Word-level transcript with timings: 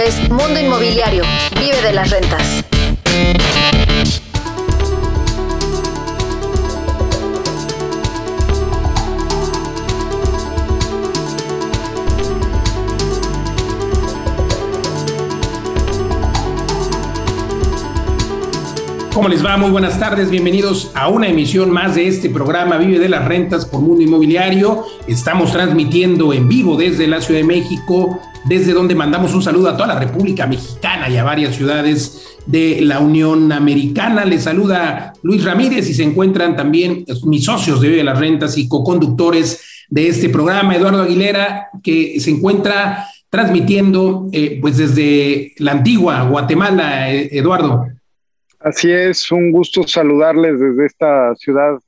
es 0.00 0.30
Mundo 0.30 0.58
Inmobiliario. 0.58 1.24
Vive 1.58 1.82
de 1.82 1.92
las 1.92 2.10
rentas. 2.10 2.64
¿Cómo 19.12 19.28
les 19.28 19.44
va? 19.44 19.58
Muy 19.58 19.70
buenas 19.70 20.00
tardes, 20.00 20.30
bienvenidos 20.30 20.92
a 20.94 21.08
una 21.08 21.28
emisión 21.28 21.70
más 21.70 21.94
de 21.94 22.08
este 22.08 22.30
programa 22.30 22.78
Vive 22.78 22.98
de 22.98 23.10
las 23.10 23.26
Rentas 23.26 23.66
por 23.66 23.82
Mundo 23.82 24.02
Inmobiliario. 24.02 24.86
Estamos 25.06 25.52
transmitiendo 25.52 26.32
en 26.32 26.48
vivo 26.48 26.76
desde 26.76 27.06
la 27.06 27.20
Ciudad 27.20 27.40
de 27.40 27.46
México, 27.46 28.18
desde 28.44 28.72
donde 28.72 28.94
mandamos 28.94 29.34
un 29.34 29.42
saludo 29.42 29.68
a 29.68 29.76
toda 29.76 29.88
la 29.88 29.98
República 29.98 30.46
Mexicana 30.46 31.08
y 31.08 31.16
a 31.16 31.24
varias 31.24 31.54
ciudades 31.54 32.38
de 32.46 32.80
la 32.80 33.00
Unión 33.00 33.52
Americana. 33.52 34.24
Les 34.24 34.44
saluda 34.44 35.12
Luis 35.22 35.44
Ramírez 35.44 35.88
y 35.88 35.94
se 35.94 36.02
encuentran 36.02 36.56
también 36.56 37.04
mis 37.24 37.44
socios 37.44 37.80
de 37.80 37.88
Vive 37.88 37.98
de 37.98 38.04
las 38.04 38.18
Rentas 38.18 38.56
y 38.58 38.68
co-conductores 38.68 39.86
de 39.88 40.08
este 40.08 40.28
programa, 40.28 40.76
Eduardo 40.76 41.02
Aguilera, 41.02 41.68
que 41.82 42.18
se 42.20 42.30
encuentra 42.30 43.06
transmitiendo 43.28 44.28
eh, 44.32 44.58
pues 44.60 44.76
desde 44.78 45.52
la 45.58 45.72
antigua 45.72 46.22
Guatemala, 46.24 47.12
eh, 47.12 47.28
Eduardo. 47.32 47.86
Así 48.58 48.90
es, 48.90 49.30
un 49.32 49.52
gusto 49.52 49.86
saludarles 49.86 50.60
desde 50.60 50.86
esta 50.86 51.34
ciudad 51.36 51.78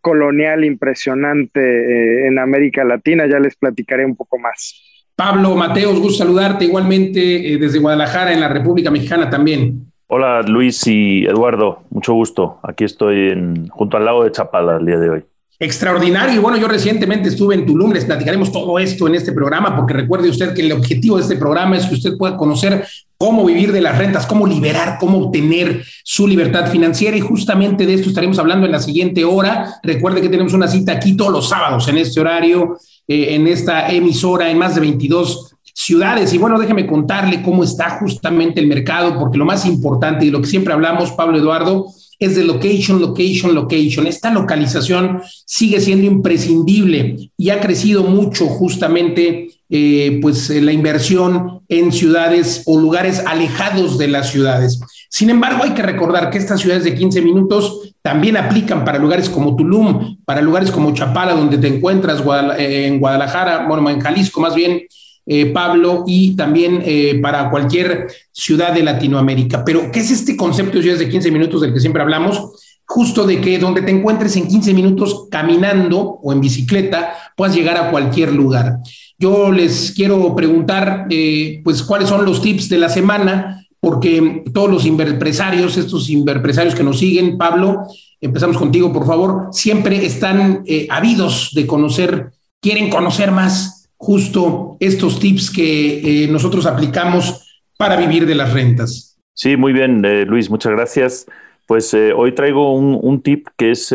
colonial 0.00 0.64
impresionante 0.64 1.60
eh, 1.60 2.26
en 2.26 2.38
América 2.38 2.84
Latina. 2.84 3.26
Ya 3.26 3.38
les 3.38 3.56
platicaré 3.56 4.04
un 4.04 4.16
poco 4.16 4.38
más. 4.38 4.89
Pablo 5.20 5.54
Mateos, 5.54 5.98
gusto 5.98 6.24
saludarte 6.24 6.64
igualmente 6.64 7.52
eh, 7.52 7.58
desde 7.58 7.78
Guadalajara, 7.78 8.32
en 8.32 8.40
la 8.40 8.48
República 8.48 8.90
Mexicana 8.90 9.28
también. 9.28 9.92
Hola 10.06 10.40
Luis 10.40 10.86
y 10.86 11.26
Eduardo, 11.26 11.82
mucho 11.90 12.14
gusto. 12.14 12.58
Aquí 12.62 12.84
estoy 12.84 13.28
en, 13.28 13.68
junto 13.68 13.98
al 13.98 14.06
lago 14.06 14.24
de 14.24 14.32
Chapala 14.32 14.78
el 14.78 14.86
día 14.86 14.98
de 14.98 15.10
hoy. 15.10 15.24
Extraordinario. 15.58 16.36
Y 16.36 16.38
bueno, 16.38 16.56
yo 16.56 16.66
recientemente 16.68 17.28
estuve 17.28 17.54
en 17.54 17.66
Tulum, 17.66 17.92
les 17.92 18.06
platicaremos 18.06 18.50
todo 18.50 18.78
esto 18.78 19.08
en 19.08 19.14
este 19.14 19.32
programa, 19.32 19.76
porque 19.76 19.92
recuerde 19.92 20.30
usted 20.30 20.54
que 20.54 20.62
el 20.62 20.72
objetivo 20.72 21.16
de 21.18 21.22
este 21.24 21.36
programa 21.36 21.76
es 21.76 21.84
que 21.84 21.96
usted 21.96 22.16
pueda 22.16 22.38
conocer 22.38 22.86
cómo 23.20 23.44
vivir 23.44 23.70
de 23.70 23.82
las 23.82 23.98
rentas, 23.98 24.24
cómo 24.24 24.46
liberar, 24.46 24.96
cómo 24.98 25.18
obtener 25.18 25.84
su 26.02 26.26
libertad 26.26 26.70
financiera. 26.70 27.18
Y 27.18 27.20
justamente 27.20 27.84
de 27.84 27.92
esto 27.92 28.08
estaremos 28.08 28.38
hablando 28.38 28.64
en 28.64 28.72
la 28.72 28.80
siguiente 28.80 29.26
hora. 29.26 29.74
Recuerde 29.82 30.22
que 30.22 30.30
tenemos 30.30 30.54
una 30.54 30.66
cita 30.66 30.92
aquí 30.92 31.14
todos 31.14 31.30
los 31.30 31.46
sábados 31.46 31.86
en 31.88 31.98
este 31.98 32.18
horario, 32.18 32.78
eh, 33.06 33.34
en 33.34 33.46
esta 33.46 33.90
emisora, 33.90 34.50
en 34.50 34.56
más 34.56 34.74
de 34.74 34.80
22 34.80 35.54
ciudades. 35.74 36.32
Y 36.32 36.38
bueno, 36.38 36.58
déjeme 36.58 36.86
contarle 36.86 37.42
cómo 37.42 37.62
está 37.62 37.98
justamente 37.98 38.58
el 38.58 38.68
mercado, 38.68 39.18
porque 39.18 39.36
lo 39.36 39.44
más 39.44 39.66
importante 39.66 40.24
y 40.24 40.30
lo 40.30 40.40
que 40.40 40.48
siempre 40.48 40.72
hablamos, 40.72 41.10
Pablo 41.10 41.36
Eduardo, 41.36 41.88
es 42.18 42.36
de 42.36 42.44
location, 42.44 43.02
location, 43.02 43.54
location. 43.54 44.06
Esta 44.06 44.30
localización 44.30 45.20
sigue 45.44 45.78
siendo 45.82 46.06
imprescindible 46.06 47.30
y 47.36 47.50
ha 47.50 47.60
crecido 47.60 48.02
mucho 48.02 48.46
justamente 48.46 49.59
eh, 49.70 50.18
pues 50.20 50.50
la 50.50 50.72
inversión 50.72 51.62
en 51.68 51.92
ciudades 51.92 52.62
o 52.66 52.78
lugares 52.78 53.22
alejados 53.26 53.96
de 53.98 54.08
las 54.08 54.30
ciudades. 54.30 54.80
Sin 55.08 55.30
embargo, 55.30 55.64
hay 55.64 55.70
que 55.70 55.82
recordar 55.82 56.30
que 56.30 56.38
estas 56.38 56.60
ciudades 56.60 56.84
de 56.84 56.94
15 56.94 57.22
minutos 57.22 57.94
también 58.02 58.36
aplican 58.36 58.84
para 58.84 58.98
lugares 58.98 59.28
como 59.28 59.56
Tulum, 59.56 60.18
para 60.24 60.40
lugares 60.40 60.70
como 60.70 60.94
Chapala, 60.94 61.34
donde 61.34 61.58
te 61.58 61.68
encuentras 61.68 62.22
eh, 62.58 62.86
en 62.86 62.98
Guadalajara, 62.98 63.66
bueno, 63.66 63.88
en 63.90 64.00
Jalisco 64.00 64.40
más 64.40 64.54
bien, 64.54 64.82
eh, 65.26 65.46
Pablo, 65.46 66.04
y 66.06 66.34
también 66.34 66.82
eh, 66.84 67.18
para 67.20 67.50
cualquier 67.50 68.08
ciudad 68.32 68.72
de 68.72 68.82
Latinoamérica. 68.82 69.64
Pero, 69.64 69.90
¿qué 69.92 70.00
es 70.00 70.10
este 70.10 70.36
concepto 70.36 70.78
de 70.78 70.82
ciudades 70.82 71.06
de 71.06 71.10
15 71.10 71.30
minutos 71.30 71.60
del 71.60 71.74
que 71.74 71.80
siempre 71.80 72.02
hablamos? 72.02 72.59
Justo 72.92 73.24
de 73.24 73.40
que 73.40 73.58
donde 73.58 73.82
te 73.82 73.92
encuentres 73.92 74.34
en 74.36 74.48
15 74.48 74.74
minutos 74.74 75.28
caminando 75.30 76.00
o 76.00 76.32
en 76.32 76.40
bicicleta, 76.40 77.14
puedas 77.36 77.54
llegar 77.54 77.76
a 77.76 77.90
cualquier 77.90 78.32
lugar. 78.32 78.78
Yo 79.16 79.52
les 79.52 79.92
quiero 79.92 80.34
preguntar, 80.34 81.06
eh, 81.08 81.60
pues, 81.62 81.84
cuáles 81.84 82.08
son 82.08 82.24
los 82.24 82.42
tips 82.42 82.68
de 82.68 82.78
la 82.78 82.88
semana, 82.88 83.64
porque 83.78 84.42
todos 84.52 84.68
los 84.68 84.84
empresarios, 84.86 85.76
estos 85.76 86.10
empresarios 86.10 86.74
que 86.74 86.82
nos 86.82 86.98
siguen, 86.98 87.38
Pablo, 87.38 87.84
empezamos 88.20 88.58
contigo, 88.58 88.92
por 88.92 89.06
favor, 89.06 89.50
siempre 89.52 90.04
están 90.04 90.64
habidos 90.90 91.52
de 91.54 91.66
conocer, 91.66 92.32
quieren 92.60 92.90
conocer 92.90 93.30
más 93.30 93.80
justo 94.00 94.78
estos 94.80 95.20
tips 95.20 95.50
que 95.50 96.24
eh, 96.24 96.28
nosotros 96.28 96.66
aplicamos 96.66 97.62
para 97.76 97.96
vivir 97.96 98.26
de 98.26 98.34
las 98.34 98.52
rentas. 98.52 99.18
Sí, 99.34 99.56
muy 99.56 99.72
bien, 99.72 100.04
eh, 100.04 100.24
Luis, 100.26 100.50
muchas 100.50 100.72
gracias. 100.72 101.26
Pues 101.70 101.94
eh, 101.94 102.12
hoy 102.12 102.32
traigo 102.32 102.74
un, 102.74 103.22
tip 103.22 103.46
que 103.56 103.70
es 103.70 103.94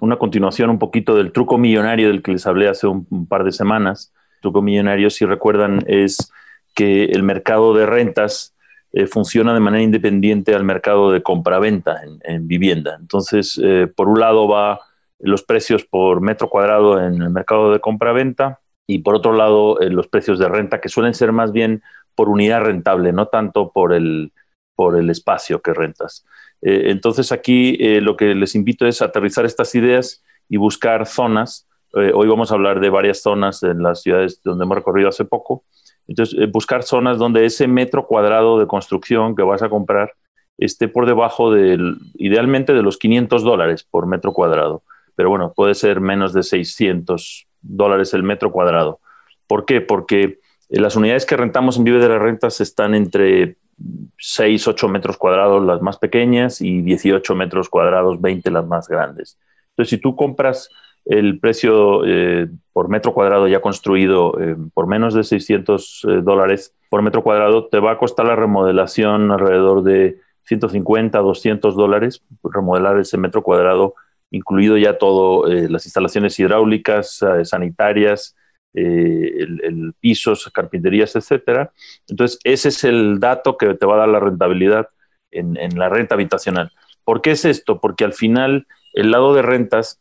una 0.00 0.16
continuación 0.16 0.68
un 0.68 0.80
poquito 0.80 1.14
del 1.14 1.30
truco 1.30 1.58
millonario 1.58 2.08
del 2.08 2.22
que 2.24 2.32
les 2.32 2.44
hablé 2.44 2.66
hace 2.66 2.88
un, 2.88 3.28
par 3.28 3.44
de 3.44 3.52
semanas. 3.52 4.12
El 4.34 4.40
truco 4.40 4.62
millonario, 4.62 5.08
si 5.10 5.24
recuerdan, 5.24 5.84
es 5.86 6.32
que 6.74 7.04
el 7.04 7.22
mercado 7.22 7.72
de 7.72 7.86
rentas 7.86 8.56
funciona 9.12 9.54
de 9.54 9.60
manera 9.60 9.84
independiente 9.84 10.56
al 10.56 10.64
mercado 10.64 11.12
de 11.12 11.22
compraventa 11.22 12.02
en, 12.02 12.18
en 12.24 12.48
vivienda. 12.48 12.96
Entonces, 12.98 13.62
por 13.94 14.08
un 14.08 14.18
lado 14.18 14.48
va 14.48 14.80
los 15.20 15.44
precios 15.44 15.84
por 15.84 16.20
metro 16.20 16.48
cuadrado 16.48 17.00
en 17.00 17.22
el 17.22 17.30
mercado 17.30 17.72
de 17.72 17.78
compraventa 17.78 18.58
y 18.88 18.98
por 18.98 19.14
otro 19.14 19.34
lado 19.34 19.80
eh, 19.80 19.88
los 19.88 20.08
precios 20.08 20.40
de 20.40 20.48
renta 20.48 20.80
que 20.80 20.88
suelen 20.88 21.14
ser 21.14 21.30
más 21.30 21.52
bien 21.52 21.80
por 22.16 22.28
unidad 22.28 22.62
rentable, 22.62 23.12
no 23.12 23.28
tanto 23.28 23.70
por 23.70 23.92
el, 23.92 24.32
por 24.74 24.98
el 24.98 25.10
espacio 25.10 25.62
que 25.62 25.72
rentas. 25.72 26.26
Eh, 26.64 26.90
entonces 26.90 27.30
aquí 27.30 27.76
eh, 27.78 28.00
lo 28.00 28.16
que 28.16 28.34
les 28.34 28.54
invito 28.54 28.86
es 28.86 29.02
aterrizar 29.02 29.44
estas 29.44 29.74
ideas 29.74 30.24
y 30.48 30.56
buscar 30.56 31.06
zonas. 31.06 31.68
hoy 31.92 32.26
vamos 32.26 32.50
a 32.50 32.54
hablar 32.54 32.80
de 32.80 32.90
varias 32.90 33.22
zonas 33.22 33.62
en 33.62 33.82
las 33.82 34.02
ciudades 34.02 34.40
donde 34.42 34.64
hemos 34.64 34.76
recorrido 34.76 35.08
hace 35.08 35.24
poco. 35.24 35.64
Entonces, 36.08 36.50
buscar 36.50 36.82
zonas 36.82 37.18
donde 37.18 37.44
ese 37.44 37.68
metro 37.68 38.06
cuadrado 38.06 38.58
de 38.58 38.66
construcción 38.66 39.36
que 39.36 39.42
vas 39.42 39.62
a 39.62 39.68
comprar 39.68 40.12
esté 40.58 40.88
por 40.88 41.06
debajo 41.06 41.52
del, 41.52 41.98
idealmente 42.14 42.74
de 42.74 42.82
los 42.82 42.98
500 42.98 43.42
dólares 43.42 43.84
por 43.84 44.06
metro 44.06 44.32
cuadrado. 44.32 44.82
Pero 45.14 45.30
bueno, 45.30 45.52
puede 45.54 45.74
ser 45.74 46.00
menos 46.00 46.32
de 46.32 46.42
600 46.42 47.46
dólares 47.60 48.14
el 48.14 48.22
metro 48.22 48.50
cuadrado. 48.50 49.00
¿Por 49.46 49.64
qué? 49.64 49.80
Porque 49.80 50.40
eh, 50.68 50.80
las 50.80 50.96
unidades 50.96 51.26
que 51.26 51.36
rentamos 51.36 51.76
en 51.76 51.84
Vive 51.84 51.98
de 51.98 52.08
las 52.08 52.20
Rentas 52.20 52.60
están 52.60 52.94
entre 52.94 53.56
6, 54.18 54.68
8 54.68 54.88
metros 54.88 55.16
cuadrados 55.16 55.64
las 55.64 55.80
más 55.82 55.98
pequeñas 55.98 56.60
y 56.60 56.82
18 56.82 57.34
metros 57.34 57.68
cuadrados, 57.68 58.20
20 58.20 58.50
las 58.50 58.66
más 58.66 58.88
grandes. 58.88 59.38
Entonces, 59.70 59.90
si 59.90 59.98
tú 59.98 60.16
compras 60.16 60.70
el 61.04 61.38
precio 61.38 62.04
eh, 62.06 62.48
por 62.72 62.88
metro 62.88 63.12
cuadrado 63.12 63.46
ya 63.46 63.60
construido 63.60 64.40
eh, 64.40 64.56
por 64.72 64.86
menos 64.86 65.12
de 65.12 65.22
600 65.22 66.06
dólares 66.22 66.74
por 66.88 67.02
metro 67.02 67.22
cuadrado, 67.22 67.66
te 67.66 67.78
va 67.78 67.92
a 67.92 67.98
costar 67.98 68.26
la 68.26 68.36
remodelación 68.36 69.30
alrededor 69.30 69.82
de 69.82 70.18
150, 70.44 71.18
200 71.18 71.74
dólares, 71.74 72.22
remodelar 72.42 72.98
ese 72.98 73.18
metro 73.18 73.42
cuadrado 73.42 73.94
incluido 74.34 74.76
ya 74.76 74.98
todo, 74.98 75.48
eh, 75.48 75.68
las 75.68 75.86
instalaciones 75.86 76.38
hidráulicas, 76.38 77.22
eh, 77.22 77.44
sanitarias, 77.44 78.36
eh, 78.74 79.36
el, 79.38 79.94
pisos, 80.00 80.50
carpinterías, 80.52 81.14
etcétera. 81.16 81.72
Entonces, 82.08 82.38
ese 82.44 82.68
es 82.68 82.84
el 82.84 83.20
dato 83.20 83.56
que 83.56 83.74
te 83.74 83.86
va 83.86 83.94
a 83.94 83.98
dar 83.98 84.08
la 84.08 84.20
rentabilidad 84.20 84.88
en, 85.30 85.56
la 85.78 85.88
renta 85.88 86.14
habitacional. 86.14 86.72
¿Por 87.04 87.22
qué 87.22 87.32
es 87.32 87.44
esto? 87.44 87.80
Porque 87.80 88.04
al 88.04 88.12
final 88.12 88.66
el 88.92 89.10
lado 89.10 89.34
de 89.34 89.42
rentas 89.42 90.00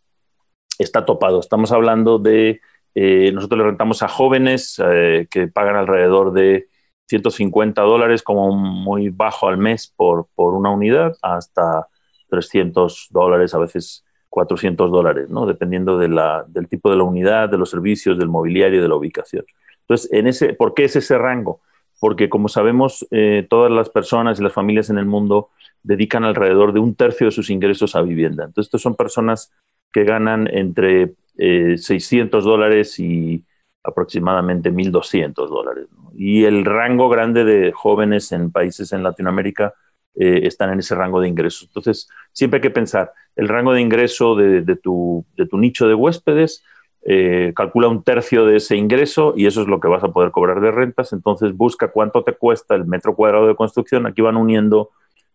está 0.80 1.06
topado. 1.06 1.40
Estamos 1.40 1.72
hablando 1.72 2.20
de, 2.20 2.62
nosotros 2.96 3.58
le 3.60 3.66
rentamos 3.66 4.04
a 4.04 4.08
jóvenes 4.08 4.82
que 5.30 5.48
pagan 5.54 5.76
alrededor 5.76 6.34
de 6.34 6.68
150 7.08 7.82
dólares 7.82 8.24
como 8.24 8.56
muy 8.56 9.10
bajo 9.10 9.48
al 9.48 9.58
mes 9.58 9.94
por, 9.96 10.28
por 10.36 10.54
una 10.54 10.72
unidad, 10.72 11.16
hasta 11.22 11.88
300 12.30 13.08
dólares, 13.12 13.54
a 13.54 13.60
veces 13.60 14.04
400 14.34 14.92
dólares, 14.92 15.30
¿no? 15.30 15.46
dependiendo 15.46 16.00
de 16.00 16.08
la, 16.08 16.44
del 16.48 16.68
tipo 16.68 16.90
de 16.90 16.98
la 16.98 17.04
unidad, 17.04 17.50
de 17.50 17.60
los 17.60 17.70
servicios, 17.70 18.18
del 18.18 18.30
mobiliario, 18.30 18.82
de 18.82 18.88
la 18.88 18.96
ubicación. 18.96 19.46
Entonces, 19.82 20.12
en 20.12 20.26
ese, 20.26 20.56
¿por 20.56 20.74
qué 20.74 20.86
es 20.86 20.96
ese 20.96 21.20
rango? 21.20 21.62
Porque 22.00 22.30
como 22.30 22.50
sabemos, 22.50 23.06
eh, 23.12 23.46
todas 23.48 23.72
las 23.72 23.90
personas 23.90 24.40
y 24.40 24.44
las 24.44 24.52
familias 24.52 24.90
en 24.90 24.98
el 24.98 25.06
mundo 25.06 25.50
dedican 25.84 26.24
alrededor 26.24 26.74
de 26.74 26.80
un 26.80 26.96
tercio 26.96 27.28
de 27.28 27.32
sus 27.32 27.52
ingresos 27.52 27.96
a 27.96 28.02
vivienda. 28.02 28.46
Entonces, 28.46 28.70
estas 28.70 28.82
son 28.82 28.96
personas 28.96 29.54
que 29.92 30.04
ganan 30.04 30.50
entre 30.52 31.14
600 31.38 32.44
eh, 32.44 32.50
dólares 32.50 33.00
y 33.00 33.44
aproximadamente 33.84 34.72
1.200 34.72 35.48
dólares. 35.48 35.86
Y 36.16 36.46
el 36.46 36.66
rango 36.66 37.08
grande 37.08 37.44
de 37.44 37.72
jóvenes 37.72 38.32
en 38.32 38.52
países 38.52 38.94
en 38.94 39.04
Latinoamérica 39.04 39.76
eh, 40.16 40.42
están 40.44 40.72
en 40.72 40.80
ese 40.80 40.94
rango 40.94 41.20
de 41.20 41.28
ingresos. 41.28 41.64
Entonces, 41.64 42.08
siempre 42.32 42.58
hay 42.58 42.62
que 42.62 42.70
pensar 42.70 43.14
el 43.36 43.48
rango 43.48 43.74
de 43.74 43.82
ingreso 43.82 44.36
de, 44.36 44.76
tu, 44.76 45.26
nicho 45.54 45.88
de 45.88 45.96
huéspedes 45.96 46.64
eh, 47.06 47.52
calcula 47.56 47.90
un 47.90 48.04
tercio 48.04 48.46
de 48.46 48.58
ese 48.58 48.78
ingreso 48.78 49.34
y 49.36 49.48
eso 49.48 49.62
es 49.62 49.68
lo 49.68 49.80
que 49.80 49.90
vas 49.90 50.04
a 50.04 50.10
poder 50.14 50.32
cobrar 50.32 50.62
de 50.62 50.72
rentas. 50.72 51.14
Entonces 51.14 51.58
busca 51.58 51.88
cuánto 51.88 52.24
te 52.24 52.34
cuesta 52.34 52.76
el 52.76 52.86
metro 52.86 53.16
cuadrado 53.16 53.48
de 53.48 53.56
construcción. 53.56 54.06
Aquí 54.06 54.22
van 54.22 54.38
uniendo 54.38 54.92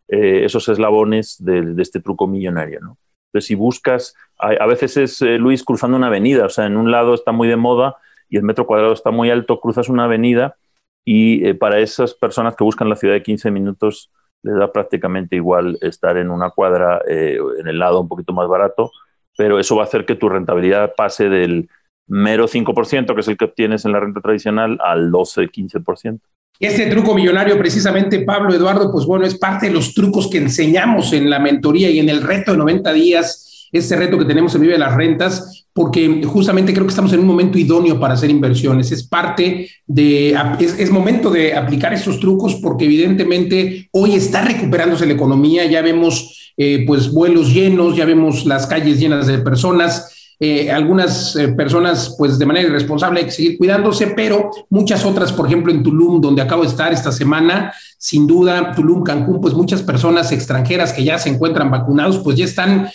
eh, 0.07 0.45
esos 0.45 0.69
eslabones 0.69 1.45
de, 1.45 1.75
este 1.83 2.01
truco 2.01 2.29
millonario. 2.29 2.79
¿no? 2.81 2.99
Entonces, 3.27 3.49
si 3.49 3.57
buscas, 3.57 4.15
a, 4.39 4.65
veces 4.67 4.97
es 4.97 5.21
Luis 5.21 5.65
cruzando 5.65 5.97
una 5.97 6.07
avenida, 6.07 6.47
o 6.47 6.51
sea, 6.51 6.67
en 6.67 6.77
un 6.77 6.93
lado 6.93 7.15
está 7.15 7.33
muy 7.33 7.49
de 7.49 7.57
moda 7.57 7.97
y 8.31 8.37
el 8.37 8.45
metro 8.45 8.65
cuadrado 8.65 8.93
está 8.93 9.11
muy 9.11 9.29
alto, 9.29 9.61
cruzas 9.61 9.89
una 9.89 10.05
avenida 10.05 10.57
y 11.05 11.53
para 11.55 11.81
esas 11.81 12.15
personas 12.15 12.55
que 12.55 12.65
buscan 12.65 12.89
la 12.89 12.97
ciudad 12.97 13.15
de 13.15 13.23
15 13.23 13.51
minutos 13.51 14.11
les 14.43 14.57
da 14.57 14.73
prácticamente 14.73 15.37
igual 15.37 15.79
estar 15.81 16.17
en 16.17 16.31
una 16.31 16.51
cuadra 16.51 17.03
en 17.07 17.67
el 17.67 17.79
lado 17.79 18.01
un 18.01 18.09
poquito 18.09 18.33
más 18.33 18.49
barato 18.49 18.91
pero 19.39 19.61
eso 19.61 19.77
va 19.77 19.85
a 19.85 19.87
hacer 19.87 20.05
que 20.05 20.17
tu 20.17 20.29
rentabilidad 20.29 20.95
pase 20.97 21.29
del 21.29 21.71
mero 22.09 22.49
5%, 22.49 23.15
que 23.15 23.21
es 23.21 23.29
el 23.29 23.37
que 23.37 23.45
obtienes 23.45 23.85
en 23.85 23.93
la 23.93 24.01
renta 24.01 24.21
tradicional, 24.21 24.77
al 24.83 25.13
12-15%. 25.13 26.19
Este 26.59 26.87
truco 26.87 27.15
millonario, 27.15 27.57
precisamente, 27.57 28.25
Pablo 28.25 28.53
Eduardo, 28.53 28.91
pues 28.91 29.07
bueno, 29.07 29.25
es 29.25 29.39
parte 29.39 29.67
de 29.67 29.73
los 29.73 29.95
trucos 29.95 30.29
que 30.29 30.39
enseñamos 30.39 31.13
en 31.13 31.31
la 31.31 31.39
mentoría 31.39 31.89
y 31.89 32.01
en 32.01 32.09
el 32.09 32.21
reto 32.21 32.51
de 32.51 32.59
90 32.59 32.93
días, 32.95 33.48
este 33.73 33.97
reto 33.97 34.19
que 34.19 34.25
tenemos 34.25 34.55
en 34.55 34.63
Vive 34.63 34.79
las 34.79 34.95
Rentas, 34.95 35.67
porque 35.73 36.23
justamente 36.25 36.73
creo 36.73 36.85
que 36.85 36.91
estamos 36.91 37.13
en 37.13 37.21
un 37.21 37.27
momento 37.27 37.59
idóneo 37.59 38.01
para 38.01 38.15
hacer 38.15 38.31
inversiones. 38.31 38.91
Es 38.91 39.07
parte 39.07 39.71
de, 39.87 40.37
es, 40.59 40.91
momento 40.91 41.31
de 41.31 41.55
aplicar 41.55 41.93
estos 41.93 42.19
trucos 42.19 42.57
porque 42.57 42.87
evidentemente 42.87 43.89
hoy 43.93 44.15
está 44.15 44.43
recuperándose 44.43 45.07
la 45.07 45.13
economía, 45.13 45.67
ya 45.67 45.83
vemos 45.83 46.53
eh, 46.57 46.85
pues 46.87 47.13
vuelos 47.13 47.55
llenos, 47.55 47.97
ya 47.97 48.05
vemos 48.05 48.45
las 48.45 48.67
calles 48.67 48.99
llenas 48.99 49.27
de 49.27 49.39
personas. 49.39 50.18
Eh, 50.41 50.71
algunas 50.71 51.35
eh, 51.35 51.49
personas, 51.49 52.15
pues 52.17 52.39
de 52.39 52.47
manera 52.47 52.69
irresponsable 52.69 53.21
hay 53.21 53.27
que 53.27 53.33
seguir 53.33 53.59
cuidándose, 53.59 54.09
pero 54.09 54.51
muchas 54.71 55.05
otras, 55.05 55.33
por 55.33 55.47
ejemplo, 55.47 55.73
en 55.73 55.83
Tulum, 55.83 56.21
donde 56.21 56.43
acabo 56.43 56.63
de 56.63 56.69
estar 56.69 56.93
esta 56.93 57.11
semana, 57.11 57.73
sin 57.97 58.27
duda, 58.27 58.73
Tulum, 58.73 59.03
Cancún, 59.03 59.41
pues 59.41 59.55
muchas 59.55 59.83
personas 59.83 60.31
extranjeras 60.31 60.93
que 60.93 61.03
ya 61.03 61.19
se 61.19 61.29
encuentran 61.29 61.71
vacunados, 61.71 62.19
pues 62.19 62.37
ya 62.37 62.45
están 62.45 62.89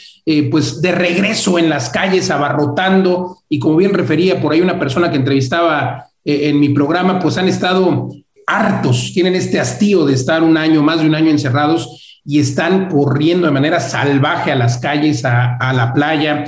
pues 0.49 0.81
de 0.81 0.93
regreso 0.93 1.59
en 1.59 1.69
las 1.69 1.89
calles, 1.89 2.31
abarrotando, 2.31 3.39
y 3.49 3.59
como 3.59 3.75
bien 3.75 3.93
refería 3.93 4.39
por 4.39 4.53
ahí 4.53 4.61
una 4.61 4.79
persona 4.79 5.11
que 5.11 5.17
entrevistaba 5.17 6.05
en 6.23 6.61
mi 6.61 6.69
programa, 6.69 7.19
pues 7.19 7.37
han 7.37 7.49
estado 7.49 8.07
hartos, 8.47 9.11
tienen 9.13 9.35
este 9.35 9.59
hastío 9.59 10.05
de 10.05 10.13
estar 10.13 10.43
un 10.43 10.55
año, 10.55 10.81
más 10.81 11.01
de 11.01 11.07
un 11.07 11.15
año 11.15 11.29
encerrados, 11.29 12.12
y 12.25 12.39
están 12.39 12.89
corriendo 12.89 13.47
de 13.47 13.53
manera 13.53 13.79
salvaje 13.79 14.51
a 14.51 14.55
las 14.55 14.77
calles, 14.77 15.25
a, 15.25 15.73
la 15.73 15.93
playa 15.93 16.45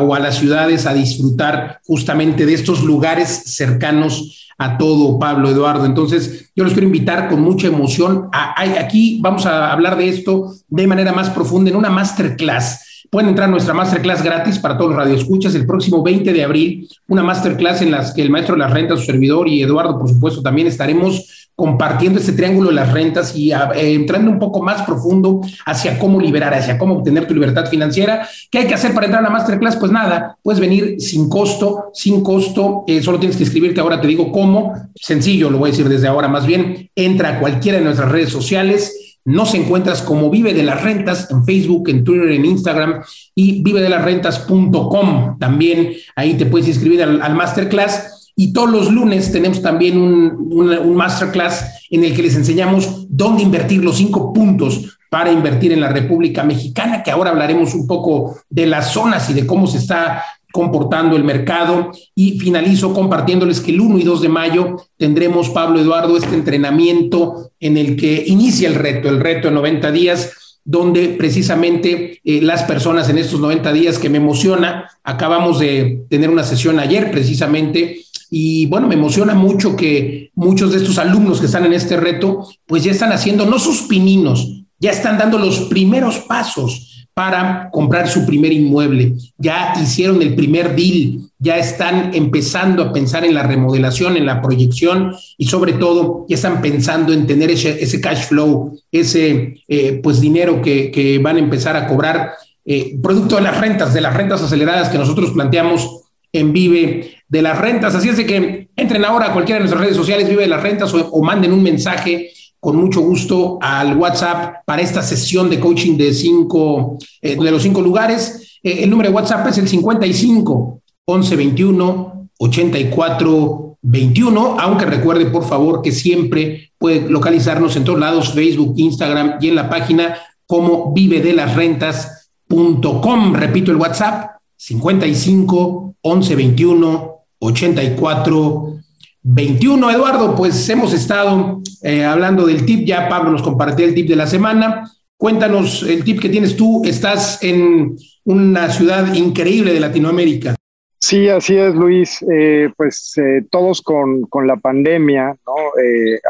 o 0.00 0.14
a 0.14 0.18
las 0.18 0.36
ciudades 0.36 0.86
a 0.86 0.94
disfrutar 0.94 1.80
justamente 1.86 2.46
de 2.46 2.54
estos 2.54 2.82
lugares 2.82 3.28
cercanos 3.46 4.46
a 4.58 4.78
todo, 4.78 5.18
Pablo 5.18 5.50
Eduardo. 5.50 5.84
Entonces, 5.84 6.50
yo 6.54 6.64
los 6.64 6.72
quiero 6.72 6.86
invitar 6.86 7.28
con 7.28 7.42
mucha 7.42 7.66
emoción. 7.66 8.28
aquí 8.32 9.18
vamos 9.22 9.46
a 9.46 9.72
hablar 9.72 9.96
de 9.96 10.08
esto 10.08 10.54
de 10.68 10.86
manera 10.86 11.12
más 11.12 11.30
profunda 11.30 11.70
en 11.70 11.76
una 11.76 11.90
masterclass. 11.90 13.06
Pueden 13.10 13.28
entrar 13.28 13.48
a 13.48 13.50
nuestra 13.50 13.72
masterclass 13.72 14.22
gratis 14.22 14.58
para 14.58 14.76
todos 14.76 14.90
los 14.90 14.98
radioescuchas 14.98 15.54
el 15.54 15.66
próximo 15.66 16.02
20 16.02 16.32
de 16.32 16.42
abril, 16.42 16.88
una 17.06 17.22
masterclass 17.22 17.82
en 17.82 17.92
la 17.92 18.12
que 18.12 18.22
el 18.22 18.30
maestro 18.30 18.56
de 18.56 18.60
las 18.60 18.72
rentas, 18.72 19.00
su 19.00 19.06
servidor 19.06 19.46
y 19.48 19.62
Eduardo, 19.62 19.98
por 19.98 20.08
supuesto, 20.08 20.42
también 20.42 20.66
estaremos 20.66 21.45
compartiendo 21.56 22.20
este 22.20 22.32
triángulo 22.32 22.68
de 22.68 22.74
las 22.74 22.92
rentas 22.92 23.34
y 23.34 23.50
ah, 23.50 23.70
eh, 23.74 23.94
entrando 23.94 24.30
un 24.30 24.38
poco 24.38 24.62
más 24.62 24.82
profundo 24.82 25.40
hacia 25.64 25.98
cómo 25.98 26.20
liberar, 26.20 26.52
hacia 26.52 26.76
cómo 26.76 26.96
obtener 26.96 27.26
tu 27.26 27.32
libertad 27.32 27.66
financiera. 27.66 28.28
¿Qué 28.50 28.58
hay 28.58 28.66
que 28.66 28.74
hacer 28.74 28.92
para 28.92 29.06
entrar 29.06 29.24
a 29.24 29.28
la 29.28 29.32
masterclass? 29.32 29.76
Pues 29.76 29.90
nada, 29.90 30.36
puedes 30.42 30.60
venir 30.60 31.00
sin 31.00 31.30
costo, 31.30 31.90
sin 31.94 32.22
costo, 32.22 32.84
eh, 32.86 33.02
solo 33.02 33.18
tienes 33.18 33.38
que 33.38 33.44
escribirte, 33.44 33.80
ahora 33.80 34.00
te 34.00 34.06
digo 34.06 34.30
cómo, 34.30 34.74
sencillo, 34.94 35.48
lo 35.48 35.56
voy 35.56 35.70
a 35.70 35.72
decir 35.72 35.88
desde 35.88 36.06
ahora 36.06 36.28
más 36.28 36.46
bien, 36.46 36.90
entra 36.94 37.30
a 37.30 37.40
cualquiera 37.40 37.78
de 37.78 37.84
nuestras 37.84 38.12
redes 38.12 38.28
sociales, 38.28 39.18
nos 39.24 39.54
encuentras 39.54 40.02
como 40.02 40.30
Vive 40.30 40.52
de 40.52 40.62
las 40.62 40.82
Rentas 40.82 41.30
en 41.30 41.44
Facebook, 41.44 41.88
en 41.88 42.04
Twitter, 42.04 42.30
en 42.30 42.44
Instagram 42.44 43.02
y 43.34 43.60
vive 43.62 43.80
de 43.80 43.88
las 43.88 44.04
rentas.com. 44.04 45.38
También 45.40 45.94
ahí 46.14 46.34
te 46.34 46.46
puedes 46.46 46.68
inscribir 46.68 47.02
al, 47.02 47.20
al 47.20 47.34
masterclass 47.34 48.15
y 48.38 48.52
todos 48.52 48.70
los 48.70 48.92
lunes 48.92 49.32
tenemos 49.32 49.62
también 49.62 49.96
un, 49.98 50.94
masterclass 50.94 51.86
en 51.90 52.04
el 52.04 52.14
que 52.14 52.22
les 52.22 52.36
enseñamos 52.36 53.06
dónde 53.08 53.42
invertir 53.42 53.82
los 53.82 53.96
cinco 53.96 54.34
puntos 54.34 54.98
para 55.10 55.32
invertir 55.32 55.72
en 55.72 55.80
la 55.80 55.88
República 55.88 56.44
Mexicana, 56.44 57.02
que 57.02 57.10
ahora 57.10 57.30
hablaremos 57.30 57.74
un 57.74 57.86
poco 57.86 58.36
de 58.50 58.66
las 58.66 58.92
zonas 58.92 59.30
y 59.30 59.34
de 59.34 59.46
cómo 59.46 59.66
se 59.66 59.78
está 59.78 60.22
comportando 60.52 61.16
el 61.16 61.24
mercado. 61.24 61.90
Y 62.14 62.38
finalizo 62.38 62.92
compartiéndoles 62.92 63.60
que 63.60 63.70
el 63.70 63.80
1 63.80 63.98
y 63.98 64.02
2 64.02 64.20
de 64.20 64.28
mayo 64.28 64.76
tendremos, 64.98 65.48
Pablo 65.48 65.80
Eduardo, 65.80 66.18
este 66.18 66.34
entrenamiento 66.34 67.52
en 67.58 67.78
el 67.78 67.96
que 67.96 68.24
inicia 68.26 68.68
el 68.68 68.74
reto, 68.74 69.08
el 69.08 69.20
reto 69.20 69.48
de 69.48 69.54
90 69.54 69.92
días, 69.92 70.32
donde 70.66 71.10
precisamente 71.10 72.20
eh, 72.24 72.42
las 72.42 72.64
personas 72.64 73.08
en 73.08 73.18
estos 73.18 73.40
90 73.40 73.72
días 73.72 73.98
que 73.98 74.10
me 74.10 74.18
emociona, 74.18 74.90
acabamos 75.04 75.60
de 75.60 76.04
tener 76.10 76.28
una 76.28 76.42
sesión 76.42 76.80
ayer 76.80 77.12
precisamente 77.12 78.00
y 78.30 78.66
bueno, 78.66 78.88
me 78.88 78.94
emociona 78.94 79.34
mucho 79.34 79.76
que 79.76 80.30
muchos 80.34 80.72
de 80.72 80.78
estos 80.78 80.98
alumnos 80.98 81.40
que 81.40 81.46
están 81.46 81.64
en 81.64 81.72
este 81.72 81.96
reto, 81.96 82.46
pues 82.66 82.84
ya 82.84 82.92
están 82.92 83.12
haciendo 83.12 83.46
no 83.46 83.58
sus 83.58 83.82
pininos, 83.82 84.64
ya 84.78 84.90
están 84.90 85.18
dando 85.18 85.38
los 85.38 85.60
primeros 85.62 86.18
pasos 86.20 87.06
para 87.14 87.70
comprar 87.70 88.08
su 88.08 88.26
primer 88.26 88.52
inmueble, 88.52 89.14
ya 89.38 89.72
hicieron 89.82 90.20
el 90.20 90.34
primer 90.34 90.76
deal, 90.76 91.20
ya 91.38 91.56
están 91.56 92.10
empezando 92.14 92.82
a 92.82 92.92
pensar 92.92 93.24
en 93.24 93.32
la 93.32 93.42
remodelación, 93.42 94.18
en 94.18 94.26
la 94.26 94.42
proyección 94.42 95.14
y 95.38 95.46
sobre 95.46 95.74
todo 95.74 96.26
ya 96.28 96.36
están 96.36 96.60
pensando 96.60 97.14
en 97.14 97.26
tener 97.26 97.50
ese, 97.50 97.82
ese 97.82 98.02
cash 98.02 98.26
flow, 98.26 98.78
ese 98.92 99.62
eh, 99.66 100.00
pues 100.02 100.20
dinero 100.20 100.60
que, 100.60 100.90
que, 100.90 101.18
van 101.18 101.36
a 101.36 101.40
empezar 101.40 101.74
a 101.74 101.86
cobrar 101.86 102.32
eh, 102.66 102.98
producto 103.02 103.36
de 103.36 103.42
las 103.42 103.58
rentas, 103.60 103.94
de 103.94 104.02
las 104.02 104.14
rentas 104.14 104.42
aceleradas 104.42 104.90
que 104.90 104.98
nosotros 104.98 105.30
planteamos 105.30 106.02
en 106.32 106.52
Vive 106.52 107.15
de 107.28 107.42
las 107.42 107.58
Rentas. 107.58 107.94
Así 107.94 108.08
es 108.08 108.16
de 108.16 108.26
que 108.26 108.68
entren 108.76 109.04
ahora 109.04 109.26
a 109.26 109.32
cualquiera 109.32 109.58
de 109.58 109.64
nuestras 109.64 109.82
redes 109.82 109.96
sociales, 109.96 110.28
Vive 110.28 110.42
de 110.42 110.48
las 110.48 110.62
Rentas, 110.62 110.92
o, 110.94 111.22
manden 111.22 111.52
un 111.52 111.62
mensaje 111.62 112.30
con 112.58 112.76
mucho 112.76 113.00
gusto 113.00 113.58
al 113.60 113.96
WhatsApp 113.96 114.56
para 114.64 114.82
esta 114.82 115.02
sesión 115.02 115.50
de 115.50 115.60
coaching 115.60 115.96
de 115.96 116.12
cinco, 116.12 116.98
eh, 117.20 117.36
de 117.36 117.50
los 117.50 117.62
cinco 117.62 117.80
lugares. 117.80 118.58
Eh, 118.62 118.82
el 118.82 118.90
número 118.90 119.10
de 119.10 119.14
WhatsApp 119.14 119.46
es 119.48 119.58
el 119.58 119.68
55 119.68 120.82
11 121.04 121.36
21 121.36 122.28
84 122.38 123.66
21, 123.82 124.56
aunque 124.58 124.84
recuerde 124.84 125.26
por 125.26 125.44
favor 125.44 125.80
que 125.80 125.92
siempre 125.92 126.72
puede 126.76 127.08
localizarnos 127.08 127.76
en 127.76 127.84
todos 127.84 128.00
lados, 128.00 128.32
Facebook, 128.32 128.74
Instagram 128.76 129.36
y 129.40 129.48
en 129.48 129.54
la 129.54 129.70
página 129.70 130.16
como 130.46 130.92
vive 130.92 131.20
de 131.20 131.32
las 131.32 131.54
rentas.com. 131.54 133.34
Repito 133.34 133.70
el 133.70 133.76
WhatsApp, 133.76 134.35
55 134.56 135.96
11 136.00 136.36
21 136.36 137.16
84 137.38 138.76
21. 139.22 139.90
Eduardo, 139.90 140.36
pues 140.36 140.68
hemos 140.68 140.92
estado 140.92 141.60
eh, 141.82 142.04
hablando 142.04 142.46
del 142.46 142.64
tip, 142.64 142.86
ya 142.86 143.08
Pablo 143.08 143.30
nos 143.30 143.42
compartió 143.42 143.84
el 143.84 143.94
tip 143.94 144.08
de 144.08 144.16
la 144.16 144.26
semana. 144.26 144.90
Cuéntanos 145.16 145.82
el 145.82 146.04
tip 146.04 146.20
que 146.20 146.28
tienes 146.28 146.56
tú. 146.56 146.82
Estás 146.84 147.42
en 147.42 147.96
una 148.24 148.70
ciudad 148.70 149.12
increíble 149.14 149.72
de 149.72 149.80
Latinoamérica. 149.80 150.54
Sí, 151.00 151.28
así 151.28 151.56
es, 151.56 151.74
Luis. 151.74 152.24
Eh, 152.30 152.70
pues 152.76 153.14
eh, 153.16 153.44
todos 153.50 153.82
con, 153.82 154.22
con, 154.22 154.46
la 154.46 154.56
pandemia, 154.56 155.36
¿no? 155.46 155.54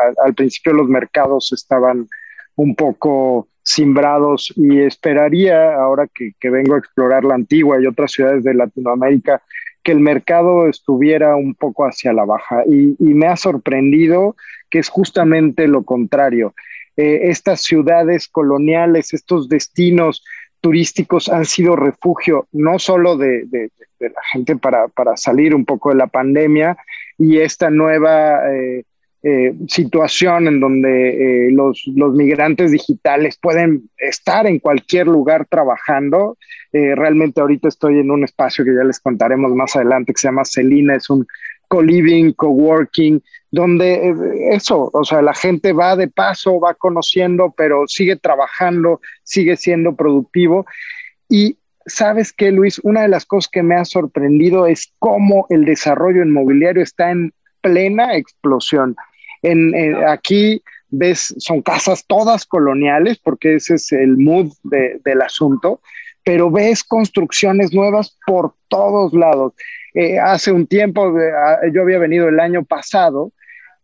Al, 0.07 0.15
al, 0.25 0.35
principio 0.35 0.73
los 0.73 0.89
mercados 0.89 1.53
estaban 1.53 2.09
un 2.57 2.75
poco 2.75 3.49
simbrados 3.67 4.53
y 4.55 4.79
esperaría, 4.79 5.75
ahora 5.75 6.07
que, 6.07 6.33
vengo 6.49 6.77
a 6.77 6.79
explorar 6.79 7.25
la 7.25 7.35
antigua 7.35 7.83
y 7.83 7.87
otras 7.87 8.13
ciudades 8.13 8.45
de 8.45 8.55
Latinoamérica, 8.55 9.43
que 9.83 9.91
el 9.91 9.99
mercado 9.99 10.69
estuviera 10.69 11.35
un 11.35 11.55
poco 11.55 11.85
hacia 11.85 12.13
la 12.13 12.25
baja. 12.25 12.63
Y, 12.65 12.95
me 13.01 13.27
ha 13.27 13.37
sorprendido 13.37 14.37
que 14.71 14.79
es 14.79 14.89
justamente 14.89 15.67
lo 15.67 15.83
contrario. 15.83 16.55
Eh, 16.97 17.23
estas 17.25 17.63
ciudades 17.63 18.29
coloniales, 18.29 19.13
estos 19.13 19.49
destinos 19.49 20.25
turísticos 20.61 21.29
han 21.29 21.45
sido 21.45 21.75
refugio 21.75 22.47
no 22.53 22.79
solo 22.79 23.17
de, 23.17 23.49
la 23.99 24.23
gente 24.33 24.57
para, 24.57 24.89
salir 25.17 25.57
un 25.57 25.65
poco 25.65 25.89
de 25.89 25.97
la 25.97 26.07
pandemia 26.07 26.77
y 27.19 27.39
esta 27.39 27.69
nueva... 27.69 28.49
Eh, 28.55 28.85
eh, 29.29 29.53
situación 29.67 30.47
en 30.47 30.61
donde 30.61 31.49
eh, 31.49 31.51
los, 31.51 31.83
los, 31.97 32.15
migrantes 32.15 32.71
digitales 32.71 33.37
pueden 33.37 33.91
estar 33.99 34.47
en 34.47 34.61
cualquier 34.61 35.09
lugar 35.09 35.47
trabajando. 35.51 36.39
Eh, 36.73 36.95
realmente 36.95 37.41
ahorita 37.41 37.67
estoy 37.67 37.99
en 37.99 38.13
un 38.13 38.23
espacio 38.23 38.65
que 38.65 38.73
ya 38.73 38.85
les 38.85 39.01
contaremos 39.01 39.53
más 39.53 39.75
adelante 39.75 40.13
que 40.13 40.21
se 40.21 40.29
llama 40.29 40.45
Celina, 40.45 40.95
es 40.95 41.11
un 41.11 41.27
co-living, 41.67 42.35
co-working, 42.35 43.21
donde 43.51 44.15
eso, 44.53 44.91
o 44.93 45.03
sea, 45.03 45.21
la 45.23 45.35
gente 45.35 45.73
va 45.73 45.97
de 45.97 46.07
paso, 46.07 46.61
va 46.61 46.75
conociendo, 46.75 47.53
pero 47.57 47.89
sigue 47.89 48.15
trabajando, 48.15 49.01
sigue 49.25 49.57
siendo 49.57 49.97
productivo. 49.97 50.67
Y 51.29 51.59
sabes 51.85 52.33
que, 52.33 52.53
Luis, 52.53 52.81
una 52.85 53.03
de 53.03 53.09
las 53.09 53.27
cosas 53.27 53.51
que 53.51 53.65
me 53.65 53.75
ha 53.75 53.85
sorprendido 53.85 54.69
es 54.69 54.93
cómo 55.01 55.49
el 55.51 55.65
desarrollo 55.65 56.23
inmobiliario 56.23 56.85
está 56.85 57.11
en 57.11 57.33
plena 57.61 58.15
explosión. 58.15 58.95
En, 59.51 60.05
aquí 60.07 60.63
ves, 60.89 61.35
son 61.39 61.63
casas 61.63 62.05
todas 62.07 62.47
coloniales, 62.47 63.19
porque 63.19 63.57
ese 63.57 63.75
es 63.75 63.93
el 63.93 64.17
mood 64.17 64.53
del 64.63 65.23
asunto, 65.23 65.81
pero 66.25 66.51
ves 66.51 66.83
construcciones 66.85 67.73
nuevas 67.73 68.17
por 68.27 68.55
todos 68.69 69.13
lados. 69.13 69.53
Eh, 69.95 70.19
hace 70.19 70.53
un 70.53 70.67
tiempo, 70.67 71.15
yo 71.73 71.83
había 71.83 71.99
venido 71.99 72.29
el 72.29 72.41
año 72.41 72.65
pasado 72.65 73.33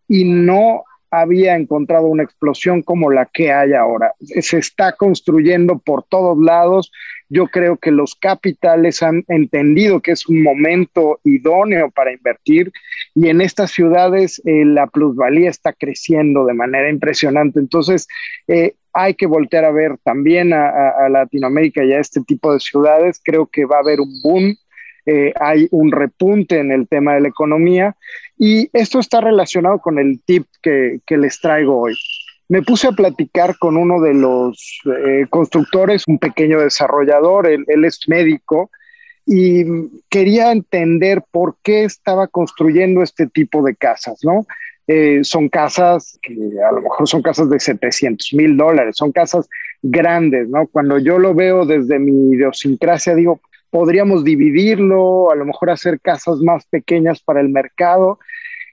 y 0.08 0.24
no 0.24 0.84
había 1.10 1.56
encontrado 1.56 2.06
una 2.06 2.22
explosión 2.22 2.82
como 2.82 3.10
la 3.10 3.26
que 3.26 3.52
hay 3.52 3.74
ahora. 3.74 4.14
Se 4.40 4.58
está 4.58 4.92
construyendo 4.92 5.78
por 5.78 6.04
todos 6.04 6.38
lados. 6.38 6.90
Yo 7.32 7.46
creo 7.46 7.78
que 7.78 7.90
los 7.90 8.14
capitales 8.14 9.02
han 9.02 9.24
entendido 9.26 10.00
que 10.00 10.10
es 10.10 10.28
un 10.28 10.42
momento 10.42 11.18
idóneo 11.24 11.90
para 11.90 12.12
invertir 12.12 12.70
y 13.14 13.28
en 13.28 13.40
estas 13.40 13.70
ciudades 13.70 14.42
eh, 14.44 14.66
la 14.66 14.86
plusvalía 14.86 15.48
está 15.48 15.72
creciendo 15.72 16.44
de 16.44 16.52
manera 16.52 16.90
impresionante. 16.90 17.58
Entonces, 17.58 18.06
eh, 18.48 18.74
hay 18.92 19.14
que 19.14 19.24
voltear 19.24 19.64
a 19.64 19.70
ver 19.70 19.96
también 20.04 20.52
a, 20.52 21.08
Latinoamérica 21.08 21.82
y 21.82 21.94
a 21.94 22.00
este 22.00 22.20
tipo 22.20 22.52
de 22.52 22.60
ciudades. 22.60 23.18
Creo 23.24 23.46
que 23.46 23.64
va 23.64 23.76
a 23.76 23.80
haber 23.80 24.02
un 24.02 24.12
boom. 24.22 24.54
Eh, 25.06 25.32
hay 25.40 25.68
un 25.70 25.90
repunte 25.90 26.58
en 26.58 26.70
el 26.70 26.86
tema 26.86 27.14
de 27.14 27.22
la 27.22 27.28
economía 27.28 27.96
y 28.38 28.68
esto 28.74 28.98
está 28.98 29.22
relacionado 29.22 29.78
con 29.78 29.98
el 29.98 30.20
tip 30.22 30.44
que, 30.62 31.00
les 31.08 31.40
traigo 31.40 31.80
hoy. 31.80 31.94
Me 32.48 32.62
puse 32.62 32.88
a 32.88 32.92
platicar 32.92 33.56
con 33.58 33.76
uno 33.76 34.00
de 34.00 34.14
los 34.14 34.80
eh, 34.86 35.26
constructores, 35.30 36.04
un 36.06 36.18
pequeño 36.18 36.60
desarrollador, 36.60 37.46
él, 37.46 37.84
es 37.84 38.00
médico, 38.08 38.70
y 39.24 39.64
quería 40.10 40.52
entender 40.52 41.22
por 41.30 41.56
qué 41.62 41.84
estaba 41.84 42.26
construyendo 42.26 43.02
este 43.02 43.26
tipo 43.26 43.62
de 43.62 43.74
casas, 43.76 44.18
¿no? 44.22 44.46
Eh, 44.88 45.20
son 45.22 45.48
casas 45.48 46.18
que 46.20 46.34
a 46.68 46.72
lo 46.72 46.82
mejor 46.82 47.08
son 47.08 47.22
casas 47.22 47.48
de 47.48 47.60
700 47.60 48.34
mil 48.34 48.56
dólares, 48.56 48.96
son 48.96 49.12
casas 49.12 49.48
grandes, 49.80 50.48
¿no? 50.48 50.66
Cuando 50.66 50.98
yo 50.98 51.18
lo 51.18 51.34
veo 51.34 51.64
desde 51.64 51.98
mi 51.98 52.34
idiosincrasia, 52.34 53.14
digo, 53.14 53.40
podríamos 53.72 54.22
dividirlo, 54.22 55.30
a 55.30 55.34
lo 55.34 55.46
mejor 55.46 55.70
hacer 55.70 55.98
casas 55.98 56.40
más 56.40 56.66
pequeñas 56.66 57.22
para 57.22 57.40
el 57.40 57.48
mercado. 57.48 58.18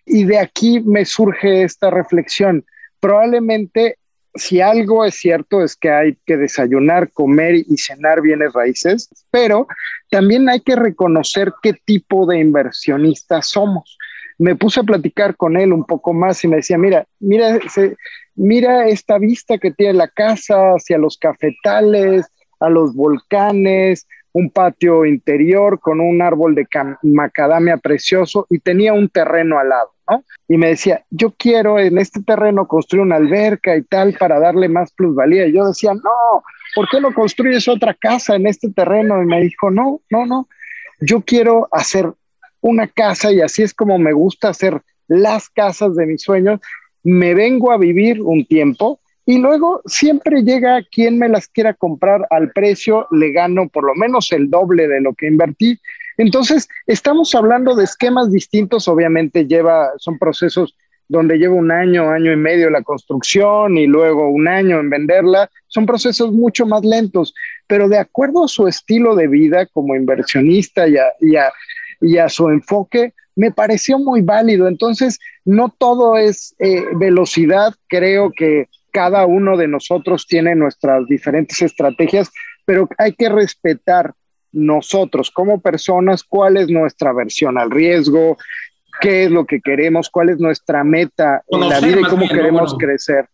Y 0.05 0.25
de 0.25 0.37
aquí 0.37 0.81
me 0.81 1.05
surge 1.05 1.63
esta 1.63 1.89
reflexión. 1.89 2.65
Probablemente 2.99 3.95
si 4.35 4.61
algo 4.61 5.05
es 5.05 5.15
cierto 5.15 5.63
es 5.63 5.75
que 5.75 5.89
hay 5.89 6.17
que 6.25 6.37
desayunar, 6.37 7.11
comer 7.11 7.55
y 7.55 7.77
cenar 7.77 8.21
bienes 8.21 8.53
raíces, 8.53 9.09
pero 9.31 9.67
también 10.09 10.49
hay 10.49 10.61
que 10.61 10.75
reconocer 10.75 11.53
qué 11.61 11.73
tipo 11.73 12.25
de 12.25 12.39
inversionistas 12.39 13.47
somos. 13.47 13.97
Me 14.37 14.55
puse 14.55 14.79
a 14.79 14.83
platicar 14.83 15.35
con 15.35 15.57
él 15.57 15.73
un 15.73 15.85
poco 15.85 16.13
más 16.13 16.43
y 16.43 16.47
me 16.47 16.57
decía, 16.57 16.77
mira, 16.77 17.05
mira, 17.19 17.59
mira 18.35 18.87
esta 18.87 19.17
vista 19.17 19.57
que 19.57 19.71
tiene 19.71 19.93
la 19.93 20.07
casa 20.07 20.73
hacia 20.75 20.97
los 20.97 21.17
cafetales, 21.17 22.25
a 22.59 22.69
los 22.69 22.95
volcanes, 22.95 24.07
un 24.33 24.49
patio 24.49 25.05
interior 25.05 25.79
con 25.79 25.99
un 25.99 26.21
árbol 26.21 26.55
de 26.55 26.67
macadamia 27.03 27.77
precioso 27.77 28.45
y 28.49 28.59
tenía 28.59 28.93
un 28.93 29.09
terreno 29.09 29.59
al 29.59 29.69
lado, 29.69 29.91
¿no? 30.09 30.23
Y 30.47 30.57
me 30.57 30.69
decía, 30.69 31.03
yo 31.09 31.33
quiero 31.37 31.79
en 31.79 31.97
este 31.97 32.21
terreno 32.21 32.67
construir 32.67 33.03
una 33.03 33.15
alberca 33.15 33.75
y 33.75 33.83
tal 33.83 34.15
para 34.19 34.39
darle 34.39 34.69
más 34.69 34.91
plusvalía. 34.93 35.47
Y 35.47 35.53
yo 35.53 35.67
decía, 35.67 35.93
no, 35.93 36.43
¿por 36.75 36.87
qué 36.89 37.01
no 37.01 37.13
construyes 37.13 37.67
otra 37.67 37.93
casa 37.93 38.35
en 38.35 38.47
este 38.47 38.69
terreno? 38.71 39.21
Y 39.21 39.25
me 39.25 39.41
dijo, 39.41 39.71
no, 39.71 40.01
no, 40.09 40.25
no, 40.25 40.47
yo 41.01 41.21
quiero 41.21 41.67
hacer 41.71 42.11
una 42.61 42.87
casa 42.87 43.31
y 43.31 43.41
así 43.41 43.63
es 43.63 43.73
como 43.73 43.97
me 43.97 44.13
gusta 44.13 44.49
hacer 44.49 44.81
las 45.07 45.49
casas 45.49 45.95
de 45.95 46.05
mis 46.05 46.21
sueños. 46.21 46.59
Me 47.03 47.33
vengo 47.33 47.71
a 47.71 47.77
vivir 47.77 48.21
un 48.21 48.45
tiempo 48.45 48.99
y 49.29 49.37
luego 49.37 49.83
siempre 49.85 50.41
llega 50.41 50.81
quien 50.91 51.19
me 51.19 51.29
las 51.29 51.47
quiera 51.47 51.75
comprar 51.75 52.25
al 52.31 52.51
precio, 52.51 53.05
le 53.11 53.31
gano 53.31 53.69
por 53.69 53.85
lo 53.85 53.93
menos 53.93 54.31
el 54.31 54.49
doble 54.49 54.87
de 54.87 55.01
lo 55.01 55.13
que 55.13 55.27
invertí. 55.27 55.79
Entonces, 56.17 56.67
estamos 56.87 57.35
hablando 57.35 57.75
de 57.75 57.83
esquemas 57.83 58.31
distintos, 58.31 58.87
obviamente 58.87 59.45
lleva, 59.45 59.91
son 59.99 60.17
procesos 60.17 60.75
donde 61.07 61.37
lleva 61.37 61.53
un 61.53 61.69
año, 61.69 62.09
año 62.09 62.31
y 62.33 62.37
medio 62.37 62.71
la 62.71 62.81
construcción 62.81 63.77
y 63.77 63.85
luego 63.85 64.31
un 64.31 64.47
año 64.47 64.79
en 64.79 64.89
venderla, 64.89 65.47
son 65.67 65.85
procesos 65.85 66.31
mucho 66.31 66.65
más 66.65 66.83
lentos, 66.83 67.35
pero 67.67 67.87
de 67.87 67.99
acuerdo 67.99 68.45
a 68.45 68.47
su 68.47 68.67
estilo 68.67 69.15
de 69.15 69.27
vida 69.27 69.67
como 69.67 69.95
inversionista 69.95 70.87
y 70.87 70.97
a, 70.97 71.51
y 72.01 72.17
su 72.29 72.49
enfoque, 72.49 73.13
me 73.35 73.51
pareció 73.51 73.99
muy 73.99 74.21
válido. 74.21 74.67
Entonces, 74.67 75.19
no 75.45 75.69
todo 75.69 76.17
es 76.17 76.55
eh, 76.57 76.83
velocidad, 76.95 77.75
creo 77.87 78.31
que 78.35 78.67
cada 78.91 79.25
uno 79.25 79.57
de 79.57 79.67
nosotros 79.67 80.25
tiene 80.27 80.55
nuestras 80.55 81.05
diferentes 81.07 81.61
estrategias, 81.61 82.31
pero 82.65 82.87
hay 82.97 83.13
que 83.13 83.29
respetar 83.29 84.13
nosotros 84.51 85.31
como 85.31 85.61
personas 85.61 86.23
cuál 86.23 86.57
es 86.57 86.69
nuestra 86.69 87.13
versión 87.13 87.57
al 87.57 87.69
riesgo, 87.71 88.37
qué 88.99 89.25
es 89.25 89.31
lo 89.31 89.45
que 89.45 89.61
queremos, 89.61 90.09
cuál 90.09 90.29
es 90.29 90.39
nuestra 90.39 90.83
meta 90.83 91.43
en 91.47 91.69
la 91.69 91.79
vida 91.79 92.01
y 92.01 92.03
cómo 92.03 92.27
queremos 92.27 92.75
crecer. 92.77 93.27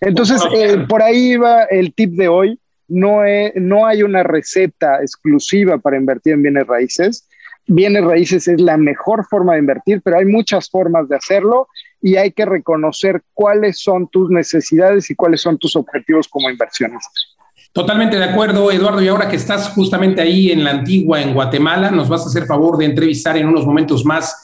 Entonces, 0.00 0.42
eh, 0.54 0.84
por 0.88 1.02
ahí 1.02 1.36
va 1.36 1.64
el 1.64 1.94
tip 1.94 2.12
de 2.12 2.28
hoy. 2.28 2.60
No, 2.88 3.22
no 3.56 3.86
hay 3.86 4.02
una 4.02 4.22
receta 4.22 5.00
exclusiva 5.00 5.78
para 5.78 5.96
invertir 5.96 6.34
en 6.34 6.42
bienes 6.42 6.66
raíces. 6.66 7.28
Bienes 7.66 8.04
raíces 8.04 8.46
es 8.46 8.60
la 8.60 8.76
mejor 8.76 9.26
forma 9.26 9.54
de 9.54 9.60
invertir, 9.60 10.00
pero 10.02 10.18
hay 10.18 10.24
muchas 10.24 10.70
formas 10.70 11.08
de 11.08 11.16
hacerlo 11.16 11.66
y 12.00 12.16
hay 12.16 12.32
que 12.32 12.44
reconocer 12.44 13.22
cuáles 13.32 13.80
son 13.80 14.08
tus 14.08 14.30
necesidades 14.30 15.10
y 15.10 15.14
cuáles 15.14 15.40
son 15.40 15.58
tus 15.58 15.76
objetivos 15.76 16.28
como 16.28 16.50
inversionista. 16.50 17.10
Totalmente 17.72 18.16
de 18.16 18.24
acuerdo, 18.24 18.70
Eduardo. 18.72 19.02
Y 19.02 19.08
ahora 19.08 19.28
que 19.28 19.36
estás 19.36 19.68
justamente 19.70 20.22
ahí 20.22 20.50
en 20.50 20.64
la 20.64 20.70
antigua, 20.70 21.20
en 21.20 21.34
Guatemala, 21.34 21.90
nos 21.90 22.08
vas 22.08 22.22
a 22.22 22.28
hacer 22.28 22.46
favor 22.46 22.78
de 22.78 22.86
entrevistar 22.86 23.36
en 23.36 23.48
unos 23.48 23.66
momentos 23.66 24.04
más 24.04 24.34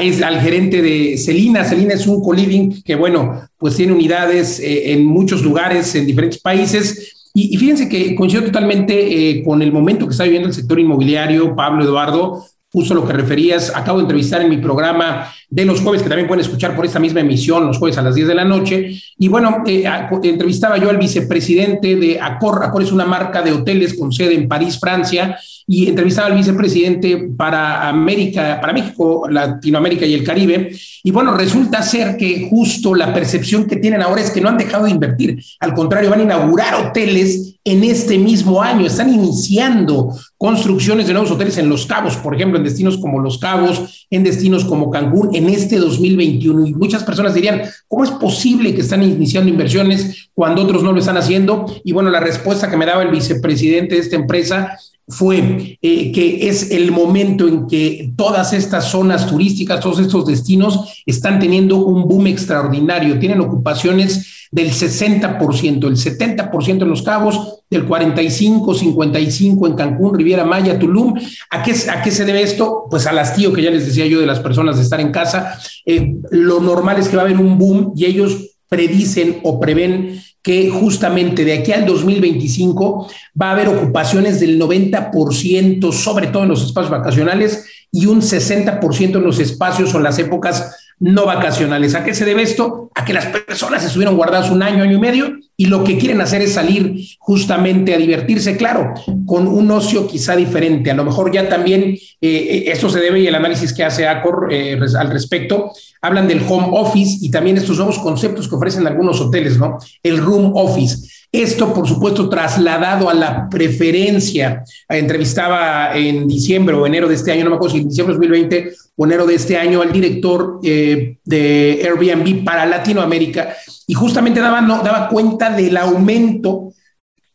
es, 0.00 0.22
al 0.22 0.40
gerente 0.40 0.82
de 0.82 1.18
Celina. 1.18 1.64
Celina 1.64 1.94
es 1.94 2.06
un 2.06 2.22
co-living 2.22 2.82
que, 2.82 2.94
bueno, 2.94 3.48
pues 3.58 3.76
tiene 3.76 3.92
unidades 3.92 4.60
eh, 4.60 4.92
en 4.92 5.04
muchos 5.04 5.42
lugares, 5.42 5.94
en 5.94 6.06
diferentes 6.06 6.40
países. 6.40 7.30
Y, 7.34 7.56
fíjense 7.56 7.88
que 7.88 8.14
coincido 8.14 8.44
totalmente 8.44 9.30
eh, 9.30 9.42
con 9.42 9.60
el 9.62 9.72
momento 9.72 10.06
que 10.06 10.12
está 10.12 10.24
viviendo 10.24 10.48
el 10.48 10.54
sector 10.54 10.78
inmobiliario, 10.78 11.56
Pablo 11.56 11.82
Eduardo, 11.82 12.44
justo 12.74 12.92
lo 12.92 13.06
que 13.06 13.12
referías. 13.12 13.72
Acabo 13.72 13.98
de 13.98 14.02
entrevistar 14.02 14.42
en 14.42 14.50
mi 14.50 14.56
programa 14.56 15.32
de 15.48 15.64
los 15.64 15.80
jueves, 15.80 16.02
que 16.02 16.08
también 16.08 16.26
pueden 16.26 16.44
escuchar 16.44 16.74
por 16.74 16.84
esta 16.84 16.98
misma 16.98 17.20
emisión, 17.20 17.68
los 17.68 17.78
jueves 17.78 17.96
a 17.98 18.02
las 18.02 18.16
10 18.16 18.26
de 18.26 18.34
la 18.34 18.44
noche. 18.44 19.00
Y 19.16 19.28
bueno, 19.28 19.62
eh, 19.64 19.84
entrevistaba 20.24 20.76
yo 20.76 20.90
al 20.90 20.98
vicepresidente 20.98 21.94
de 21.94 22.18
Accor. 22.20 22.64
Accor 22.64 22.82
es 22.82 22.90
una 22.90 23.04
marca 23.04 23.42
de 23.42 23.52
hoteles 23.52 23.96
con 23.96 24.10
sede 24.10 24.34
en 24.34 24.48
París, 24.48 24.80
Francia, 24.80 25.38
y 25.66 25.88
entrevistaba 25.88 26.28
al 26.28 26.34
vicepresidente 26.34 27.28
para 27.36 27.88
América, 27.88 28.58
para 28.60 28.72
México, 28.72 29.26
Latinoamérica 29.28 30.04
y 30.04 30.14
el 30.14 30.24
Caribe. 30.24 30.72
Y 31.02 31.10
bueno, 31.10 31.34
resulta 31.36 31.82
ser 31.82 32.16
que 32.16 32.48
justo 32.50 32.94
la 32.94 33.12
percepción 33.14 33.66
que 33.66 33.76
tienen 33.76 34.02
ahora 34.02 34.20
es 34.20 34.30
que 34.30 34.40
no 34.40 34.48
han 34.48 34.58
dejado 34.58 34.84
de 34.84 34.90
invertir. 34.90 35.42
Al 35.60 35.74
contrario, 35.74 36.10
van 36.10 36.20
a 36.20 36.24
inaugurar 36.24 36.74
hoteles 36.74 37.56
en 37.64 37.82
este 37.82 38.18
mismo 38.18 38.62
año. 38.62 38.86
Están 38.86 39.12
iniciando 39.12 40.14
construcciones 40.36 41.06
de 41.06 41.14
nuevos 41.14 41.30
hoteles 41.30 41.56
en 41.58 41.68
Los 41.68 41.86
Cabos, 41.86 42.16
por 42.16 42.34
ejemplo, 42.34 42.58
en 42.58 42.64
destinos 42.64 42.98
como 42.98 43.20
Los 43.20 43.38
Cabos, 43.38 44.06
en 44.10 44.22
destinos 44.22 44.64
como 44.64 44.90
Cancún, 44.90 45.34
en 45.34 45.48
este 45.48 45.78
2021. 45.78 46.66
Y 46.66 46.74
muchas 46.74 47.04
personas 47.04 47.34
dirían, 47.34 47.62
¿cómo 47.88 48.04
es 48.04 48.10
posible 48.10 48.74
que 48.74 48.82
están 48.82 49.02
iniciando 49.02 49.50
inversiones 49.50 50.28
cuando 50.34 50.62
otros 50.62 50.82
no 50.82 50.92
lo 50.92 50.98
están 50.98 51.16
haciendo? 51.16 51.66
Y 51.84 51.92
bueno, 51.92 52.10
la 52.10 52.20
respuesta 52.20 52.70
que 52.70 52.76
me 52.76 52.86
daba 52.86 53.02
el 53.02 53.10
vicepresidente 53.10 53.94
de 53.94 54.00
esta 54.02 54.16
empresa 54.16 54.78
fue 55.06 55.78
eh, 55.82 56.12
que 56.12 56.48
es 56.48 56.70
el 56.70 56.90
momento 56.90 57.46
en 57.46 57.66
que 57.66 58.12
todas 58.16 58.52
estas 58.52 58.90
zonas 58.90 59.26
turísticas, 59.26 59.80
todos 59.80 59.98
estos 59.98 60.26
destinos 60.26 61.02
están 61.04 61.38
teniendo 61.38 61.76
un 61.76 62.08
boom 62.08 62.26
extraordinario, 62.28 63.18
tienen 63.18 63.40
ocupaciones 63.40 64.48
del 64.50 64.70
60%, 64.70 65.88
el 65.88 65.96
70% 65.96 66.82
en 66.82 66.88
Los 66.88 67.02
Cabos, 67.02 67.64
del 67.68 67.84
45, 67.86 68.74
55 68.74 69.66
en 69.66 69.74
Cancún, 69.74 70.14
Riviera 70.14 70.44
Maya, 70.44 70.78
Tulum. 70.78 71.14
¿A 71.50 71.62
qué, 71.62 71.74
¿A 71.90 72.02
qué 72.02 72.10
se 72.10 72.24
debe 72.24 72.42
esto? 72.42 72.84
Pues 72.88 73.06
al 73.06 73.18
hastío 73.18 73.52
que 73.52 73.62
ya 73.62 73.70
les 73.70 73.84
decía 73.84 74.06
yo 74.06 74.20
de 74.20 74.26
las 74.26 74.38
personas 74.38 74.76
de 74.76 74.82
estar 74.82 75.00
en 75.00 75.10
casa. 75.10 75.58
Eh, 75.84 76.14
lo 76.30 76.60
normal 76.60 76.98
es 76.98 77.08
que 77.08 77.16
va 77.16 77.22
a 77.22 77.24
haber 77.24 77.38
un 77.38 77.58
boom 77.58 77.92
y 77.96 78.04
ellos 78.04 78.56
predicen 78.68 79.40
o 79.42 79.58
prevén 79.58 80.20
que 80.44 80.68
justamente 80.68 81.42
de 81.44 81.54
aquí 81.54 81.72
al 81.72 81.86
2025 81.86 83.10
va 83.40 83.48
a 83.48 83.52
haber 83.52 83.68
ocupaciones 83.68 84.40
del 84.40 84.60
90%, 84.60 85.90
sobre 85.90 86.26
todo 86.26 86.42
en 86.42 86.50
los 86.50 86.62
espacios 86.62 86.90
vacacionales, 86.90 87.64
y 87.90 88.06
un 88.06 88.20
60% 88.20 89.16
en 89.16 89.24
los 89.24 89.38
espacios 89.38 89.94
o 89.94 89.96
en 89.96 90.04
las 90.04 90.18
épocas 90.18 90.76
no 91.00 91.24
vacacionales. 91.24 91.94
¿A 91.94 92.04
qué 92.04 92.12
se 92.12 92.24
debe 92.24 92.42
esto? 92.42 92.90
A 92.94 93.04
que 93.04 93.14
las 93.14 93.26
personas 93.26 93.84
estuvieron 93.84 94.16
guardadas 94.16 94.50
un 94.50 94.62
año, 94.62 94.82
año 94.82 94.96
y 94.96 95.00
medio 95.00 95.38
y 95.56 95.66
lo 95.66 95.82
que 95.82 95.96
quieren 95.96 96.20
hacer 96.20 96.42
es 96.42 96.54
salir 96.54 96.94
justamente 97.18 97.94
a 97.94 97.98
divertirse, 97.98 98.56
claro, 98.56 98.92
con 99.26 99.46
un 99.46 99.70
ocio 99.70 100.06
quizá 100.06 100.36
diferente. 100.36 100.90
A 100.90 100.94
lo 100.94 101.04
mejor 101.04 101.32
ya 101.32 101.48
también 101.48 101.96
eh, 102.20 102.64
esto 102.66 102.90
se 102.90 103.00
debe 103.00 103.20
y 103.20 103.26
el 103.26 103.34
análisis 103.34 103.72
que 103.72 103.84
hace 103.84 104.06
Acor 104.06 104.48
eh, 104.50 104.78
al 104.98 105.10
respecto, 105.10 105.72
hablan 106.04 106.28
del 106.28 106.44
home 106.46 106.68
office 106.72 107.16
y 107.22 107.30
también 107.30 107.56
estos 107.56 107.78
nuevos 107.78 107.98
conceptos 107.98 108.46
que 108.46 108.54
ofrecen 108.54 108.86
algunos 108.86 109.22
hoteles, 109.22 109.56
¿no? 109.56 109.78
El 110.02 110.18
room 110.18 110.52
office. 110.54 111.08
Esto, 111.32 111.72
por 111.72 111.88
supuesto, 111.88 112.28
trasladado 112.28 113.08
a 113.08 113.14
la 113.14 113.48
preferencia. 113.48 114.62
Entrevistaba 114.86 115.96
en 115.96 116.28
diciembre 116.28 116.76
o 116.76 116.86
enero 116.86 117.08
de 117.08 117.14
este 117.14 117.32
año, 117.32 117.44
no 117.44 117.50
me 117.50 117.56
acuerdo 117.56 117.76
si 117.76 117.80
en 117.80 117.88
diciembre 117.88 118.12
de 118.12 118.18
2020 118.18 118.72
o 118.96 119.06
enero 119.06 119.26
de 119.26 119.34
este 119.34 119.56
año, 119.56 119.80
al 119.80 119.92
director 119.92 120.60
eh, 120.62 121.16
de 121.24 121.80
Airbnb 121.82 122.44
para 122.44 122.66
Latinoamérica 122.66 123.56
y 123.86 123.94
justamente 123.94 124.40
daba, 124.40 124.60
no, 124.60 124.82
daba 124.82 125.08
cuenta 125.08 125.56
del 125.56 125.78
aumento. 125.78 126.74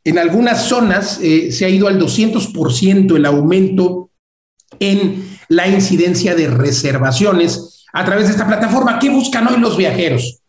En 0.04 0.20
algunas 0.20 0.62
zonas 0.62 1.20
eh, 1.24 1.52
se 1.52 1.66
ha 1.66 1.70
ido 1.70 1.88
al 1.88 2.00
200% 2.00 3.16
el 3.16 3.26
aumento 3.26 4.12
en 4.80 5.28
la 5.48 5.68
incidencia 5.68 6.36
de 6.36 6.48
reservaciones 6.48 7.79
a 7.94 8.06
través 8.06 8.26
de 8.26 8.32
esta 8.32 8.48
plataforma. 8.48 9.00
¿Qué 9.00 9.10
buscan 9.10 9.48
hoy 9.48 9.60
los 9.60 9.78
viajeros? 9.78 10.40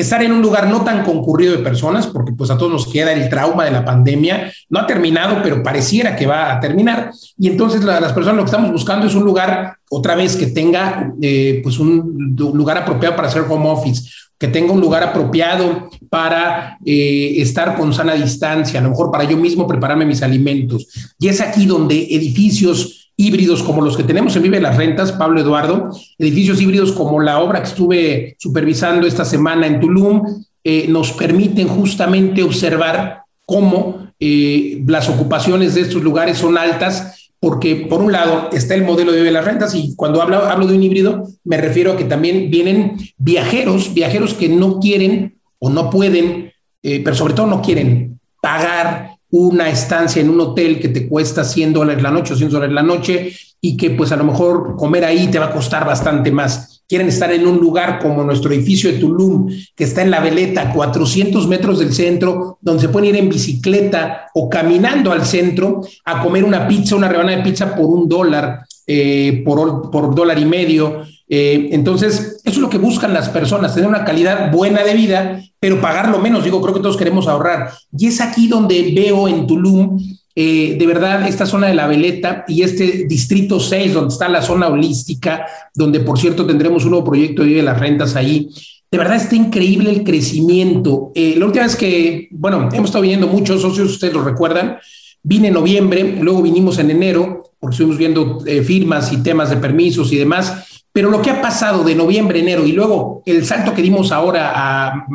estar 0.00 0.22
en 0.22 0.30
un 0.30 0.40
lugar 0.40 0.68
no 0.68 0.84
tan 0.84 1.04
concurrido 1.04 1.56
de 1.56 1.62
personas, 1.62 2.06
porque 2.06 2.32
pues 2.32 2.50
a 2.50 2.56
todos 2.56 2.70
nos 2.70 2.86
queda 2.86 3.12
el 3.12 3.28
trauma 3.28 3.64
de 3.64 3.72
la 3.72 3.84
pandemia, 3.84 4.52
no 4.68 4.78
ha 4.78 4.86
terminado, 4.86 5.40
pero 5.42 5.60
pareciera 5.60 6.14
que 6.14 6.26
va 6.26 6.52
a 6.52 6.60
terminar. 6.60 7.10
Y 7.36 7.48
entonces 7.48 7.82
las 7.82 8.12
personas 8.12 8.36
lo 8.36 8.44
que 8.44 8.50
estamos 8.50 8.70
buscando 8.70 9.08
es 9.08 9.14
un 9.16 9.24
lugar, 9.24 9.76
otra 9.90 10.14
vez, 10.14 10.36
que 10.36 10.46
tenga 10.46 11.12
eh, 11.20 11.60
pues 11.64 11.80
un 11.80 12.36
lugar 12.36 12.78
apropiado 12.78 13.16
para 13.16 13.26
hacer 13.26 13.42
home 13.48 13.68
office, 13.68 14.08
que 14.38 14.46
tenga 14.46 14.72
un 14.72 14.80
lugar 14.80 15.02
apropiado 15.02 15.90
para 16.08 16.78
eh, 16.84 17.34
estar 17.38 17.76
con 17.76 17.92
sana 17.92 18.14
distancia, 18.14 18.78
a 18.78 18.82
lo 18.84 18.90
mejor 18.90 19.10
para 19.10 19.24
yo 19.24 19.36
mismo 19.36 19.66
prepararme 19.66 20.06
mis 20.06 20.22
alimentos. 20.22 20.86
Y 21.18 21.26
es 21.26 21.40
aquí 21.40 21.66
donde 21.66 21.96
edificios 21.96 23.07
híbridos 23.18 23.64
como 23.64 23.82
los 23.82 23.96
que 23.96 24.04
tenemos 24.04 24.36
en 24.36 24.44
Vive 24.44 24.60
las 24.60 24.76
Rentas, 24.76 25.10
Pablo 25.10 25.40
Eduardo, 25.40 25.90
edificios 26.18 26.60
híbridos 26.62 26.92
como 26.92 27.20
la 27.20 27.40
obra 27.40 27.60
que 27.60 27.68
estuve 27.68 28.36
supervisando 28.38 29.08
esta 29.08 29.24
semana 29.24 29.66
en 29.66 29.80
Tulum, 29.80 30.44
eh, 30.62 30.86
nos 30.88 31.12
permiten 31.12 31.66
justamente 31.66 32.44
observar 32.44 33.22
cómo 33.44 34.12
eh, 34.20 34.82
las 34.86 35.08
ocupaciones 35.08 35.74
de 35.74 35.80
estos 35.80 36.00
lugares 36.00 36.38
son 36.38 36.56
altas, 36.56 37.32
porque 37.40 37.86
por 37.90 38.00
un 38.00 38.12
lado 38.12 38.50
está 38.52 38.76
el 38.76 38.84
modelo 38.84 39.10
de 39.10 39.18
Vive 39.18 39.32
las 39.32 39.44
Rentas 39.44 39.74
y 39.74 39.96
cuando 39.96 40.22
hablo, 40.22 40.36
hablo 40.36 40.68
de 40.68 40.76
un 40.76 40.82
híbrido 40.84 41.28
me 41.42 41.56
refiero 41.56 41.92
a 41.92 41.96
que 41.96 42.04
también 42.04 42.52
vienen 42.52 42.98
viajeros, 43.16 43.94
viajeros 43.94 44.32
que 44.32 44.48
no 44.48 44.78
quieren 44.78 45.40
o 45.58 45.70
no 45.70 45.90
pueden, 45.90 46.52
eh, 46.84 47.02
pero 47.02 47.16
sobre 47.16 47.34
todo 47.34 47.48
no 47.48 47.62
quieren 47.62 48.20
pagar 48.40 49.17
una 49.30 49.68
estancia 49.68 50.22
en 50.22 50.30
un 50.30 50.40
hotel 50.40 50.80
que 50.80 50.88
te 50.88 51.08
cuesta 51.08 51.44
100 51.44 51.72
dólares 51.72 52.02
la 52.02 52.10
noche 52.10 52.32
o 52.32 52.36
100 52.36 52.50
dólares 52.50 52.74
la 52.74 52.82
noche 52.82 53.32
y 53.60 53.76
que 53.76 53.90
pues 53.90 54.12
a 54.12 54.16
lo 54.16 54.24
mejor 54.24 54.76
comer 54.76 55.04
ahí 55.04 55.28
te 55.28 55.38
va 55.38 55.46
a 55.46 55.52
costar 55.52 55.84
bastante 55.84 56.30
más. 56.30 56.82
Quieren 56.88 57.08
estar 57.08 57.30
en 57.32 57.46
un 57.46 57.58
lugar 57.58 57.98
como 57.98 58.24
nuestro 58.24 58.50
edificio 58.50 58.90
de 58.90 58.98
Tulum, 58.98 59.50
que 59.76 59.84
está 59.84 60.00
en 60.00 60.10
la 60.10 60.20
Veleta, 60.20 60.72
400 60.72 61.46
metros 61.46 61.78
del 61.80 61.92
centro, 61.92 62.58
donde 62.62 62.82
se 62.82 62.88
pueden 62.88 63.10
ir 63.10 63.16
en 63.16 63.28
bicicleta 63.28 64.28
o 64.32 64.48
caminando 64.48 65.12
al 65.12 65.26
centro 65.26 65.82
a 66.04 66.22
comer 66.22 66.44
una 66.44 66.66
pizza, 66.66 66.96
una 66.96 67.08
rebanada 67.08 67.36
de 67.36 67.42
pizza 67.42 67.76
por 67.76 67.86
un 67.86 68.08
dólar, 68.08 68.60
eh, 68.86 69.42
por, 69.44 69.90
por 69.90 70.14
dólar 70.14 70.38
y 70.38 70.46
medio. 70.46 71.02
Eh, 71.28 71.68
entonces, 71.72 72.40
eso 72.42 72.56
es 72.56 72.58
lo 72.58 72.70
que 72.70 72.78
buscan 72.78 73.12
las 73.12 73.28
personas, 73.28 73.74
tener 73.74 73.88
una 73.88 74.04
calidad 74.04 74.50
buena 74.50 74.82
de 74.82 74.94
vida, 74.94 75.42
pero 75.60 75.80
pagar 75.80 76.08
lo 76.08 76.18
menos. 76.18 76.44
Digo, 76.44 76.60
creo 76.62 76.74
que 76.74 76.80
todos 76.80 76.96
queremos 76.96 77.28
ahorrar. 77.28 77.70
Y 77.96 78.06
es 78.06 78.20
aquí 78.20 78.48
donde 78.48 78.92
veo 78.94 79.28
en 79.28 79.46
Tulum, 79.46 79.98
eh, 80.34 80.76
de 80.78 80.86
verdad, 80.86 81.26
esta 81.26 81.46
zona 81.46 81.66
de 81.66 81.74
la 81.74 81.86
Veleta 81.86 82.44
y 82.48 82.62
este 82.62 83.06
distrito 83.06 83.60
6, 83.60 83.92
donde 83.92 84.12
está 84.12 84.28
la 84.28 84.40
zona 84.40 84.68
holística, 84.68 85.46
donde 85.74 86.00
por 86.00 86.18
cierto 86.18 86.46
tendremos 86.46 86.84
un 86.84 86.90
nuevo 86.90 87.04
proyecto 87.04 87.42
de 87.42 87.62
las 87.62 87.78
rentas 87.78 88.16
ahí. 88.16 88.48
De 88.90 88.96
verdad 88.96 89.16
está 89.16 89.36
increíble 89.36 89.90
el 89.90 90.04
crecimiento. 90.04 91.12
Eh, 91.14 91.34
la 91.36 91.44
última 91.44 91.64
vez 91.64 91.76
que, 91.76 92.28
bueno, 92.30 92.70
hemos 92.72 92.88
estado 92.88 93.02
viendo 93.02 93.26
muchos 93.26 93.60
socios, 93.60 93.90
ustedes 93.90 94.14
lo 94.14 94.22
recuerdan, 94.22 94.78
vine 95.22 95.48
en 95.48 95.54
noviembre, 95.54 96.16
luego 96.22 96.40
vinimos 96.40 96.78
en 96.78 96.90
enero, 96.90 97.42
porque 97.58 97.74
estuvimos 97.74 97.98
viendo 97.98 98.40
firmas 98.64 99.12
y 99.12 99.18
temas 99.18 99.50
de 99.50 99.56
permisos 99.56 100.12
y 100.12 100.16
demás 100.16 100.77
pero 100.98 101.10
lo 101.12 101.22
que 101.22 101.30
ha 101.30 101.40
pasado 101.40 101.84
de 101.84 101.94
noviembre, 101.94 102.40
enero 102.40 102.66
y 102.66 102.72
luego 102.72 103.22
el 103.24 103.46
salto 103.46 103.72
que 103.72 103.82
dimos 103.82 104.10
ahora 104.10 105.06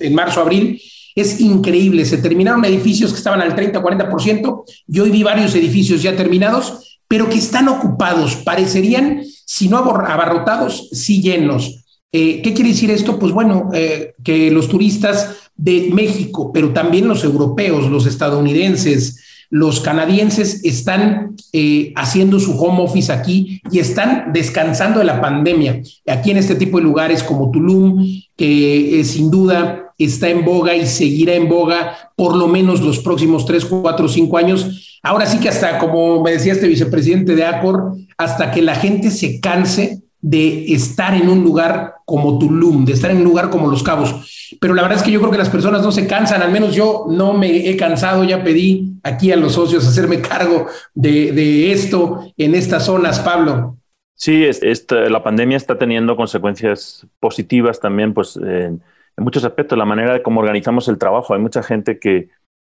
en 0.00 0.14
marzo, 0.14 0.40
abril, 0.40 0.80
es 1.14 1.38
increíble. 1.38 2.06
Se 2.06 2.16
terminaron 2.16 2.64
edificios 2.64 3.12
que 3.12 3.18
estaban 3.18 3.42
al 3.42 3.54
30, 3.54 3.82
40%. 3.82 4.64
Yo 4.86 5.02
hoy 5.02 5.10
vi 5.10 5.22
varios 5.22 5.54
edificios 5.54 6.00
ya 6.00 6.16
terminados, 6.16 6.98
pero 7.06 7.28
que 7.28 7.36
están 7.36 7.68
ocupados. 7.68 8.36
Parecerían, 8.36 9.20
si 9.44 9.68
no 9.68 9.76
abarrotados, 9.76 10.88
sí 10.92 11.20
llenos. 11.20 11.84
Eh, 12.10 12.40
¿Qué 12.40 12.54
quiere 12.54 12.70
decir 12.70 12.90
esto? 12.90 13.18
Pues 13.18 13.30
bueno, 13.30 13.68
eh, 13.74 14.14
que 14.24 14.50
los 14.50 14.66
turistas 14.66 15.36
de 15.54 15.90
México, 15.92 16.52
pero 16.54 16.72
también 16.72 17.06
los 17.06 17.22
europeos, 17.22 17.90
los 17.90 18.06
estadounidenses, 18.06 19.22
los 19.50 19.80
canadienses 19.80 20.64
están 20.64 21.36
eh, 21.52 21.92
haciendo 21.96 22.38
su 22.38 22.58
home 22.60 22.82
office 22.82 23.12
aquí 23.12 23.62
y 23.70 23.78
están 23.78 24.32
descansando 24.32 24.98
de 24.98 25.06
la 25.06 25.20
pandemia. 25.20 25.82
Aquí 26.06 26.30
en 26.30 26.36
este 26.36 26.54
tipo 26.54 26.78
de 26.78 26.84
lugares 26.84 27.22
como 27.22 27.50
Tulum, 27.50 28.04
que 28.36 29.00
eh, 29.00 29.04
sin 29.04 29.30
duda 29.30 29.92
está 29.98 30.28
en 30.28 30.44
boga 30.44 30.76
y 30.76 30.86
seguirá 30.86 31.34
en 31.34 31.48
boga 31.48 31.96
por 32.14 32.36
lo 32.36 32.46
menos 32.46 32.80
los 32.80 32.98
próximos 33.00 33.46
tres, 33.46 33.64
cuatro, 33.64 34.08
cinco 34.08 34.36
años. 34.36 34.98
Ahora 35.02 35.26
sí 35.26 35.38
que 35.38 35.48
hasta, 35.48 35.78
como 35.78 36.22
me 36.22 36.32
decía 36.32 36.52
este 36.52 36.68
vicepresidente 36.68 37.34
de 37.34 37.44
ACOR, 37.44 37.96
hasta 38.16 38.50
que 38.50 38.62
la 38.62 38.74
gente 38.74 39.10
se 39.10 39.40
canse 39.40 40.02
de 40.20 40.72
estar 40.72 41.14
en 41.14 41.28
un 41.28 41.44
lugar 41.44 41.94
como 42.04 42.38
Tulum, 42.38 42.84
de 42.84 42.92
estar 42.92 43.10
en 43.10 43.18
un 43.18 43.24
lugar 43.24 43.50
como 43.50 43.68
Los 43.68 43.82
Cabos. 43.82 44.56
Pero 44.60 44.74
la 44.74 44.82
verdad 44.82 44.98
es 44.98 45.04
que 45.04 45.10
yo 45.10 45.20
creo 45.20 45.30
que 45.30 45.38
las 45.38 45.50
personas 45.50 45.82
no 45.82 45.92
se 45.92 46.06
cansan, 46.06 46.42
al 46.42 46.50
menos 46.50 46.74
yo 46.74 47.06
no 47.08 47.34
me 47.34 47.68
he 47.68 47.76
cansado, 47.76 48.24
ya 48.24 48.42
pedí 48.42 48.94
aquí 49.02 49.30
a 49.30 49.36
los 49.36 49.52
socios 49.52 49.86
hacerme 49.86 50.20
cargo 50.20 50.66
de, 50.94 51.70
esto 51.70 52.32
en 52.36 52.54
estas 52.54 52.86
zonas, 52.86 53.20
Pablo. 53.20 53.76
Sí, 54.14 54.44
la 54.90 55.22
pandemia 55.22 55.56
está 55.56 55.78
teniendo 55.78 56.16
consecuencias 56.16 57.06
positivas 57.20 57.78
también, 57.78 58.14
pues 58.14 58.36
en, 58.36 58.82
muchos 59.16 59.44
aspectos, 59.44 59.78
la 59.78 59.84
manera 59.84 60.12
de 60.14 60.22
cómo 60.22 60.40
organizamos 60.40 60.88
el 60.88 60.98
trabajo. 60.98 61.34
Hay 61.34 61.40
mucha 61.40 61.62
gente 61.62 61.98
que, 62.00 62.30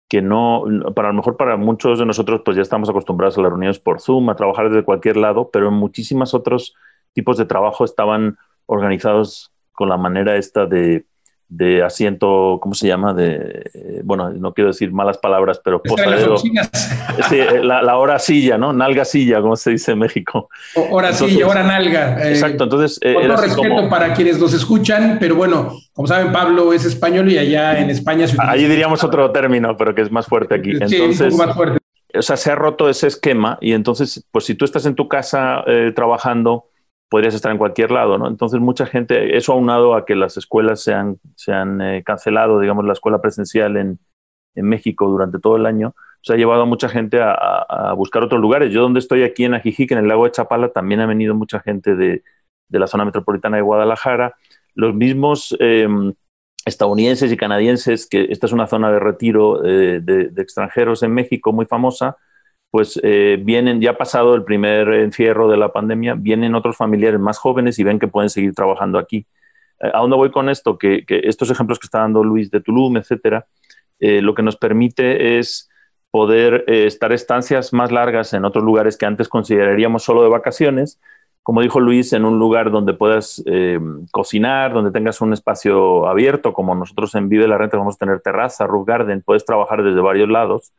que 0.09 0.23
no, 0.23 0.65
para 0.95 1.09
lo 1.09 1.15
mejor 1.15 1.37
para 1.37 1.57
muchos 1.57 1.99
de 1.99 2.07
nosotros, 2.07 2.43
pues 2.45 2.57
ya 2.57 2.63
estamos 2.63 2.89
acostumbrados 2.89 3.39
a 3.39 3.43
las 3.43 3.51
reuniones 3.51 3.79
por 3.79 4.01
Zoom, 4.01 4.31
a 4.31 4.37
trabajar 4.37 4.71
desde 4.71 4.85
cualquier 4.85 5.17
lado, 5.17 5.51
pero 5.53 5.69
en 5.69 5.75
muchísimas 5.75 6.35
otros 6.35 6.75
tipos 7.19 7.37
de 7.37 7.47
trabajo 7.47 7.85
estaban 7.85 8.39
organizados 8.67 9.51
con 9.73 9.89
la 9.89 9.97
manera 9.97 10.37
esta 10.37 10.67
de, 10.67 11.05
de 11.49 11.83
asiento, 11.83 12.61
¿cómo 12.63 12.75
se 12.75 12.87
llama? 12.87 13.13
De, 13.13 13.65
eh, 13.75 14.03
bueno, 14.05 14.31
no 14.31 14.55
quiero 14.55 14.69
decir 14.69 14.93
malas 14.93 15.19
palabras, 15.19 15.61
pero 15.65 15.83
posadero. 15.83 16.37
Eh, 17.33 17.61
la, 17.65 17.97
hora 17.97 18.21
silla, 18.21 18.57
¿no? 18.59 18.73
Nalga 18.73 19.05
silla, 19.05 19.41
como 19.41 19.57
se 19.57 19.73
dice 19.73 19.93
en 19.93 19.99
México. 19.99 20.49
hora 20.91 21.13
silla, 21.13 21.49
hora 21.49 21.65
nalga. 21.65 22.17
Eh, 22.23 22.31
exacto, 22.31 22.65
entonces... 22.65 23.01
con 23.03 23.27
todo 23.27 23.37
respeto 23.37 23.89
para 23.89 24.15
quienes 24.15 24.39
nos 24.39 24.55
escuchan, 24.55 25.17
pero 25.19 25.35
bueno, 25.35 25.73
como 25.93 26.07
saben, 26.07 26.33
Pablo 26.33 26.73
es 26.73 26.85
español 26.85 27.31
y 27.33 27.39
allá 27.39 27.81
en 27.81 27.91
España... 27.91 28.29
Se 28.29 28.37
Allí 28.39 28.67
diríamos 28.67 29.03
otro 29.03 29.33
término, 29.33 29.77
pero 29.77 29.97
que 29.97 30.03
es 30.03 30.13
más 30.13 30.27
fuerte 30.27 30.55
aquí. 30.55 30.71
Entonces, 30.71 31.21
un 31.21 31.31
poco 31.31 31.47
más 31.47 31.57
fuerte. 31.57 31.79
O 32.15 32.23
sea, 32.23 32.37
se 32.37 32.53
ha 32.53 32.55
roto 32.55 32.89
ese 32.89 33.09
esquema 33.09 33.59
y 33.61 33.73
entonces, 33.73 34.25
pues 34.31 34.45
si 34.45 34.55
tú 34.55 34.65
estás 34.65 34.87
en 34.87 34.95
tu 34.95 35.09
casa 35.09 35.65
trabajando 35.95 36.68
podrías 37.09 37.35
estar 37.35 37.51
en 37.53 37.59
cualquier 37.59 37.91
lado, 37.91 38.19
¿no? 38.19 38.29
Entonces 38.29 38.61
mucha 38.61 38.87
gente, 38.87 39.37
eso 39.37 39.53
aunado 39.53 39.95
a 39.95 40.05
que 40.05 40.15
las 40.15 40.37
escuelas 40.37 40.83
se 40.83 40.93
han, 40.93 41.19
se 41.37 41.53
han 41.53 41.81
eh, 41.81 42.03
cancelado, 42.05 42.61
digamos, 42.61 42.85
la 42.85 42.93
escuela 42.93 43.21
presencial 43.21 43.77
en, 43.77 43.99
en, 44.55 44.69
México 44.69 45.09
durante 45.09 45.39
todo 45.39 45.57
el 45.57 45.67
año, 45.67 45.95
se 46.23 46.35
ha 46.35 46.37
llevado 46.37 46.63
a 46.63 46.67
mucha 46.67 46.89
gente 46.89 47.21
a, 47.21 47.33
a, 47.33 47.93
buscar 47.95 48.23
otros 48.23 48.41
lugares. 48.41 48.73
Yo 48.73 48.83
donde 48.83 49.01
estoy 49.01 49.23
aquí 49.23 49.45
en 49.45 49.55
Ajijic, 49.55 49.93
en 49.93 49.99
el 49.99 50.09
lago 50.09 50.25
de 50.25 50.33
Chapala, 50.33 50.69
también 50.71 51.01
ha 51.01 51.07
venido 51.07 51.35
mucha 51.35 51.61
gente 51.61 51.95
de, 51.97 52.23
de 52.69 52.79
la 52.79 52.87
zona 52.87 53.05
metropolitana 53.05 53.57
de 53.57 53.63
Guadalajara. 53.63 54.37
Los 54.75 54.95
mismos 54.95 55.57
em, 55.61 56.13
estadounidenses 56.67 57.33
y 57.33 57.37
canadienses, 57.37 58.07
que 58.07 58.27
esta 58.31 58.47
es 58.47 58.53
una 58.53 58.67
zona 58.67 58.93
de 58.93 59.01
retiro 59.01 59.65
eh, 59.65 60.01
de, 60.01 60.29
de 60.29 60.43
extranjeros 60.43 61.03
en 61.03 61.15
México 61.15 61.53
muy 61.53 61.67
famosa, 61.67 62.17
pues 62.71 63.01
eh, 63.03 63.39
vienen, 63.43 63.81
ya 63.81 63.97
pasado 63.97 64.35
el 64.35 64.45
primer 64.45 64.89
encierro 64.89 65.49
de 65.49 65.57
la 65.57 65.73
pandemia, 65.73 66.15
vienen 66.15 66.55
otros 66.55 66.77
familiares 66.77 67.21
más 67.21 67.39
jóvenes 67.39 67.79
y 67.79 67.85
ven 67.85 67.99
que 67.99 68.09
pueden 68.09 68.31
seguir 68.31 68.55
trabajando 68.55 68.99
aquí. 68.99 69.27
Eh, 69.81 69.91
¿A 69.93 70.01
dónde 70.01 70.17
voy 70.17 70.31
con 70.31 70.49
esto? 70.49 70.77
Que, 70.77 71.05
estos 71.09 71.51
ejemplos 71.51 71.79
que 71.79 71.87
está 71.87 72.01
dando 72.01 72.23
Luis 72.23 72.51
de 72.51 72.61
Tulum, 72.61 72.97
etcétera, 72.97 73.47
eh, 74.01 74.21
lo 74.23 74.35
que 74.35 74.43
nos 74.43 74.57
permite 74.57 75.39
es 75.39 75.69
poder 76.11 76.65
estar 76.69 77.13
estancias 77.13 77.75
más 77.75 77.93
largas 77.93 78.33
en 78.33 78.47
otros 78.47 78.65
lugares 78.65 78.97
que 78.97 79.05
antes 79.05 79.29
consideraríamos 79.29 80.03
solo 80.03 80.23
de 80.23 80.31
vacaciones, 80.31 80.99
como 81.49 81.63
dijo 81.63 81.81
Luis, 81.81 82.13
en 82.13 82.27
un 82.27 82.39
lugar 82.39 82.71
donde 82.71 82.93
puedas 82.93 83.43
eh, 83.47 83.81
cocinar, 84.11 84.75
donde 84.75 84.91
tengas 84.91 85.23
un 85.23 85.33
espacio 85.33 86.07
abierto, 86.07 86.53
como 86.53 86.75
nosotros 86.75 87.15
en 87.15 87.31
Vive 87.31 87.49
la 87.49 87.57
Renta 87.57 87.79
vamos 87.79 87.95
a 87.95 87.99
tener 87.99 88.21
terraza, 88.21 88.67
roof 88.67 88.87
garden, 88.87 89.23
puedes 89.23 89.47
trabajar 89.47 89.83
desde 89.83 89.99
varios 90.03 90.29
lados 90.29 90.75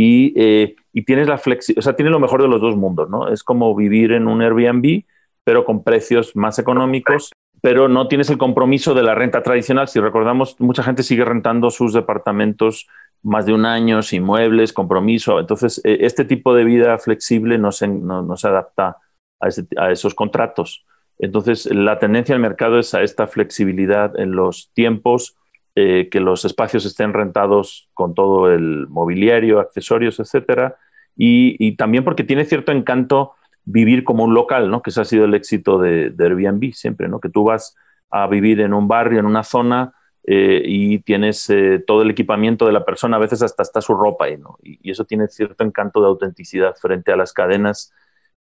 y, 0.00 0.32
eh, 0.36 0.76
tienes 1.04 1.26
la 1.26 1.38
flexibilidad, 1.38 1.80
o 1.80 1.82
sea, 1.82 1.96
tienes 1.96 2.12
lo 2.12 2.20
mejor 2.20 2.40
de 2.40 2.46
los 2.46 2.60
dos 2.60 2.76
mundos, 2.76 3.10
¿no? 3.10 3.32
Es 3.32 3.42
como 3.42 3.74
vivir 3.74 4.12
en 4.12 4.28
un 4.28 4.42
Airbnb, 4.42 5.02
pero 5.42 5.64
con 5.64 5.82
precios 5.82 6.36
más 6.36 6.60
económicos, 6.60 7.32
pero 7.60 7.88
no 7.88 8.06
tienes 8.06 8.30
el 8.30 8.38
compromiso 8.38 8.94
de 8.94 9.02
la 9.02 9.16
renta 9.16 9.42
tradicional. 9.42 9.88
Si 9.88 9.98
recordamos, 9.98 10.54
mucha 10.60 10.84
gente 10.84 11.02
sigue 11.02 11.24
rentando 11.24 11.70
sus 11.70 11.92
departamentos 11.92 12.86
más 13.24 13.44
de 13.46 13.54
un 13.54 13.66
año, 13.66 14.02
sin 14.02 14.22
muebles, 14.22 14.72
compromiso. 14.72 15.40
Entonces, 15.40 15.80
eh, 15.84 15.98
este 16.02 16.24
tipo 16.24 16.54
de 16.54 16.62
vida 16.62 16.96
flexible 16.98 17.58
no 17.58 17.72
se, 17.72 17.88
no, 17.88 18.22
no 18.22 18.36
se 18.36 18.46
adapta 18.46 18.98
a, 19.40 19.90
esos 19.90 20.14
contratos. 20.14 20.86
Entonces, 21.18 21.66
la 21.66 21.98
tendencia 21.98 22.36
del 22.36 22.42
mercado 22.42 22.78
es 22.78 22.94
a 22.94 23.02
esta 23.02 23.26
flexibilidad 23.26 24.16
en 24.16 24.30
los 24.30 24.70
tiempos, 24.74 25.37
eh, 25.80 26.08
que 26.10 26.18
los 26.18 26.44
espacios 26.44 26.84
estén 26.84 27.12
rentados 27.12 27.88
con 27.94 28.12
todo 28.12 28.52
el 28.52 28.88
mobiliario, 28.88 29.60
accesorios, 29.60 30.18
etcétera, 30.18 30.76
y, 31.14 31.76
también 31.76 32.02
porque 32.02 32.24
tiene 32.24 32.44
cierto 32.46 32.72
encanto 32.72 33.34
vivir 33.64 34.02
como 34.02 34.24
un 34.24 34.34
local, 34.34 34.72
¿no? 34.72 34.82
Que 34.82 34.90
ese 34.90 35.02
ha 35.02 35.04
sido 35.04 35.24
el 35.26 35.34
éxito 35.34 35.78
de, 35.78 36.12
Airbnb 36.18 36.72
siempre, 36.72 37.06
¿no? 37.06 37.20
Que 37.20 37.28
tú 37.28 37.44
vas 37.44 37.76
a 38.10 38.26
vivir 38.26 38.60
en 38.60 38.74
un 38.74 38.88
barrio, 38.88 39.20
en 39.20 39.26
una 39.26 39.44
zona, 39.44 39.92
eh, 40.24 40.62
y 40.64 40.98
tienes 40.98 41.48
eh, 41.48 41.84
todo 41.86 42.02
el 42.02 42.10
equipamiento 42.10 42.66
de 42.66 42.72
la 42.72 42.84
persona, 42.84 43.16
a 43.16 43.20
veces 43.20 43.40
hasta 43.42 43.62
está 43.62 43.80
su 43.80 43.94
ropa 43.94 44.26
¿no? 44.36 44.58
Y, 44.64 44.90
eso 44.90 45.04
tiene 45.04 45.28
cierto 45.28 45.62
encanto 45.62 46.00
de 46.00 46.08
autenticidad 46.08 46.74
frente 46.74 47.12
a 47.12 47.16
las 47.16 47.32
cadenas 47.32 47.92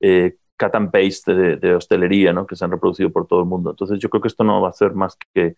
cut 0.00 0.74
and 0.74 0.90
paste 0.90 1.34
de, 1.34 1.74
hostelería, 1.74 2.32
¿no? 2.32 2.46
Que 2.46 2.56
se 2.56 2.64
han 2.64 2.70
reproducido 2.70 3.12
por 3.12 3.26
todo 3.26 3.40
el 3.40 3.46
mundo. 3.46 3.72
Entonces 3.72 3.98
yo 3.98 4.08
creo 4.08 4.22
que 4.22 4.28
esto 4.28 4.42
no 4.42 4.62
va 4.62 4.68
a 4.68 4.70
hacer 4.70 4.94
más 4.94 5.18
que 5.34 5.56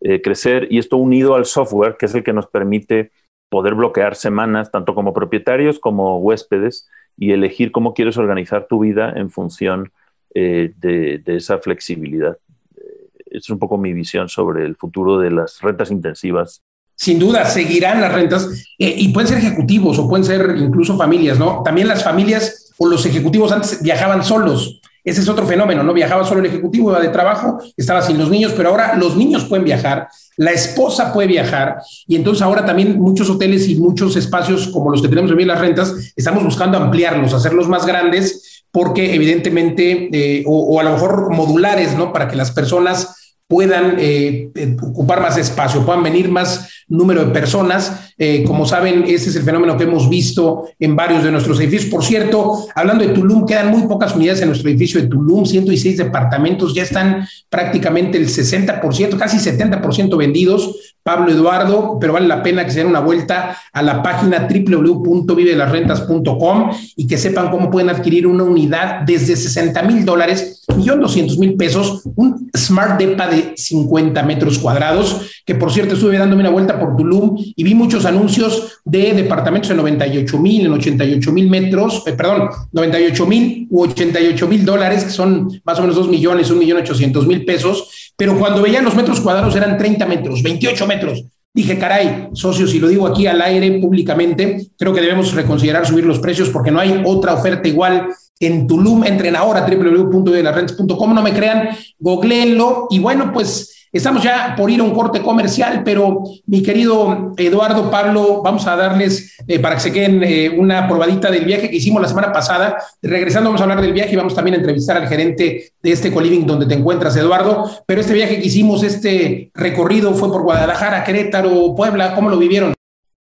eh, 0.00 0.22
crecer 0.22 0.68
y 0.70 0.78
esto 0.78 0.96
unido 0.96 1.34
al 1.34 1.44
software, 1.44 1.96
que 1.98 2.06
es 2.06 2.14
el 2.14 2.22
que 2.22 2.32
nos 2.32 2.46
permite 2.46 3.10
poder 3.48 3.74
bloquear 3.74 4.14
semanas, 4.14 4.70
tanto 4.70 4.94
como 4.94 5.12
propietarios 5.12 5.78
como 5.78 6.18
huéspedes, 6.18 6.88
y 7.16 7.32
elegir 7.32 7.72
cómo 7.72 7.94
quieres 7.94 8.16
organizar 8.16 8.66
tu 8.68 8.78
vida 8.80 9.12
en 9.16 9.30
función 9.30 9.90
eh, 10.34 10.72
de, 10.76 11.20
esa 11.26 11.58
flexibilidad. 11.58 12.38
Eh, 12.76 13.08
es 13.26 13.50
un 13.50 13.58
poco 13.58 13.76
mi 13.76 13.92
visión 13.92 14.28
sobre 14.28 14.64
el 14.64 14.76
futuro 14.76 15.18
de 15.18 15.32
las 15.32 15.60
rentas 15.60 15.90
intensivas. 15.90 16.62
Sin 16.94 17.18
duda, 17.18 17.44
seguirán 17.44 18.00
las 18.00 18.12
rentas 18.12 18.64
y 18.76 19.12
pueden 19.12 19.28
ser 19.28 19.38
ejecutivos 19.38 19.98
o 20.00 20.08
pueden 20.08 20.24
ser 20.24 20.56
incluso 20.58 20.96
familias, 20.96 21.38
¿no? 21.38 21.62
También 21.62 21.86
las 21.86 22.02
familias 22.02 22.72
o 22.76 22.86
los 22.86 23.06
ejecutivos 23.06 23.52
antes 23.52 23.80
viajaban 23.82 24.24
solos. 24.24 24.77
Ese 25.08 25.22
es 25.22 25.28
otro 25.28 25.46
fenómeno, 25.46 25.82
¿no? 25.82 25.94
Viajaba 25.94 26.22
solo 26.24 26.40
el 26.40 26.46
ejecutivo, 26.46 26.90
iba 26.90 27.00
de 27.00 27.08
trabajo, 27.08 27.58
estaba 27.76 28.02
sin 28.02 28.18
los 28.18 28.28
niños, 28.28 28.52
pero 28.54 28.68
ahora 28.68 28.94
los 28.94 29.16
niños 29.16 29.44
pueden 29.44 29.64
viajar, 29.64 30.08
la 30.36 30.50
esposa 30.50 31.14
puede 31.14 31.28
viajar, 31.28 31.78
y 32.06 32.14
entonces 32.14 32.42
ahora 32.42 32.66
también 32.66 33.00
muchos 33.00 33.30
hoteles 33.30 33.66
y 33.68 33.76
muchos 33.76 34.16
espacios 34.16 34.68
como 34.68 34.90
los 34.90 35.00
que 35.00 35.08
tenemos 35.08 35.30
en 35.30 35.48
las 35.48 35.60
rentas, 35.60 36.12
estamos 36.14 36.44
buscando 36.44 36.76
ampliarlos, 36.76 37.32
hacerlos 37.32 37.68
más 37.68 37.86
grandes, 37.86 38.64
porque 38.70 39.14
evidentemente, 39.14 40.10
eh, 40.12 40.44
o, 40.46 40.74
o, 40.74 40.80
a 40.80 40.82
lo 40.82 40.92
mejor 40.92 41.30
modulares, 41.34 41.96
¿no? 41.96 42.12
Para 42.12 42.28
que 42.28 42.36
las 42.36 42.50
personas 42.50 43.27
puedan 43.48 43.96
eh, 43.98 44.50
eh, 44.54 44.76
ocupar 44.82 45.22
más 45.22 45.38
espacio, 45.38 45.84
puedan 45.84 46.02
venir 46.02 46.30
más 46.30 46.68
número 46.86 47.24
de 47.24 47.32
personas. 47.32 48.12
Eh, 48.18 48.44
como 48.46 48.66
saben, 48.66 49.04
ese 49.04 49.30
es 49.30 49.36
el 49.36 49.42
fenómeno 49.42 49.76
que 49.76 49.84
hemos 49.84 50.10
visto 50.10 50.68
en 50.78 50.94
varios 50.94 51.24
de 51.24 51.30
nuestros 51.32 51.58
edificios. 51.58 51.90
Por 51.90 52.04
cierto, 52.04 52.66
hablando 52.74 53.06
de 53.06 53.14
Tulum, 53.14 53.46
quedan 53.46 53.70
muy 53.70 53.88
pocas 53.88 54.14
unidades 54.14 54.42
en 54.42 54.48
nuestro 54.48 54.68
edificio 54.68 55.00
de 55.00 55.08
Tulum, 55.08 55.46
106 55.46 55.96
departamentos, 55.96 56.74
ya 56.74 56.82
están 56.82 57.26
prácticamente 57.48 58.18
el 58.18 58.28
60%, 58.28 59.16
casi 59.16 59.38
70% 59.38 60.16
vendidos. 60.18 60.94
Pablo 61.08 61.32
Eduardo, 61.32 61.96
pero 61.98 62.12
vale 62.12 62.28
la 62.28 62.42
pena 62.42 62.66
que 62.66 62.70
se 62.70 62.80
den 62.80 62.88
una 62.88 63.00
vuelta 63.00 63.56
a 63.72 63.80
la 63.80 64.02
página 64.02 64.46
www.vivelasrentas.com 64.46 66.70
y 66.96 67.06
que 67.06 67.16
sepan 67.16 67.50
cómo 67.50 67.70
pueden 67.70 67.88
adquirir 67.88 68.26
una 68.26 68.44
unidad 68.44 69.06
desde 69.06 69.34
60 69.34 69.80
mil 69.84 70.04
dólares, 70.04 70.66
millón 70.76 71.00
doscientos 71.00 71.38
mil 71.38 71.56
pesos, 71.56 72.02
un 72.14 72.50
Smart 72.54 73.00
Depa 73.00 73.26
de 73.26 73.54
50 73.56 74.22
metros 74.24 74.58
cuadrados, 74.58 75.40
que 75.46 75.54
por 75.54 75.72
cierto 75.72 75.94
estuve 75.94 76.18
dándome 76.18 76.42
una 76.42 76.50
vuelta 76.50 76.78
por 76.78 76.94
Tulum 76.94 77.36
y 77.38 77.64
vi 77.64 77.74
muchos 77.74 78.04
anuncios 78.04 78.80
de 78.84 79.14
departamentos 79.14 79.70
de 79.70 79.76
98 79.76 80.38
mil, 80.38 80.66
en 80.66 80.72
88 80.72 81.32
mil 81.32 81.48
metros, 81.48 82.02
eh, 82.06 82.12
perdón, 82.12 82.50
98 82.70 83.24
mil 83.24 83.66
u 83.70 83.84
88 83.84 84.46
mil 84.46 84.66
dólares, 84.66 85.04
que 85.04 85.10
son 85.10 85.58
más 85.64 85.78
o 85.78 85.80
menos 85.80 85.96
2 85.96 86.08
millones, 86.08 86.50
1 86.50 86.60
millón 86.60 86.80
800 86.80 87.26
mil 87.26 87.46
pesos 87.46 88.07
pero 88.18 88.36
cuando 88.36 88.60
veían 88.60 88.84
los 88.84 88.96
metros 88.96 89.20
cuadrados 89.20 89.54
eran 89.54 89.78
30 89.78 90.04
metros, 90.06 90.42
28 90.42 90.86
metros. 90.88 91.24
Dije, 91.54 91.78
caray, 91.78 92.30
socios, 92.32 92.74
y 92.74 92.80
lo 92.80 92.88
digo 92.88 93.06
aquí 93.06 93.28
al 93.28 93.40
aire 93.40 93.78
públicamente, 93.78 94.66
creo 94.76 94.92
que 94.92 95.00
debemos 95.00 95.32
reconsiderar 95.34 95.86
subir 95.86 96.04
los 96.04 96.18
precios 96.18 96.50
porque 96.50 96.72
no 96.72 96.80
hay 96.80 97.00
otra 97.06 97.34
oferta 97.34 97.68
igual 97.68 98.08
en 98.40 98.66
Tulum. 98.66 99.04
Entren 99.04 99.36
ahora 99.36 99.64
a 99.64 99.70
www.delarrentes.com, 99.70 101.14
no 101.14 101.22
me 101.22 101.32
crean, 101.32 101.68
googleenlo 102.00 102.88
y 102.90 102.98
bueno, 102.98 103.32
pues 103.32 103.77
Estamos 103.90 104.22
ya 104.22 104.54
por 104.54 104.70
ir 104.70 104.80
a 104.80 104.82
un 104.82 104.94
corte 104.94 105.22
comercial, 105.22 105.82
pero 105.82 106.22
mi 106.46 106.62
querido 106.62 107.32
Eduardo 107.38 107.90
Pablo, 107.90 108.42
vamos 108.42 108.66
a 108.66 108.76
darles 108.76 109.36
eh, 109.46 109.58
para 109.58 109.76
que 109.76 109.80
se 109.80 109.92
queden 109.92 110.22
eh, 110.22 110.50
una 110.50 110.86
probadita 110.86 111.30
del 111.30 111.46
viaje 111.46 111.70
que 111.70 111.76
hicimos 111.76 112.02
la 112.02 112.08
semana 112.08 112.30
pasada. 112.30 112.76
Regresando 113.00 113.48
vamos 113.48 113.62
a 113.62 113.64
hablar 113.64 113.80
del 113.80 113.94
viaje 113.94 114.12
y 114.12 114.16
vamos 114.16 114.34
también 114.34 114.54
a 114.54 114.58
entrevistar 114.58 114.98
al 114.98 115.08
gerente 115.08 115.72
de 115.82 115.92
este 115.92 116.12
coliving 116.12 116.46
donde 116.46 116.66
te 116.66 116.74
encuentras, 116.74 117.16
Eduardo. 117.16 117.64
Pero 117.86 118.02
este 118.02 118.12
viaje 118.12 118.38
que 118.38 118.46
hicimos, 118.46 118.82
este 118.82 119.50
recorrido 119.54 120.12
fue 120.12 120.30
por 120.30 120.42
Guadalajara, 120.42 121.02
Querétaro, 121.02 121.74
Puebla, 121.74 122.14
¿cómo 122.14 122.28
lo 122.28 122.36
vivieron? 122.36 122.74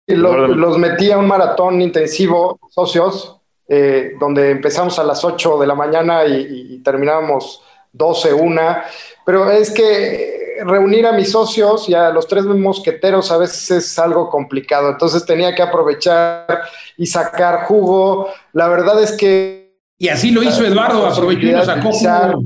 Los, 0.07 0.79
metí 0.79 1.11
a 1.11 1.19
un 1.19 1.27
maratón 1.27 1.81
intensivo, 1.81 2.61
socios, 2.71 3.41
eh, 3.67 4.13
donde 4.21 4.51
empezamos 4.51 4.99
a 4.99 5.05
las 5.05 5.25
8 5.25 5.59
de 5.59 5.67
la 5.67 5.75
mañana 5.75 6.25
y, 6.25 6.75
y 6.75 6.79
terminábamos 6.83 7.63
12, 7.93 8.33
una. 8.33 8.85
Pero 9.25 9.51
es 9.51 9.71
que 9.71 10.42
reunir 10.65 11.07
a 11.07 11.13
mis 11.13 11.31
socios 11.31 11.89
y 11.89 11.95
a 11.95 12.11
los 12.11 12.27
tres 12.27 12.45
mosqueteros 12.45 13.31
a 13.31 13.39
veces 13.39 13.71
es 13.71 13.99
algo 13.99 14.29
complicado, 14.29 14.91
entonces 14.91 15.25
tenía 15.25 15.55
que 15.55 15.63
aprovechar 15.63 16.63
y 16.97 17.07
sacar 17.07 17.65
jugo. 17.65 18.29
La 18.53 18.69
verdad 18.69 19.03
es 19.03 19.13
que... 19.13 19.77
Y 19.99 20.09
así 20.09 20.31
lo 20.31 20.43
hizo 20.43 20.65
Eduardo, 20.65 21.07
aprovechó 21.07 21.47
y 21.47 21.65
sacó 21.65 21.93
jugo. 21.93 22.43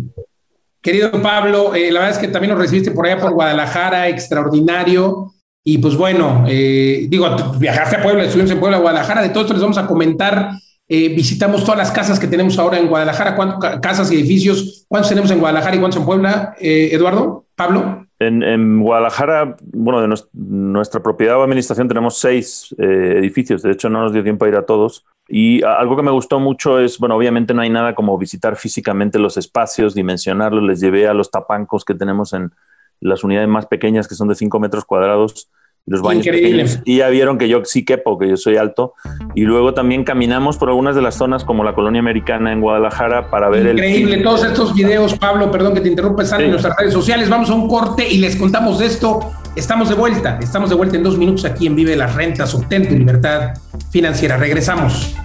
Querido 0.86 1.10
Pablo, 1.20 1.74
eh, 1.74 1.90
la 1.90 1.98
verdad 1.98 2.14
es 2.14 2.18
que 2.24 2.28
también 2.28 2.52
nos 2.52 2.60
recibiste 2.60 2.92
por 2.92 3.06
allá 3.06 3.20
por 3.20 3.32
Guadalajara, 3.32 4.08
extraordinario. 4.08 5.32
Y 5.64 5.78
pues 5.78 5.96
bueno, 5.96 6.44
eh, 6.46 7.06
digo, 7.08 7.28
viajaste 7.58 7.96
a 7.96 8.02
Puebla, 8.04 8.22
estuvimos 8.22 8.52
en 8.52 8.60
Puebla, 8.60 8.78
Guadalajara, 8.78 9.20
de 9.20 9.30
todo 9.30 9.40
esto 9.40 9.54
les 9.54 9.62
vamos 9.62 9.78
a 9.78 9.86
comentar. 9.88 10.50
Eh, 10.88 11.08
visitamos 11.08 11.64
todas 11.64 11.78
las 11.78 11.90
casas 11.90 12.20
que 12.20 12.28
tenemos 12.28 12.56
ahora 12.56 12.78
en 12.78 12.86
Guadalajara, 12.86 13.34
¿cuántas 13.34 13.80
casas 13.80 14.12
y 14.12 14.14
edificios? 14.14 14.84
¿Cuántos 14.86 15.08
tenemos 15.08 15.28
en 15.32 15.40
Guadalajara 15.40 15.74
y 15.74 15.80
cuántos 15.80 15.98
en 15.98 16.06
Puebla? 16.06 16.54
Eduardo, 16.60 17.46
Pablo. 17.56 18.05
En, 18.18 18.80
Guadalajara, 18.80 19.56
bueno, 19.62 20.00
de 20.00 20.22
nuestra 20.32 21.02
propiedad 21.02 21.38
o 21.38 21.42
administración 21.42 21.86
tenemos 21.86 22.18
seis 22.18 22.74
eh, 22.78 23.14
edificios, 23.18 23.60
de 23.62 23.72
hecho 23.72 23.90
no 23.90 24.00
nos 24.00 24.12
dio 24.12 24.22
tiempo 24.22 24.44
a 24.44 24.48
ir 24.48 24.56
a 24.56 24.64
todos. 24.64 25.04
Y 25.28 25.62
algo 25.64 25.96
que 25.96 26.02
me 26.02 26.12
gustó 26.12 26.38
mucho 26.38 26.78
es, 26.78 26.98
bueno, 26.98 27.16
obviamente 27.16 27.52
no 27.52 27.60
hay 27.60 27.68
nada 27.68 27.94
como 27.94 28.16
visitar 28.16 28.56
físicamente 28.56 29.18
los 29.18 29.36
espacios, 29.36 29.94
dimensionarlos. 29.94 30.62
Les 30.62 30.80
llevé 30.80 31.08
a 31.08 31.14
los 31.14 31.30
tapancos 31.30 31.84
que 31.84 31.94
tenemos 31.94 32.32
en 32.32 32.52
las 33.00 33.24
unidades 33.24 33.48
más 33.48 33.66
pequeñas, 33.66 34.06
que 34.06 34.14
son 34.14 34.28
de 34.28 34.36
5 34.36 34.60
metros 34.60 34.84
cuadrados, 34.84 35.50
los 35.86 36.02
baños 36.02 36.26
Y 36.84 36.98
ya 36.98 37.08
vieron 37.08 37.38
que 37.38 37.48
yo 37.48 37.64
sí 37.64 37.84
quepo, 37.84 38.18
que 38.18 38.28
yo 38.28 38.36
soy 38.36 38.56
alto. 38.56 38.94
Y 39.34 39.42
luego 39.42 39.72
también 39.72 40.04
caminamos 40.04 40.58
por 40.58 40.68
algunas 40.68 40.96
de 40.96 41.02
las 41.02 41.14
zonas 41.14 41.44
como 41.44 41.62
la 41.62 41.74
colonia 41.74 42.00
americana 42.00 42.52
en 42.52 42.60
Guadalajara 42.60 43.30
para 43.30 43.48
ver 43.48 43.66
el... 43.66 43.78
Increíble, 43.78 44.18
todos 44.18 44.44
estos 44.44 44.74
videos, 44.74 45.16
Pablo, 45.16 45.50
perdón 45.50 45.74
que 45.74 45.80
te 45.80 45.88
interrumpa, 45.88 46.24
están 46.24 46.40
en 46.40 46.50
nuestras 46.50 46.76
redes 46.76 46.92
sociales. 46.92 47.30
Vamos 47.30 47.50
a 47.50 47.54
un 47.54 47.68
corte 47.68 48.06
y 48.08 48.18
les 48.18 48.36
contamos 48.36 48.78
de 48.80 48.86
esto. 48.86 49.20
Estamos 49.54 49.88
de 49.88 49.94
vuelta, 49.94 50.38
estamos 50.42 50.68
de 50.68 50.76
vuelta 50.76 50.96
en 50.96 51.02
dos 51.02 51.16
minutos 51.16 51.44
aquí 51.44 51.66
en 51.66 51.76
Vive 51.76 51.96
las 51.96 52.14
Rentas, 52.14 52.54
obtén 52.54 52.88
tu 52.88 52.94
libertad 52.94 53.54
financiera. 53.90 54.36
Regresamos. 54.36 55.16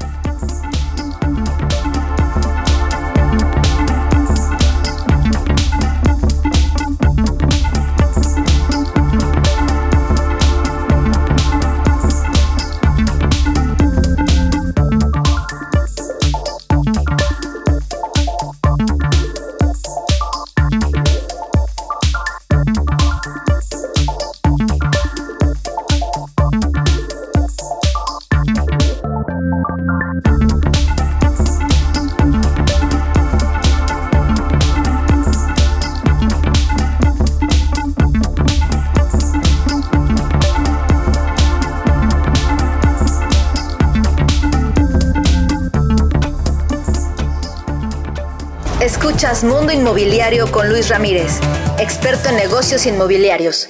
Escuchas 49.21 49.43
Mundo 49.43 49.71
Inmobiliario 49.71 50.51
con 50.51 50.67
Luis 50.67 50.89
Ramírez, 50.89 51.41
experto 51.77 52.29
en 52.29 52.37
negocios 52.37 52.87
inmobiliarios. 52.87 53.69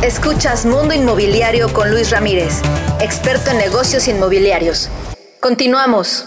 Escuchas 0.00 0.64
Mundo 0.64 0.94
Inmobiliario 0.94 1.72
con 1.72 1.90
Luis 1.90 2.12
Ramírez, 2.12 2.62
experto 3.00 3.50
en 3.50 3.58
negocios 3.58 4.06
inmobiliarios. 4.06 4.90
Continuamos. 5.40 6.24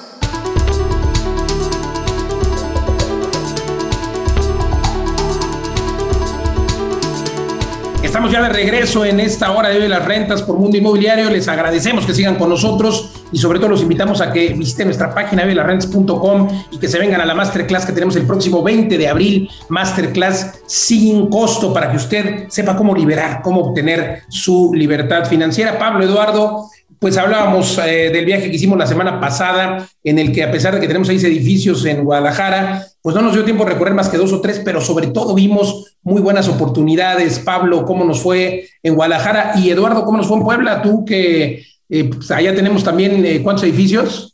Estamos 8.03 8.29
ya 8.29 8.41
de 8.41 8.49
regreso 8.49 9.05
en 9.05 9.21
esta 9.21 9.51
hora 9.51 9.69
de 9.69 9.75
hoy 9.77 9.83
de 9.83 9.89
las 9.89 10.03
rentas 10.03 10.43
por 10.43 10.57
Mundo 10.57 10.75
Inmobiliario. 10.75 11.29
Les 11.29 11.47
agradecemos 11.47 12.05
que 12.05 12.13
sigan 12.13 12.35
con 12.35 12.49
nosotros 12.49 13.24
y 13.35 13.37
sobre 13.37 13.59
todo 13.59 13.67
los 13.67 13.81
invitamos 13.81 14.21
a 14.21 14.31
que 14.31 14.53
visiten 14.53 14.87
nuestra 14.87 15.13
página 15.13 15.45
de 15.45 15.53
rentas.com 15.53 16.47
y 16.71 16.77
que 16.77 16.87
se 16.87 16.97
vengan 16.97 17.19
a 17.19 17.25
la 17.25 17.35
masterclass 17.35 17.85
que 17.85 17.91
tenemos 17.91 18.15
el 18.15 18.25
próximo 18.25 18.63
20 18.63 18.97
de 18.97 19.09
abril, 19.09 19.49
masterclass 19.67 20.61
sin 20.65 21.27
costo 21.27 21.73
para 21.73 21.91
que 21.91 21.97
usted 21.97 22.45
sepa 22.47 22.77
cómo 22.77 22.95
liberar, 22.95 23.41
cómo 23.41 23.59
obtener 23.59 24.21
su 24.29 24.71
libertad 24.73 25.25
financiera. 25.25 25.77
Pablo 25.77 26.05
Eduardo, 26.05 26.69
pues 26.97 27.17
hablábamos 27.17 27.77
eh, 27.79 28.09
del 28.09 28.23
viaje 28.23 28.49
que 28.49 28.55
hicimos 28.55 28.77
la 28.77 28.87
semana 28.87 29.19
pasada, 29.19 29.85
en 30.01 30.17
el 30.17 30.31
que 30.31 30.41
a 30.41 30.49
pesar 30.49 30.73
de 30.73 30.79
que 30.79 30.87
tenemos 30.87 31.09
seis 31.09 31.21
edificios 31.25 31.83
en 31.85 32.05
Guadalajara, 32.05 32.87
pues 33.01 33.17
no 33.17 33.21
nos 33.21 33.33
dio 33.33 33.43
tiempo 33.43 33.65
de 33.65 33.71
recorrer 33.71 33.95
más 33.95 34.07
que 34.07 34.15
dos 34.15 34.31
o 34.31 34.39
tres, 34.39 34.61
pero 34.63 34.79
sobre 34.79 35.07
todo 35.07 35.35
vimos 35.35 35.97
muy 36.03 36.21
buenas 36.21 36.47
oportunidades. 36.47 37.39
Pablo, 37.39 37.83
¿cómo 37.83 38.05
nos 38.05 38.21
fue 38.21 38.69
en 38.81 38.95
Guadalajara? 38.95 39.55
Y 39.57 39.71
Eduardo, 39.71 40.05
¿cómo 40.05 40.19
nos 40.19 40.27
fue 40.27 40.37
en 40.37 40.43
Puebla? 40.43 40.81
Tú 40.81 41.03
que 41.03 41.74
eh, 41.89 42.09
pues 42.09 42.31
allá 42.31 42.55
tenemos 42.55 42.83
también, 42.83 43.25
eh, 43.25 43.41
¿cuántos 43.41 43.63
edificios? 43.63 44.31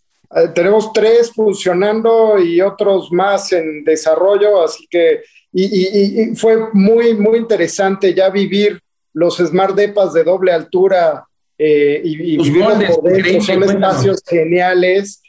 tenemos 0.55 0.93
tres 0.93 1.29
funcionando 1.35 2.39
y 2.39 2.61
otros 2.61 3.11
más 3.11 3.51
en 3.51 3.83
desarrollo, 3.83 4.63
así 4.63 4.87
que 4.89 5.23
y, 5.53 6.33
fue 6.35 6.71
muy, 6.73 7.13
muy 7.15 7.37
interesante 7.37 8.13
ya 8.13 8.29
vivir 8.29 8.79
los 9.13 9.37
Smart 9.37 9.75
Depas 9.75 10.13
de 10.13 10.23
doble 10.23 10.51
altura 10.51 11.25
eh, 11.57 12.01
y, 12.03 12.41
y 12.41 13.41
son 13.41 13.63
espacios 13.63 14.21
geniales. 14.27 15.21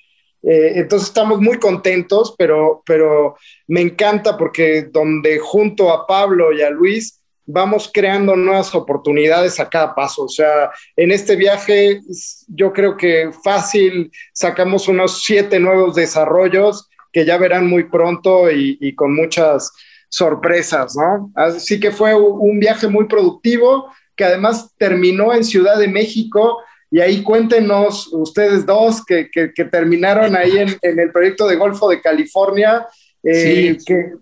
Eh, 0.43 0.73
entonces 0.77 1.09
estamos 1.09 1.41
muy 1.41 1.59
contentos, 1.59 2.35
pero, 2.37 2.83
pero 2.87 3.37
me 3.69 3.81
encanta 3.81 4.37
porque 4.37 4.89
donde 4.91 5.39
junto 5.39 5.91
a 5.91 6.07
Pablo 6.07 6.53
y 6.53 6.63
a 6.63 6.71
Luis 6.71 7.21
vamos 7.47 7.91
creando 7.93 8.37
nuevas 8.37 8.75
oportunidades 8.75 9.59
a 9.61 9.69
cada 9.69 9.95
paso. 9.95 10.25
O 10.25 10.29
sea, 10.29 10.71
en 10.97 11.11
este 11.11 11.37
viaje 11.37 12.01
yo 12.49 12.73
creo 12.73 12.97
que 12.97 13.31
fácil 13.45 14.11
sacamos 14.33 14.89
unos 14.89 15.23
siete 15.23 15.59
nuevos 15.59 15.95
desarrollos 15.95 16.89
que 17.13 17.25
ya 17.25 17.37
verán 17.37 17.69
muy 17.69 17.85
pronto 17.85 18.51
y, 18.51 18.79
y 18.81 18.95
con 18.95 19.15
muchas 19.15 19.73
sorpresas, 20.09 20.95
¿no? 20.97 21.33
Así 21.35 21.81
que 21.81 21.91
fue 21.91 22.15
un 22.15 22.61
viaje 22.61 22.87
muy 22.87 23.07
productivo 23.07 23.87
que 24.17 24.25
además 24.25 24.71
terminó 24.77 25.33
en 25.33 25.45
Ciudad 25.45 25.79
de 25.79 25.89
México. 25.89 26.59
Y 26.91 27.01
ahí 27.01 27.23
cuéntenos 27.23 28.13
ustedes 28.13 28.67
dos 28.67 29.03
que, 29.05 29.31
que, 29.31 29.65
terminaron 29.65 30.37
ahí 30.37 30.59
en, 30.59 30.77
en, 30.83 30.99
el 30.99 31.11
proyecto 31.11 31.47
de 31.49 31.57
Golfo 31.57 31.89
de 31.89 32.03
California, 32.03 32.87
eh, 33.23 33.79
que, 33.87 34.13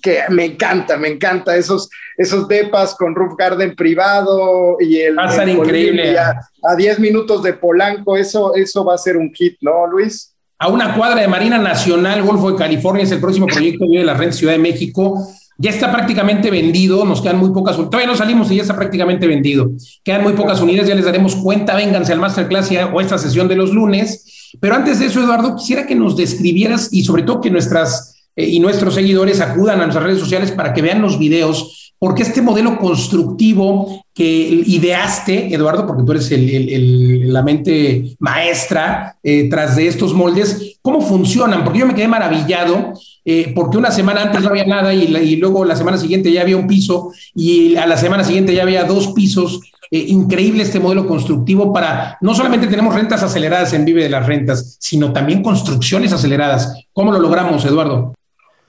que, 0.00 0.20
me 0.28 0.44
encanta, 0.44 0.96
me 0.96 1.08
encanta 1.08 1.56
esos, 1.56 1.88
esos 2.16 2.48
depas 2.48 2.94
con 2.94 3.14
roof 3.14 3.34
garden 3.36 3.74
privado 3.74 4.76
y 4.80 4.98
el... 4.98 5.18
Va 5.18 5.30
a 5.30 5.50
increíble. 5.50 6.16
A 6.18 6.76
10 6.76 6.98
minutos 6.98 7.42
de 7.42 7.54
Polanco, 7.54 8.16
eso, 8.16 8.54
eso 8.54 8.84
va 8.84 8.94
a 8.94 8.98
ser 8.98 9.16
un 9.16 9.32
hit, 9.32 9.56
¿no, 9.60 9.86
Luis? 9.86 10.34
A 10.58 10.68
una 10.68 10.94
cuadra 10.94 11.20
de 11.20 11.28
Marina 11.28 11.58
Nacional, 11.58 12.22
Golfo 12.22 12.52
de 12.52 12.58
California, 12.58 13.04
es 13.04 13.12
el 13.12 13.20
próximo 13.20 13.46
proyecto 13.46 13.86
de 13.86 14.04
la 14.04 14.14
Red 14.14 14.32
Ciudad 14.32 14.52
de 14.52 14.58
México 14.58 15.26
ya 15.62 15.68
está 15.68 15.92
prácticamente 15.92 16.50
vendido, 16.50 17.04
nos 17.04 17.20
quedan 17.20 17.36
muy 17.36 17.50
pocas, 17.50 17.76
todavía 17.76 18.06
no 18.06 18.16
salimos 18.16 18.50
y 18.50 18.56
ya 18.56 18.62
está 18.62 18.74
prácticamente 18.74 19.26
vendido. 19.26 19.70
Quedan 20.02 20.22
muy 20.22 20.32
pocas 20.32 20.58
unidades, 20.62 20.88
ya 20.88 20.94
les 20.94 21.04
daremos 21.04 21.36
cuenta, 21.36 21.76
vénganse 21.76 22.14
al 22.14 22.18
Masterclass 22.18 22.70
o 22.90 22.98
esta 22.98 23.18
sesión 23.18 23.46
de 23.46 23.56
los 23.56 23.70
lunes. 23.70 24.56
Pero 24.58 24.74
antes 24.74 25.00
de 25.00 25.06
eso, 25.06 25.20
Eduardo, 25.20 25.54
quisiera 25.56 25.86
que 25.86 25.94
nos 25.94 26.16
describieras 26.16 26.88
y 26.90 27.04
sobre 27.04 27.24
todo 27.24 27.42
que 27.42 27.50
nuestras 27.50 28.19
eh, 28.40 28.48
y 28.48 28.58
nuestros 28.60 28.94
seguidores 28.94 29.40
acudan 29.40 29.80
a 29.80 29.84
nuestras 29.84 30.04
redes 30.04 30.20
sociales 30.20 30.50
para 30.52 30.72
que 30.72 30.82
vean 30.82 31.02
los 31.02 31.18
videos, 31.18 31.92
porque 31.98 32.22
este 32.22 32.40
modelo 32.40 32.78
constructivo 32.78 34.02
que 34.14 34.24
ideaste, 34.24 35.54
Eduardo, 35.54 35.86
porque 35.86 36.02
tú 36.02 36.12
eres 36.12 36.30
el, 36.32 37.30
la 37.30 37.42
mente 37.42 38.16
maestra 38.18 39.18
eh, 39.22 39.48
tras 39.50 39.76
de 39.76 39.86
estos 39.86 40.14
moldes, 40.14 40.78
¿cómo 40.80 41.02
funcionan? 41.02 41.62
Porque 41.62 41.80
yo 41.80 41.86
me 41.86 41.94
quedé 41.94 42.08
maravillado 42.08 42.94
eh, 43.24 43.52
porque 43.54 43.76
una 43.76 43.90
semana 43.90 44.22
antes 44.22 44.42
no 44.42 44.48
había 44.48 44.64
nada 44.64 44.94
y, 44.94 45.36
luego 45.36 45.64
la 45.66 45.76
semana 45.76 45.98
siguiente 45.98 46.32
ya 46.32 46.40
había 46.40 46.56
un 46.56 46.66
piso 46.66 47.12
y 47.34 47.76
a 47.76 47.86
la 47.86 47.98
semana 47.98 48.24
siguiente 48.24 48.54
ya 48.54 48.62
había 48.62 48.84
dos 48.84 49.08
pisos. 49.08 49.60
Increíble 49.92 50.62
este 50.62 50.78
modelo 50.78 51.06
constructivo 51.06 51.72
para, 51.72 52.16
no 52.20 52.32
solamente 52.32 52.68
tenemos 52.68 52.94
rentas 52.94 53.24
aceleradas 53.24 53.72
en 53.72 53.84
Vive 53.84 54.04
de 54.04 54.08
las 54.08 54.24
Rentas, 54.24 54.76
sino 54.78 55.12
también 55.12 55.42
construcciones 55.42 56.12
aceleradas. 56.12 56.72
¿Cómo 56.92 57.10
lo 57.10 57.18
logramos, 57.18 57.64
Eduardo? 57.64 58.14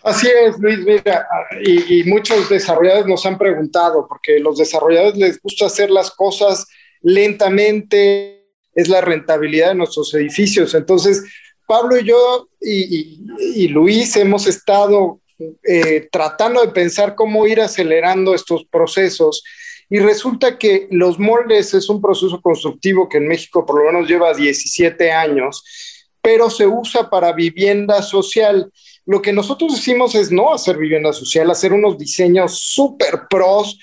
Así 0.03 0.27
es, 0.27 0.57
Luis, 0.57 0.79
mira, 0.79 1.27
y, 1.63 2.03
muchos 2.05 2.49
desarrolladores 2.49 3.05
nos 3.05 3.25
han 3.25 3.37
preguntado, 3.37 4.07
porque 4.07 4.39
los 4.39 4.57
desarrolladores 4.57 5.15
les 5.17 5.41
gusta 5.41 5.67
hacer 5.67 5.91
las 5.91 6.09
cosas 6.11 6.67
lentamente, 7.01 8.47
es 8.73 8.87
la 8.89 9.01
rentabilidad 9.01 9.69
de 9.69 9.75
nuestros 9.75 10.13
edificios. 10.15 10.73
Entonces, 10.73 11.23
Pablo 11.67 11.99
y 11.99 12.03
yo 12.03 12.49
y, 12.59 13.67
Luis 13.67 14.15
hemos 14.15 14.47
estado 14.47 15.21
eh, 15.63 16.07
tratando 16.11 16.61
de 16.61 16.69
pensar 16.69 17.15
cómo 17.15 17.45
ir 17.45 17.61
acelerando 17.61 18.33
estos 18.33 18.65
procesos. 18.65 19.43
Y 19.89 19.99
resulta 19.99 20.57
que 20.57 20.87
los 20.89 21.19
moldes 21.19 21.73
es 21.73 21.89
un 21.89 22.01
proceso 22.01 22.41
constructivo 22.41 23.07
que 23.07 23.17
en 23.17 23.27
México 23.27 23.65
por 23.65 23.77
lo 23.77 23.91
menos 23.91 24.09
lleva 24.09 24.33
17 24.33 25.11
años, 25.11 25.63
pero 26.21 26.49
se 26.49 26.65
usa 26.65 27.09
para 27.09 27.33
vivienda 27.33 28.01
social. 28.01 28.71
Lo 29.11 29.21
que 29.21 29.33
nosotros 29.33 29.75
decimos 29.75 30.15
es 30.15 30.31
no 30.31 30.53
hacer 30.53 30.77
vivienda 30.77 31.11
social, 31.11 31.51
hacer 31.51 31.73
unos 31.73 31.97
diseños 31.97 32.57
súper 32.57 33.23
pros, 33.29 33.77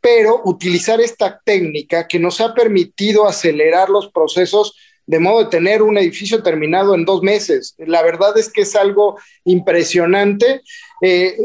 pero 0.00 0.42
utilizar 0.44 1.00
esta 1.00 1.40
técnica 1.44 2.06
que 2.06 2.20
nos 2.20 2.40
ha 2.40 2.54
permitido 2.54 3.26
acelerar 3.26 3.90
los 3.90 4.12
procesos 4.12 4.76
de 5.06 5.18
modo 5.18 5.42
de 5.42 5.50
tener 5.50 5.82
un 5.82 5.98
edificio 5.98 6.40
terminado 6.40 6.94
en 6.94 7.04
dos 7.04 7.20
meses. 7.20 7.74
La 7.78 8.02
verdad 8.02 8.38
es 8.38 8.48
que 8.48 8.60
es 8.60 8.76
algo 8.76 9.18
impresionante. 9.44 10.60
Eh, 11.02 11.36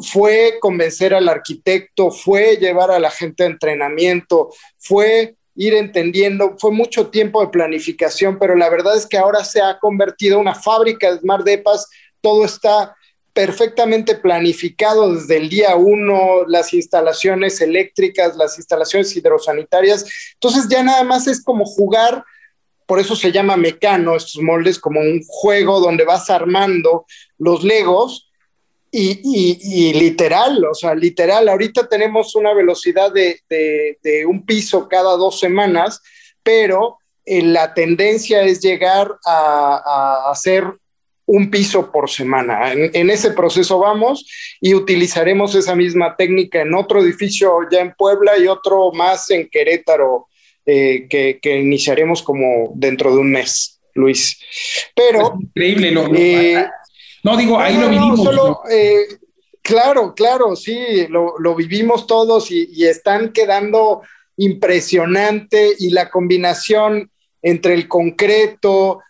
fue 0.00 0.58
convencer 0.60 1.14
al 1.14 1.28
arquitecto, 1.28 2.12
fue 2.12 2.58
llevar 2.58 2.92
a 2.92 3.00
la 3.00 3.10
gente 3.10 3.42
a 3.42 3.46
entrenamiento, 3.46 4.50
fue 4.78 5.34
ir 5.54 5.74
entendiendo, 5.74 6.54
fue 6.58 6.70
mucho 6.70 7.08
tiempo 7.08 7.40
de 7.40 7.48
planificación, 7.48 8.38
pero 8.38 8.54
la 8.54 8.70
verdad 8.70 8.96
es 8.96 9.06
que 9.06 9.18
ahora 9.18 9.44
se 9.44 9.60
ha 9.60 9.78
convertido 9.80 10.36
en 10.36 10.42
una 10.42 10.54
fábrica 10.54 11.10
de 11.10 11.18
Smart 11.18 11.44
Depas, 11.44 11.88
todo 12.22 12.46
está 12.46 12.96
perfectamente 13.34 14.14
planificado 14.14 15.14
desde 15.14 15.36
el 15.36 15.48
día 15.50 15.76
uno, 15.76 16.46
las 16.46 16.72
instalaciones 16.72 17.60
eléctricas, 17.60 18.36
las 18.36 18.58
instalaciones 18.58 19.14
hidrosanitarias. 19.14 20.06
Entonces 20.34 20.68
ya 20.68 20.82
nada 20.82 21.04
más 21.04 21.26
es 21.26 21.42
como 21.42 21.64
jugar 21.66 22.24
por 22.92 23.00
eso 23.00 23.16
se 23.16 23.32
llama 23.32 23.56
mecano, 23.56 24.16
estos 24.16 24.42
moldes, 24.42 24.78
como 24.78 25.00
un 25.00 25.22
juego 25.26 25.80
donde 25.80 26.04
vas 26.04 26.28
armando 26.28 27.06
los 27.38 27.64
legos 27.64 28.30
y, 28.90 29.94
literal, 29.94 30.62
o 30.66 30.74
sea, 30.74 30.94
literal, 30.94 31.48
ahorita 31.48 31.88
tenemos 31.88 32.34
una 32.34 32.52
velocidad 32.52 33.10
de, 33.10 34.26
un 34.28 34.44
piso 34.44 34.88
cada 34.88 35.16
dos 35.16 35.40
semanas, 35.40 36.02
pero 36.42 36.98
eh, 37.24 37.40
la 37.40 37.72
tendencia 37.72 38.42
es 38.42 38.60
llegar 38.60 39.16
a, 39.24 40.30
hacer 40.30 40.64
un 41.26 41.50
piso 41.50 41.90
por 41.90 42.10
semana. 42.10 42.72
en, 42.72 43.10
ese 43.10 43.30
proceso 43.30 43.78
vamos 43.78 44.26
y 44.60 44.74
utilizaremos 44.74 45.54
esa 45.54 45.74
misma 45.74 46.16
técnica 46.16 46.62
en 46.62 46.74
otro 46.74 47.02
edificio 47.02 47.52
ya 47.70 47.80
en 47.80 47.94
Puebla 47.94 48.38
y 48.38 48.46
otro 48.48 48.92
más 48.92 49.30
en 49.30 49.48
Querétaro 49.48 50.28
eh, 50.64 51.08
que, 51.08 51.58
iniciaremos 51.58 52.22
como 52.22 52.72
dentro 52.76 53.12
de 53.12 53.18
un 53.18 53.32
mes, 53.32 53.80
Luis. 53.94 54.38
Pero... 54.94 55.34
increíble, 55.40 55.90
no, 55.90 56.08
eh, 56.14 56.64
no, 57.24 57.36
digo, 57.36 57.58
ahí 57.58 57.76
lo 57.76 57.88
vivimos. 57.88 58.60
Eh, 58.70 59.06
claro, 59.60 60.14
claro, 60.14 60.54
sí, 60.54 61.08
lo, 61.08 61.54
vivimos 61.56 62.06
todos 62.06 62.52
y, 62.52 62.84
están 62.86 63.32
quedando 63.32 64.02
impresionante 64.36 65.74
y 65.78 65.90
la 65.90 66.08
combinación 66.10 67.10
entre 67.42 67.74
el 67.74 67.88
concreto, 67.88 69.00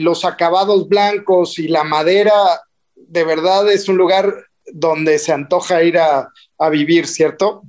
los 0.00 0.24
acabados 0.24 0.88
blancos 0.88 1.58
y 1.58 1.68
la 1.68 1.84
madera, 1.84 2.34
de 2.94 3.24
verdad 3.24 3.70
es 3.70 3.88
un 3.88 3.96
lugar 3.96 4.46
donde 4.66 5.18
se 5.18 5.32
antoja 5.32 5.82
ir 5.82 5.98
a, 5.98 6.30
a 6.58 6.68
vivir, 6.68 7.06
¿cierto? 7.06 7.62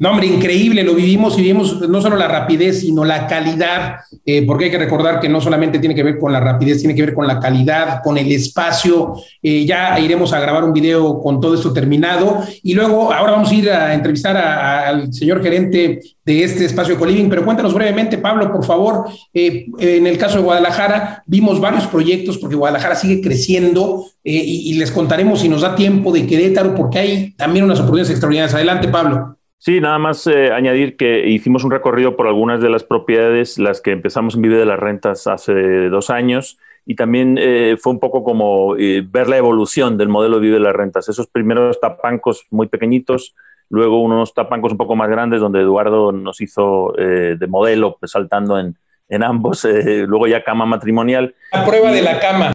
No, 0.00 0.12
hombre, 0.12 0.28
increíble, 0.28 0.82
lo 0.82 0.94
vivimos 0.94 1.34
y 1.36 1.42
vivimos 1.42 1.78
no 1.86 2.00
solo 2.00 2.16
la 2.16 2.26
rapidez, 2.26 2.80
sino 2.80 3.04
la 3.04 3.26
calidad, 3.26 3.96
eh, 4.24 4.46
porque 4.46 4.64
hay 4.64 4.70
que 4.70 4.78
recordar 4.78 5.20
que 5.20 5.28
no 5.28 5.42
solamente 5.42 5.78
tiene 5.78 5.94
que 5.94 6.02
ver 6.02 6.18
con 6.18 6.32
la 6.32 6.40
rapidez, 6.40 6.78
tiene 6.78 6.94
que 6.94 7.02
ver 7.02 7.12
con 7.12 7.26
la 7.26 7.38
calidad, 7.38 8.00
con 8.02 8.16
el 8.16 8.32
espacio. 8.32 9.16
Eh, 9.42 9.66
ya 9.66 10.00
iremos 10.00 10.32
a 10.32 10.40
grabar 10.40 10.64
un 10.64 10.72
video 10.72 11.20
con 11.20 11.38
todo 11.38 11.54
esto 11.54 11.70
terminado 11.74 12.42
y 12.62 12.72
luego 12.72 13.12
ahora 13.12 13.32
vamos 13.32 13.50
a 13.50 13.54
ir 13.54 13.70
a 13.70 13.92
entrevistar 13.92 14.38
al 14.38 15.12
señor 15.12 15.42
gerente 15.42 16.00
de 16.24 16.44
este 16.44 16.64
espacio 16.64 16.98
Coliving, 16.98 17.28
pero 17.28 17.44
cuéntanos 17.44 17.74
brevemente, 17.74 18.16
Pablo, 18.16 18.50
por 18.50 18.64
favor, 18.64 19.04
eh, 19.34 19.66
en 19.80 20.06
el 20.06 20.16
caso 20.16 20.38
de 20.38 20.44
Guadalajara, 20.44 21.22
vimos 21.26 21.60
varios 21.60 21.86
proyectos 21.86 22.38
porque 22.38 22.56
Guadalajara 22.56 22.94
sigue 22.94 23.20
creciendo 23.20 24.06
y, 24.24 24.70
y 24.70 24.72
les 24.78 24.92
contaremos 24.92 25.40
si 25.40 25.50
nos 25.50 25.60
da 25.60 25.74
tiempo 25.74 26.10
de 26.10 26.26
Querétaro, 26.26 26.74
porque 26.74 26.98
hay 26.98 27.32
también 27.32 27.66
unas 27.66 27.80
oportunidades 27.80 28.12
extraordinarias. 28.12 28.54
Adelante, 28.54 28.88
Pablo. 28.88 29.36
Sí, 29.62 29.78
nada 29.78 29.98
más 29.98 30.26
eh, 30.26 30.52
añadir 30.52 30.96
que 30.96 31.28
hicimos 31.28 31.64
un 31.64 31.70
recorrido 31.70 32.16
por 32.16 32.26
algunas 32.26 32.62
de 32.62 32.70
las 32.70 32.82
propiedades, 32.82 33.58
las 33.58 33.82
que 33.82 33.90
empezamos 33.90 34.34
en 34.34 34.40
Vive 34.40 34.56
de 34.56 34.64
las 34.64 34.78
Rentas 34.78 35.26
hace 35.26 35.90
dos 35.90 36.08
años, 36.08 36.56
y 36.86 36.94
también 36.94 37.36
eh, 37.38 37.76
fue 37.78 37.92
un 37.92 38.00
poco 38.00 38.24
como 38.24 38.74
eh, 38.78 39.04
ver 39.06 39.28
la 39.28 39.36
evolución 39.36 39.98
del 39.98 40.08
modelo 40.08 40.40
Vive 40.40 40.54
de 40.54 40.60
las 40.60 40.74
Rentas. 40.74 41.10
Esos 41.10 41.26
primeros 41.26 41.78
tapancos 41.78 42.46
muy 42.48 42.68
pequeñitos, 42.68 43.36
luego 43.68 44.00
unos 44.00 44.32
tapancos 44.32 44.72
un 44.72 44.78
poco 44.78 44.96
más 44.96 45.10
grandes, 45.10 45.42
donde 45.42 45.60
Eduardo 45.60 46.10
nos 46.10 46.40
hizo 46.40 46.94
de 46.96 47.46
modelo, 47.46 47.98
pues, 48.00 48.12
saltando 48.12 48.58
en, 48.58 48.78
en 49.10 49.22
ambos, 49.22 49.64
luego 50.06 50.26
ya 50.26 50.42
cama 50.42 50.64
matrimonial. 50.64 51.34
La 51.52 51.66
prueba 51.66 51.92
de 51.92 52.00
la 52.00 52.18
cama. 52.18 52.54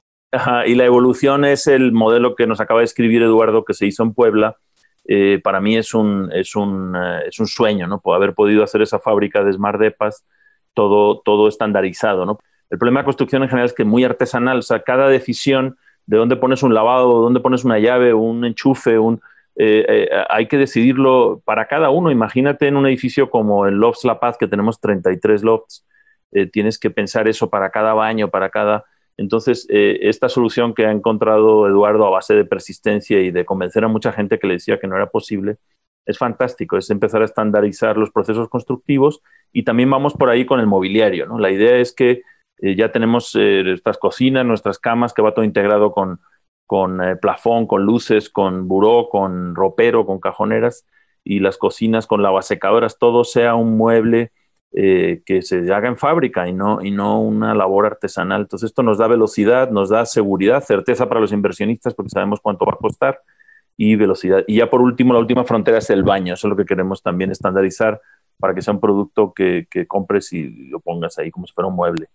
y 0.65 0.73
la 0.73 0.85
evolución 0.85 1.45
es 1.45 1.67
el 1.67 1.91
modelo 1.91 2.33
que 2.33 2.47
nos 2.47 2.59
acaba 2.59 2.79
de 2.79 2.85
escribir 2.85 3.21
Eduardo, 3.21 3.63
que 3.63 3.75
se 3.75 3.85
hizo 3.85 4.01
en 4.01 4.15
Puebla 4.15 4.57
eh, 5.07 5.39
para 5.43 5.61
mí 5.61 5.77
es 5.77 5.93
un, 5.93 6.31
es 6.33 6.55
un, 6.55 6.95
eh, 6.95 7.27
es 7.27 7.39
un 7.39 7.47
sueño, 7.47 7.87
¿no? 7.87 8.01
Haber 8.13 8.33
podido 8.33 8.63
hacer 8.63 8.81
esa 8.81 8.99
fábrica 8.99 9.43
de 9.43 9.53
Smart 9.53 9.79
Depas, 9.79 10.25
todo, 10.73 11.21
todo 11.23 11.47
estandarizado, 11.47 12.25
¿no? 12.25 12.39
El 12.71 12.79
problema 12.79 13.01
de 13.01 13.05
construcción 13.05 13.43
en 13.43 13.49
general 13.49 13.67
es 13.67 13.73
que 13.73 13.83
es 13.83 13.87
muy 13.87 14.03
artesanal, 14.03 14.59
o 14.59 14.61
sea, 14.63 14.79
cada 14.81 15.07
decisión 15.07 15.77
de 16.07 16.17
dónde 16.17 16.35
pones 16.35 16.63
un 16.63 16.73
lavado, 16.73 17.21
dónde 17.21 17.39
pones 17.39 17.63
una 17.63 17.77
llave, 17.77 18.13
un 18.13 18.45
enchufe, 18.45 18.97
un, 18.97 19.21
eh, 19.55 20.09
hay 20.29 20.47
que 20.47 20.57
decidirlo 20.57 21.41
para 21.45 21.67
cada 21.67 21.91
uno. 21.91 22.09
Imagínate 22.11 22.67
en 22.67 22.75
un 22.75 22.87
edificio 22.87 23.29
como 23.29 23.67
el 23.67 23.75
Lofts 23.75 24.05
La 24.05 24.19
Paz, 24.19 24.37
que 24.37 24.47
tenemos 24.47 24.81
33 24.81 25.43
lofts, 25.43 25.85
tienes 26.51 26.77
que 26.77 26.89
pensar 26.89 27.27
eso 27.29 27.49
para 27.49 27.69
cada 27.69 27.93
baño, 27.93 28.29
para 28.29 28.49
cada... 28.49 28.85
Entonces, 29.17 29.65
eh, 29.69 29.99
esta 30.01 30.29
solución 30.29 30.73
que 30.73 30.85
ha 30.85 30.91
encontrado 30.91 31.67
Eduardo 31.67 32.05
a 32.05 32.09
base 32.09 32.35
de 32.35 32.45
persistencia 32.45 33.19
y 33.21 33.31
de 33.31 33.45
convencer 33.45 33.83
a 33.83 33.87
mucha 33.87 34.11
gente 34.11 34.39
que 34.39 34.47
le 34.47 34.55
decía 34.55 34.79
que 34.79 34.87
no 34.87 34.95
era 34.95 35.09
posible, 35.09 35.57
es 36.05 36.17
fantástico, 36.17 36.77
es 36.77 36.89
empezar 36.89 37.21
a 37.21 37.25
estandarizar 37.25 37.97
los 37.97 38.11
procesos 38.11 38.49
constructivos 38.49 39.21
y 39.51 39.63
también 39.63 39.89
vamos 39.89 40.13
por 40.13 40.29
ahí 40.29 40.45
con 40.45 40.59
el 40.59 40.67
mobiliario. 40.67 41.25
¿no? 41.25 41.39
La 41.39 41.51
idea 41.51 41.77
es 41.77 41.93
que 41.93 42.21
eh, 42.59 42.75
ya 42.75 42.91
tenemos 42.91 43.35
eh, 43.35 43.63
nuestras 43.63 43.97
cocinas, 43.97 44.45
nuestras 44.45 44.79
camas, 44.79 45.13
que 45.13 45.21
va 45.21 45.33
todo 45.33 45.45
integrado 45.45 45.91
con, 45.91 46.19
con 46.65 46.99
plafón, 47.21 47.67
con 47.67 47.83
luces, 47.83 48.29
con 48.29 48.67
buró, 48.67 49.07
con 49.09 49.55
ropero, 49.55 50.05
con 50.05 50.19
cajoneras 50.19 50.85
y 51.25 51.39
las 51.39 51.57
cocinas 51.57 52.05
con 52.05 52.21
lavasecadoras, 52.21 52.99
todo 52.99 53.23
sea 53.23 53.55
un 53.55 53.75
mueble 53.75 54.31
eh, 54.77 55.21
que 55.25 55.41
se 55.41 55.73
haga 55.73 55.87
en 55.87 55.95
fábrica 55.95 56.49
y 56.49 56.51
no, 56.51 56.83
y 56.83 56.91
no 56.91 57.21
una 57.21 57.55
labor 57.55 57.85
artesanal. 57.85 58.41
Entonces 58.41 58.71
esto 58.71 58.83
nos 58.83 58.97
da 58.97 59.07
velocidad, 59.07 59.69
nos 59.69 59.89
da 59.89 60.05
seguridad, 60.05 60.61
certeza 60.61 61.07
para 61.07 61.21
los 61.21 61.31
inversionistas 61.31 61.93
porque 61.93 62.09
sabemos 62.09 62.41
cuánto 62.41 62.65
va 62.65 62.73
a 62.73 62.77
costar 62.77 63.21
y 63.77 63.95
velocidad. 63.95 64.43
Y 64.47 64.57
ya 64.57 64.69
por 64.69 64.81
último, 64.81 65.13
la 65.13 65.19
última 65.19 65.45
frontera 65.45 65.77
es 65.77 65.89
el 65.89 66.03
baño. 66.03 66.33
Eso 66.33 66.47
es 66.47 66.49
lo 66.49 66.57
que 66.57 66.65
queremos 66.65 67.01
también 67.01 67.31
estandarizar 67.31 68.01
para 68.37 68.53
que 68.53 68.61
sea 68.61 68.73
un 68.73 68.81
producto 68.81 69.31
que, 69.33 69.65
que 69.71 69.87
compres 69.87 70.33
y 70.33 70.49
lo 70.67 70.81
pongas 70.81 71.17
ahí 71.19 71.31
como 71.31 71.47
si 71.47 71.53
fuera 71.53 71.69
un 71.69 71.75
mueble. 71.75 72.07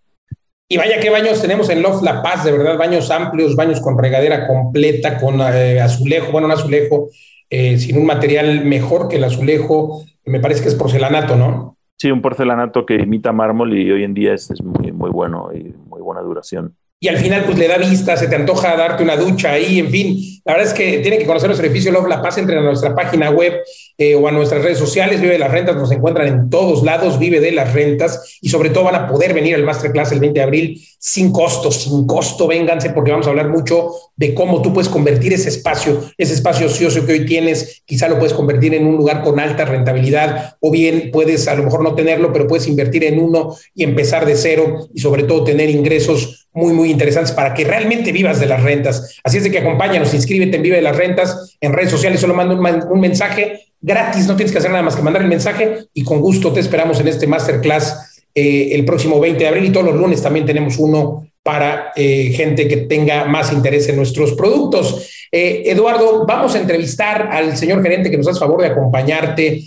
Y 0.69 0.77
vaya 0.77 0.99
qué 0.99 1.09
baños 1.09 1.41
tenemos 1.41 1.67
en 1.71 1.81
Loft 1.81 2.03
La 2.03 2.21
Paz, 2.21 2.45
de 2.45 2.51
verdad, 2.51 2.77
baños 2.77 3.09
amplios, 3.09 3.55
baños 3.55 3.81
con 3.81 3.97
regadera 3.97 4.45
completa, 4.47 5.17
con 5.17 5.41
eh, 5.41 5.81
azulejo, 5.81 6.31
bueno, 6.31 6.45
un 6.45 6.53
azulejo 6.53 7.09
eh, 7.49 7.77
sin 7.79 7.97
un 7.97 8.05
material 8.05 8.63
mejor 8.63 9.07
que 9.09 9.17
el 9.17 9.23
azulejo, 9.23 10.05
me 10.25 10.39
parece 10.39 10.61
que 10.61 10.69
es 10.69 10.75
porcelanato, 10.75 11.35
¿no? 11.35 11.75
Sí, 12.01 12.09
un 12.09 12.19
porcelanato 12.19 12.83
que 12.83 12.95
imita 12.95 13.31
mármol 13.31 13.77
y 13.77 13.91
hoy 13.91 14.03
en 14.03 14.15
día 14.15 14.33
es, 14.33 14.49
muy, 14.63 14.91
muy 14.91 15.11
bueno 15.11 15.51
y 15.53 15.75
muy 15.87 16.01
buena 16.01 16.21
duración 16.21 16.75
y 17.03 17.07
al 17.07 17.17
final 17.17 17.45
pues 17.45 17.57
le 17.57 17.67
da 17.67 17.77
vista, 17.77 18.15
se 18.15 18.27
te 18.27 18.35
antoja 18.35 18.77
darte 18.77 19.01
una 19.01 19.15
ducha 19.15 19.53
ahí, 19.53 19.79
en 19.79 19.89
fin. 19.89 20.39
La 20.45 20.53
verdad 20.53 20.67
es 20.67 20.73
que 20.75 20.99
tienen 20.99 21.19
que 21.19 21.25
conocer 21.25 21.49
nuestro 21.49 21.65
edificio 21.65 21.91
Love 21.91 22.07
La 22.07 22.21
Paz, 22.21 22.37
entren 22.37 22.59
a 22.59 22.61
nuestra 22.61 22.93
página 22.93 23.31
web 23.31 23.53
eh, 23.97 24.13
o 24.13 24.27
a 24.27 24.31
nuestras 24.31 24.63
redes 24.63 24.77
sociales, 24.77 25.19
Vive 25.19 25.33
de 25.33 25.39
las 25.39 25.51
Rentas, 25.51 25.75
nos 25.75 25.91
encuentran 25.91 26.27
en 26.27 26.49
todos 26.51 26.83
lados, 26.83 27.17
Vive 27.17 27.39
de 27.39 27.53
las 27.53 27.73
Rentas, 27.73 28.37
y 28.39 28.49
sobre 28.49 28.69
todo 28.69 28.83
van 28.83 28.95
a 28.95 29.07
poder 29.07 29.33
venir 29.33 29.55
al 29.55 29.63
Masterclass 29.63 30.11
el 30.11 30.19
20 30.19 30.39
de 30.39 30.43
abril 30.43 30.87
sin 30.99 31.31
costo, 31.31 31.71
sin 31.71 32.05
costo, 32.05 32.45
vénganse 32.45 32.91
porque 32.91 33.09
vamos 33.09 33.25
a 33.25 33.31
hablar 33.31 33.49
mucho 33.49 33.89
de 34.15 34.35
cómo 34.35 34.61
tú 34.61 34.71
puedes 34.71 34.87
convertir 34.89 35.33
ese 35.33 35.49
espacio, 35.49 36.03
ese 36.19 36.35
espacio 36.35 36.67
ocioso 36.67 37.03
que 37.07 37.13
hoy 37.13 37.25
tienes, 37.25 37.81
quizá 37.85 38.07
lo 38.07 38.19
puedes 38.19 38.33
convertir 38.33 38.75
en 38.75 38.85
un 38.85 38.97
lugar 38.97 39.23
con 39.23 39.39
alta 39.39 39.65
rentabilidad, 39.65 40.57
o 40.59 40.69
bien 40.69 41.09
puedes 41.11 41.47
a 41.47 41.55
lo 41.55 41.63
mejor 41.63 41.81
no 41.81 41.95
tenerlo, 41.95 42.31
pero 42.31 42.47
puedes 42.47 42.67
invertir 42.67 43.05
en 43.05 43.19
uno 43.19 43.55
y 43.73 43.83
empezar 43.83 44.27
de 44.27 44.35
cero 44.35 44.87
y 44.93 44.99
sobre 44.99 45.23
todo 45.23 45.43
tener 45.43 45.71
ingresos 45.71 46.41
muy, 46.53 46.73
muy 46.73 46.91
interesantes 46.91 47.33
para 47.33 47.53
que 47.53 47.63
realmente 47.63 48.11
vivas 48.11 48.39
de 48.39 48.45
las 48.45 48.61
rentas. 48.61 49.19
Así 49.23 49.37
es 49.37 49.43
de 49.43 49.51
que 49.51 49.59
acompáñanos, 49.59 50.13
inscríbete 50.13 50.57
en 50.57 50.63
Vive 50.63 50.77
de 50.77 50.81
las 50.81 50.95
Rentas 50.95 51.57
en 51.61 51.73
redes 51.73 51.91
sociales, 51.91 52.19
solo 52.19 52.33
manda 52.33 52.55
un, 52.55 52.99
mensaje 52.99 53.67
gratis, 53.79 54.27
no 54.27 54.35
tienes 54.35 54.51
que 54.51 54.57
hacer 54.57 54.71
nada 54.71 54.83
más 54.83 54.95
que 54.95 55.01
mandar 55.01 55.21
el 55.21 55.29
mensaje 55.29 55.85
y 55.93 56.03
con 56.03 56.19
gusto 56.19 56.51
te 56.51 56.59
esperamos 56.59 56.99
en 56.99 57.07
este 57.07 57.25
masterclass 57.25 58.23
eh, 58.35 58.69
el 58.73 58.85
próximo 58.85 59.19
20 59.19 59.39
de 59.39 59.47
abril 59.47 59.65
y 59.65 59.71
todos 59.71 59.87
los 59.87 59.95
lunes 59.95 60.21
también 60.21 60.45
tenemos 60.45 60.77
uno 60.77 61.27
para 61.43 61.91
eh, 61.95 62.31
gente 62.35 62.67
que 62.67 62.77
tenga 62.77 63.25
más 63.25 63.51
interés 63.51 63.87
en 63.89 63.95
nuestros 63.95 64.33
productos. 64.33 65.09
Eh, 65.31 65.63
Eduardo, 65.65 66.25
vamos 66.25 66.53
a 66.55 66.59
entrevistar 66.59 67.29
al 67.31 67.57
señor 67.57 67.81
gerente 67.81 68.11
que 68.11 68.17
nos 68.17 68.27
hace 68.27 68.39
favor 68.39 68.61
de 68.61 68.67
acompañarte 68.67 69.63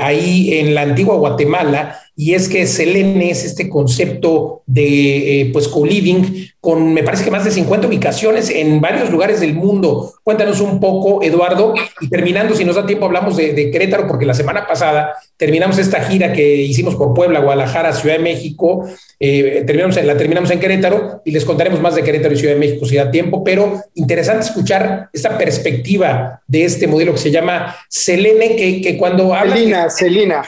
ahí 0.00 0.58
en 0.58 0.74
la 0.74 0.82
antigua 0.82 1.16
Guatemala 1.16 2.00
y 2.22 2.34
es 2.34 2.48
que 2.48 2.68
Selene 2.68 3.32
es 3.32 3.44
este 3.44 3.68
concepto 3.68 4.62
de 4.66 5.40
eh, 5.40 5.50
pues 5.52 5.66
co-living 5.66 6.46
con 6.60 6.94
me 6.94 7.02
parece 7.02 7.24
que 7.24 7.32
más 7.32 7.44
de 7.44 7.50
50 7.50 7.88
ubicaciones 7.88 8.48
en 8.48 8.80
varios 8.80 9.10
lugares 9.10 9.40
del 9.40 9.54
mundo. 9.54 10.14
Cuéntanos 10.22 10.60
un 10.60 10.78
poco, 10.78 11.20
Eduardo, 11.24 11.74
y 12.00 12.08
terminando, 12.08 12.54
si 12.54 12.64
nos 12.64 12.76
da 12.76 12.86
tiempo, 12.86 13.06
hablamos 13.06 13.36
de, 13.36 13.54
de, 13.54 13.72
Querétaro, 13.72 14.06
porque 14.06 14.24
la 14.24 14.34
semana 14.34 14.68
pasada 14.68 15.14
terminamos 15.36 15.78
esta 15.78 16.04
gira 16.04 16.32
que 16.32 16.54
hicimos 16.58 16.94
por 16.94 17.12
Puebla, 17.12 17.40
Guadalajara, 17.40 17.92
Ciudad 17.92 18.18
de 18.18 18.22
México, 18.22 18.88
eh, 19.18 19.64
terminamos, 19.66 20.00
la 20.04 20.16
terminamos 20.16 20.52
en 20.52 20.60
Querétaro 20.60 21.22
y 21.24 21.32
les 21.32 21.44
contaremos 21.44 21.80
más 21.80 21.96
de 21.96 22.04
Querétaro 22.04 22.34
y 22.34 22.38
Ciudad 22.38 22.54
de 22.54 22.60
México 22.60 22.86
si 22.86 22.94
da 22.94 23.10
tiempo, 23.10 23.42
pero 23.42 23.82
interesante 23.94 24.46
escuchar 24.46 25.10
esta 25.12 25.36
perspectiva 25.36 26.40
de 26.46 26.66
este 26.66 26.86
modelo 26.86 27.14
que 27.14 27.18
se 27.18 27.32
llama 27.32 27.74
Selene, 27.88 28.54
que, 28.54 28.80
que 28.80 28.96
cuando 28.96 29.34
habla... 29.34 29.56
Celina, 29.56 29.90
Celina. 29.90 30.44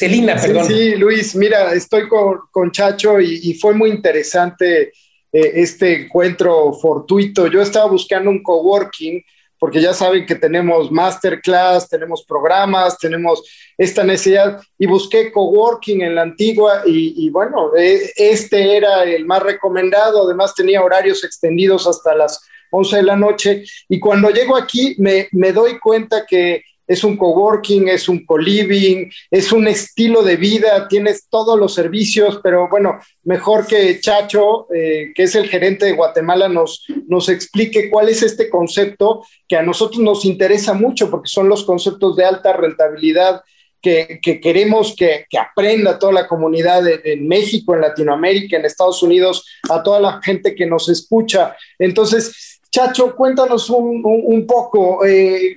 Celina, 0.00 0.34
perdón. 0.34 0.66
Sí, 0.66 0.96
Luis, 0.96 1.36
mira, 1.36 1.74
estoy 1.74 2.08
con, 2.08 2.72
Chacho 2.72 3.20
y, 3.20 3.52
fue 3.52 3.74
muy 3.74 3.90
interesante 3.90 4.84
eh, 4.84 4.92
este 5.30 6.04
encuentro 6.04 6.72
fortuito. 6.72 7.46
Yo 7.48 7.60
estaba 7.60 7.86
buscando 7.90 8.30
un 8.30 8.42
coworking 8.42 9.22
porque 9.58 9.82
ya 9.82 9.92
saben 9.92 10.24
que 10.24 10.36
tenemos 10.36 10.90
masterclass, 10.90 11.86
tenemos 11.86 12.24
programas, 12.24 12.96
tenemos 12.96 13.42
esta 13.76 14.02
necesidad 14.02 14.58
y 14.78 14.86
busqué 14.86 15.30
coworking 15.30 16.00
en 16.00 16.14
la 16.14 16.22
antigua 16.22 16.82
y, 16.86 17.28
bueno, 17.28 17.76
e, 17.76 18.10
este 18.16 18.78
era 18.78 19.04
el 19.04 19.26
más 19.26 19.42
recomendado, 19.42 20.24
además 20.24 20.54
tenía 20.54 20.82
horarios 20.82 21.22
extendidos 21.24 21.86
hasta 21.86 22.14
las 22.14 22.40
11 22.70 22.96
de 22.96 23.02
la 23.02 23.16
noche 23.16 23.64
y 23.86 24.00
cuando 24.00 24.30
llego 24.30 24.56
aquí 24.56 24.94
me, 24.96 25.28
me 25.32 25.52
doy 25.52 25.78
cuenta 25.78 26.24
que 26.26 26.64
es 26.90 27.04
un 27.04 27.16
coworking, 27.16 27.86
es 27.86 28.08
un 28.08 28.26
co-living, 28.26 29.08
es 29.30 29.52
un 29.52 29.68
estilo 29.68 30.24
de 30.24 30.34
vida, 30.34 30.88
tienes 30.88 31.28
todos 31.30 31.56
los 31.56 31.72
servicios, 31.72 32.40
pero 32.42 32.68
bueno, 32.68 32.98
mejor 33.22 33.64
que 33.64 34.00
Chacho, 34.00 34.66
eh, 34.74 35.12
que 35.14 35.22
es 35.22 35.36
el 35.36 35.48
gerente 35.48 35.86
de 35.86 35.92
Guatemala, 35.92 36.48
nos, 36.48 36.84
nos 37.06 37.28
explique 37.28 37.88
cuál 37.88 38.08
es 38.08 38.24
este 38.24 38.50
concepto 38.50 39.22
que 39.46 39.56
a 39.56 39.62
nosotros 39.62 40.02
nos 40.02 40.24
interesa 40.24 40.74
mucho, 40.74 41.08
porque 41.08 41.28
son 41.28 41.48
los 41.48 41.62
conceptos 41.62 42.16
de 42.16 42.24
alta 42.24 42.54
rentabilidad. 42.54 43.40
Que, 43.80 44.20
queremos 44.42 44.94
que, 44.94 45.24
aprenda 45.40 45.98
toda 45.98 46.12
la 46.12 46.28
comunidad 46.28 46.82
en 46.86 47.26
México, 47.26 47.74
en 47.74 47.80
Latinoamérica, 47.80 48.58
en 48.58 48.66
Estados 48.66 49.02
Unidos, 49.02 49.46
a 49.70 49.82
toda 49.82 50.00
la 50.00 50.20
gente 50.22 50.54
que 50.54 50.66
nos 50.66 50.90
escucha. 50.90 51.56
Entonces, 51.78 52.49
Chacho, 52.70 53.16
cuéntanos 53.16 53.68
un, 53.68 54.46
poco, 54.46 55.04
eh, 55.04 55.56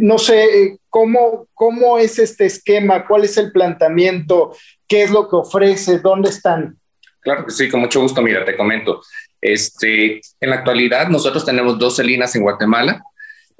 no 0.00 0.16
sé, 0.16 0.78
cómo, 0.88 1.48
cómo 1.54 1.98
es 1.98 2.20
este 2.20 2.46
esquema, 2.46 3.04
cuál 3.04 3.24
es 3.24 3.36
el 3.36 3.50
planteamiento, 3.50 4.54
qué 4.86 5.02
es 5.02 5.10
lo 5.10 5.28
que 5.28 5.36
ofrece, 5.36 5.98
dónde 5.98 6.30
están. 6.30 6.78
Claro 7.20 7.46
que 7.46 7.52
sí, 7.52 7.68
con 7.68 7.80
mucho 7.80 8.00
gusto. 8.00 8.22
Mira, 8.22 8.44
te 8.44 8.56
comento. 8.56 9.02
Este, 9.40 10.20
en 10.40 10.50
la 10.50 10.56
actualidad, 10.56 11.08
nosotros 11.08 11.44
tenemos 11.44 11.80
dos 11.80 11.96
celinas 11.96 12.34
en 12.36 12.42
Guatemala. 12.42 13.02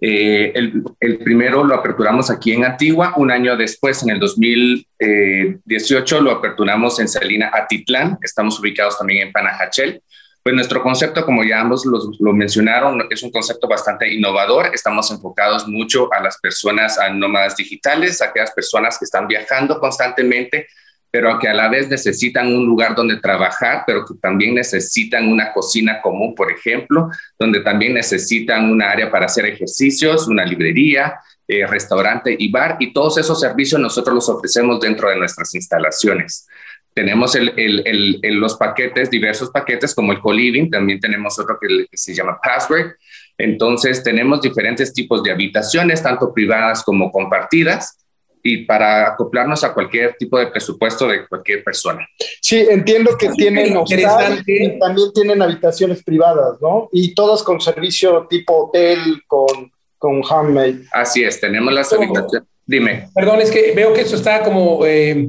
Eh, 0.00 0.52
el, 0.54 0.84
el, 1.00 1.18
primero 1.18 1.64
lo 1.64 1.74
aperturamos 1.74 2.30
aquí 2.30 2.52
en 2.52 2.64
Antigua, 2.64 3.14
un 3.16 3.30
año 3.30 3.56
después, 3.56 4.02
en 4.02 4.10
el 4.10 4.20
2018, 4.20 6.20
lo 6.20 6.32
aperturamos 6.32 7.00
en 7.00 7.08
Salina 7.08 7.50
Atitlán, 7.52 8.18
estamos 8.20 8.58
ubicados 8.58 8.98
también 8.98 9.28
en 9.28 9.32
Panajachel. 9.32 10.02
Pues 10.42 10.56
nuestro 10.56 10.82
concepto, 10.82 11.24
como 11.24 11.44
ya 11.44 11.60
ambos 11.60 11.86
lo 11.86 12.32
mencionaron, 12.32 13.06
es 13.10 13.22
un 13.22 13.30
concepto 13.30 13.68
bastante 13.68 14.12
innovador. 14.12 14.70
Estamos 14.74 15.08
enfocados 15.12 15.68
mucho 15.68 16.12
a 16.12 16.20
las 16.20 16.38
personas, 16.40 16.98
a 16.98 17.10
nómadas 17.10 17.56
digitales, 17.56 18.20
a 18.20 18.26
aquellas 18.26 18.50
personas 18.50 18.98
que 18.98 19.04
están 19.04 19.28
viajando 19.28 19.78
constantemente, 19.78 20.66
pero 21.12 21.38
que 21.38 21.46
a 21.46 21.54
la 21.54 21.68
vez 21.68 21.88
necesitan 21.88 22.48
un 22.48 22.66
lugar 22.66 22.96
donde 22.96 23.20
trabajar, 23.20 23.84
pero 23.86 24.04
que 24.04 24.14
también 24.14 24.56
necesitan 24.56 25.28
una 25.28 25.52
cocina 25.52 26.00
común, 26.02 26.34
por 26.34 26.50
ejemplo, 26.50 27.08
donde 27.38 27.60
también 27.60 27.94
necesitan 27.94 28.68
una 28.68 28.90
área 28.90 29.12
para 29.12 29.26
hacer 29.26 29.46
ejercicios, 29.46 30.26
una 30.26 30.44
librería, 30.44 31.20
eh, 31.46 31.66
restaurante 31.66 32.34
y 32.36 32.50
bar, 32.50 32.78
y 32.80 32.92
todos 32.92 33.18
esos 33.18 33.38
servicios 33.38 33.80
nosotros 33.80 34.14
los 34.14 34.28
ofrecemos 34.28 34.80
dentro 34.80 35.08
de 35.10 35.18
nuestras 35.18 35.54
instalaciones. 35.54 36.48
Tenemos 36.94 37.34
el, 37.34 37.52
el, 37.56 38.20
el, 38.22 38.34
los 38.34 38.56
paquetes, 38.56 39.10
diversos 39.10 39.50
paquetes 39.50 39.94
como 39.94 40.12
el 40.12 40.20
co-living, 40.20 40.70
también 40.70 41.00
tenemos 41.00 41.38
otro 41.38 41.58
que, 41.60 41.86
se 41.92 42.14
llama 42.14 42.38
Password. 42.42 42.92
Entonces 43.38 44.02
tenemos 44.02 44.42
diferentes 44.42 44.92
tipos 44.92 45.22
de 45.22 45.32
habitaciones, 45.32 46.02
tanto 46.02 46.32
privadas 46.34 46.82
como 46.82 47.10
compartidas 47.10 47.98
y 48.42 48.64
para 48.64 49.08
acoplarnos 49.08 49.62
a 49.64 49.72
cualquier 49.72 50.16
tipo 50.16 50.38
de 50.38 50.48
presupuesto 50.48 51.06
de 51.06 51.26
cualquier 51.26 51.62
persona. 51.64 52.06
Sí, 52.40 52.66
entiendo 52.68 53.16
que 53.16 53.30
tienen 53.30 53.76
hostal 53.76 54.42
y 54.46 54.78
también 54.78 55.12
tienen 55.14 55.40
habitaciones 55.40 56.02
privadas, 56.02 56.60
¿no? 56.60 56.88
Y 56.92 57.14
todas 57.14 57.42
con 57.42 57.60
servicio 57.60 58.26
tipo 58.28 58.66
hotel, 58.66 59.22
con, 59.26 59.72
con 59.96 60.22
handmade. 60.28 60.82
Así 60.92 61.22
es, 61.22 61.40
tenemos 61.40 61.72
las 61.72 61.92
habitaciones. 61.92 62.48
Dime. 62.66 63.08
Perdón, 63.14 63.40
es 63.40 63.50
que 63.50 63.72
veo 63.74 63.92
que 63.94 64.02
esto 64.02 64.16
está 64.16 64.42
como... 64.42 64.84
Eh, 64.84 65.28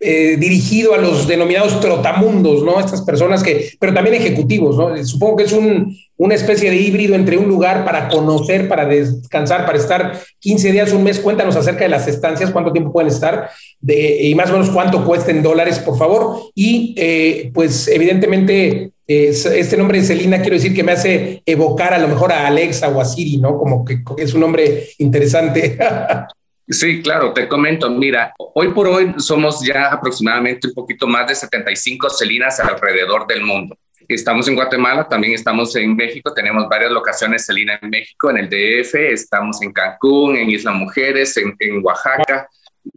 eh, 0.00 0.36
dirigido 0.38 0.94
a 0.94 0.98
los 0.98 1.26
denominados 1.26 1.80
trotamundos, 1.80 2.62
¿no? 2.62 2.78
Estas 2.78 3.02
personas 3.02 3.42
que, 3.42 3.72
pero 3.80 3.92
también 3.92 4.14
ejecutivos, 4.14 4.76
¿no? 4.76 5.04
Supongo 5.04 5.36
que 5.36 5.44
es 5.44 5.52
un, 5.52 5.96
una 6.16 6.36
especie 6.36 6.70
de 6.70 6.76
híbrido 6.76 7.16
entre 7.16 7.36
un 7.36 7.48
lugar 7.48 7.84
para 7.84 8.08
conocer, 8.08 8.68
para 8.68 8.86
descansar, 8.86 9.66
para 9.66 9.76
estar 9.76 10.20
15 10.38 10.70
días, 10.70 10.92
un 10.92 11.02
mes. 11.02 11.18
Cuéntanos 11.18 11.56
acerca 11.56 11.80
de 11.80 11.88
las 11.88 12.06
estancias, 12.06 12.52
cuánto 12.52 12.70
tiempo 12.70 12.92
pueden 12.92 13.08
estar 13.08 13.50
de, 13.80 14.28
y 14.28 14.36
más 14.36 14.50
o 14.50 14.52
menos 14.52 14.70
cuánto 14.70 15.04
cuesta 15.04 15.32
en 15.32 15.42
dólares, 15.42 15.80
por 15.80 15.98
favor. 15.98 16.42
Y 16.54 16.94
eh, 16.96 17.50
pues 17.52 17.88
evidentemente 17.88 18.92
este 19.08 19.76
nombre 19.78 19.98
de 19.98 20.06
Celina 20.06 20.40
quiero 20.42 20.56
decir 20.56 20.74
que 20.74 20.84
me 20.84 20.92
hace 20.92 21.42
evocar 21.46 21.94
a 21.94 21.98
lo 21.98 22.08
mejor 22.08 22.30
a 22.30 22.46
Alexa 22.46 22.88
o 22.88 23.00
a 23.00 23.04
Siri, 23.04 23.38
¿no? 23.38 23.58
Como 23.58 23.84
que 23.84 24.00
es 24.18 24.34
un 24.34 24.42
nombre 24.42 24.90
interesante. 24.98 25.78
Sí, 26.70 27.00
claro, 27.00 27.32
te 27.32 27.48
comento, 27.48 27.88
mira, 27.88 28.34
hoy 28.36 28.68
por 28.68 28.88
hoy 28.88 29.14
somos 29.16 29.64
ya 29.66 29.86
aproximadamente 29.86 30.68
un 30.68 30.74
poquito 30.74 31.06
más 31.06 31.26
de 31.26 31.34
75 31.34 32.10
celinas 32.10 32.60
alrededor 32.60 33.26
del 33.26 33.42
mundo. 33.42 33.78
Estamos 34.06 34.46
en 34.48 34.54
Guatemala, 34.54 35.08
también 35.08 35.32
estamos 35.32 35.74
en 35.76 35.96
México, 35.96 36.34
tenemos 36.34 36.68
varias 36.68 36.90
locaciones 36.90 37.46
Celina 37.46 37.78
en 37.80 37.88
México, 37.88 38.30
en 38.30 38.38
el 38.38 38.50
DF, 38.50 38.94
estamos 38.94 39.62
en 39.62 39.72
Cancún, 39.72 40.36
en 40.36 40.50
Isla 40.50 40.72
Mujeres, 40.72 41.38
en, 41.38 41.56
Oaxaca 41.82 42.48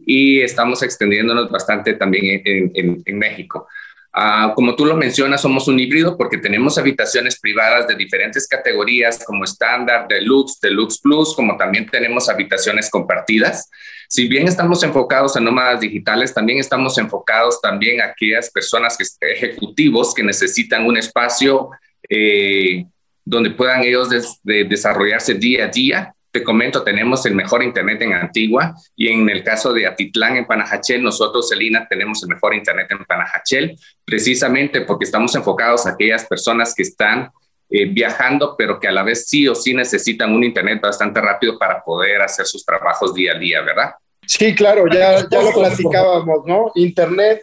y 0.04 0.42
estamos 0.42 0.82
extendiéndonos 0.82 1.50
bastante 1.50 1.94
también 1.94 2.42
en, 2.44 3.02
en 3.06 3.18
México. 3.18 3.68
Ah, 4.14 4.52
como 4.54 4.76
tú 4.76 4.84
lo 4.84 4.94
mencionas, 4.94 5.40
somos 5.40 5.68
un 5.68 5.80
híbrido 5.80 6.18
porque 6.18 6.36
tenemos 6.36 6.76
habitaciones 6.76 7.40
privadas 7.40 7.88
de 7.88 7.94
diferentes 7.94 8.46
categorías 8.46 9.24
como 9.24 9.44
estándar, 9.44 10.06
deluxe, 10.06 10.60
deluxe 10.60 11.00
plus, 11.00 11.34
como 11.34 11.56
también 11.56 11.86
tenemos 11.86 12.28
habitaciones 12.28 12.90
compartidas. 12.90 13.70
Si 14.08 14.28
bien 14.28 14.46
estamos 14.46 14.82
enfocados 14.82 15.34
en 15.36 15.44
nómadas 15.44 15.80
digitales, 15.80 16.34
también 16.34 16.58
estamos 16.58 16.98
enfocados 16.98 17.58
también 17.62 18.02
a 18.02 18.06
aquellas 18.06 18.50
personas 18.50 18.98
que, 18.98 19.04
ejecutivos 19.32 20.12
que 20.12 20.22
necesitan 20.22 20.84
un 20.84 20.98
espacio 20.98 21.70
eh, 22.06 22.84
donde 23.24 23.50
puedan 23.52 23.82
ellos 23.82 24.10
desarrollarse 24.42 25.34
día 25.34 25.64
a 25.64 25.68
día 25.68 26.14
te 26.32 26.42
comento, 26.42 26.82
tenemos 26.82 27.26
el 27.26 27.34
mejor 27.34 27.62
Internet 27.62 28.00
en 28.00 28.14
Antigua 28.14 28.74
y 28.96 29.08
en 29.08 29.28
el 29.28 29.44
caso 29.44 29.72
de 29.72 29.86
Atitlán, 29.86 30.38
en 30.38 30.46
Panajachel, 30.46 31.02
nosotros, 31.02 31.50
Celina, 31.50 31.86
tenemos 31.86 32.22
el 32.22 32.30
mejor 32.30 32.54
Internet 32.54 32.86
en 32.90 33.04
Panajachel, 33.04 33.78
precisamente 34.02 34.80
porque 34.80 35.04
estamos 35.04 35.34
enfocados 35.34 35.86
a 35.86 35.90
aquellas 35.90 36.24
personas 36.26 36.74
que 36.74 36.84
están 36.84 37.30
eh, 37.68 37.84
viajando, 37.84 38.56
pero 38.56 38.80
que 38.80 38.88
a 38.88 38.92
la 38.92 39.02
vez 39.02 39.28
sí 39.28 39.46
o 39.46 39.54
sí 39.54 39.74
necesitan 39.74 40.34
un 40.34 40.42
Internet 40.42 40.80
bastante 40.80 41.20
rápido 41.20 41.58
para 41.58 41.84
poder 41.84 42.22
hacer 42.22 42.46
sus 42.46 42.64
trabajos 42.64 43.14
día 43.14 43.32
a 43.32 43.38
día, 43.38 43.60
¿verdad? 43.60 43.92
Sí, 44.24 44.54
claro, 44.54 44.86
ya, 44.86 45.28
ya 45.28 45.42
lo 45.42 45.52
platicábamos, 45.52 46.46
¿no? 46.46 46.70
Internet 46.76 47.42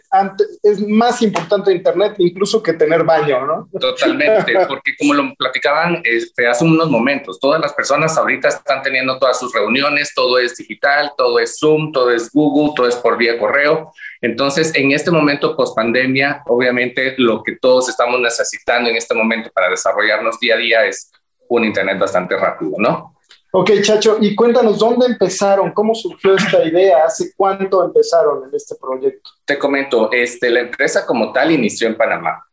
es 0.62 0.80
más 0.80 1.20
importante 1.20 1.72
Internet 1.72 2.14
incluso 2.18 2.62
que 2.62 2.72
tener 2.72 3.04
baño, 3.04 3.46
¿no? 3.46 3.68
Totalmente, 3.78 4.54
porque 4.68 4.92
como 4.98 5.12
lo 5.12 5.34
platicaban 5.34 6.00
este, 6.04 6.48
hace 6.48 6.64
unos 6.64 6.90
momentos, 6.90 7.38
todas 7.38 7.60
las 7.60 7.74
personas 7.74 8.16
ahorita 8.16 8.48
están 8.48 8.82
teniendo 8.82 9.18
todas 9.18 9.38
sus 9.38 9.52
reuniones, 9.52 10.12
todo 10.14 10.38
es 10.38 10.56
digital, 10.56 11.12
todo 11.18 11.38
es 11.38 11.58
Zoom, 11.58 11.92
todo 11.92 12.10
es 12.10 12.30
Google, 12.32 12.72
todo 12.74 12.88
es 12.88 12.96
por 12.96 13.18
vía 13.18 13.38
correo. 13.38 13.92
Entonces, 14.22 14.74
en 14.74 14.92
este 14.92 15.10
momento 15.10 15.54
post 15.56 15.76
pandemia, 15.76 16.42
obviamente 16.46 17.14
lo 17.18 17.42
que 17.42 17.56
todos 17.56 17.90
estamos 17.90 18.20
necesitando 18.20 18.88
en 18.88 18.96
este 18.96 19.14
momento 19.14 19.50
para 19.54 19.68
desarrollarnos 19.68 20.40
día 20.40 20.54
a 20.54 20.58
día 20.58 20.86
es 20.86 21.10
un 21.48 21.64
Internet 21.64 21.98
bastante 21.98 22.36
rápido, 22.36 22.72
¿no? 22.78 23.19
Ok, 23.52 23.70
Chacho, 23.82 24.18
y 24.20 24.34
cuéntanos 24.36 24.78
dónde 24.78 25.06
empezaron, 25.06 25.72
cómo 25.72 25.92
surgió 25.94 26.36
esta 26.36 26.64
idea, 26.64 27.04
hace 27.04 27.32
cuánto 27.36 27.84
empezaron 27.84 28.44
en 28.48 28.54
este 28.54 28.76
proyecto. 28.76 29.30
Te 29.44 29.58
comento, 29.58 30.10
este, 30.12 30.50
la 30.50 30.60
empresa 30.60 31.04
como 31.04 31.32
tal 31.32 31.50
inició 31.50 31.88
en 31.88 31.96
Panamá. 31.96 32.44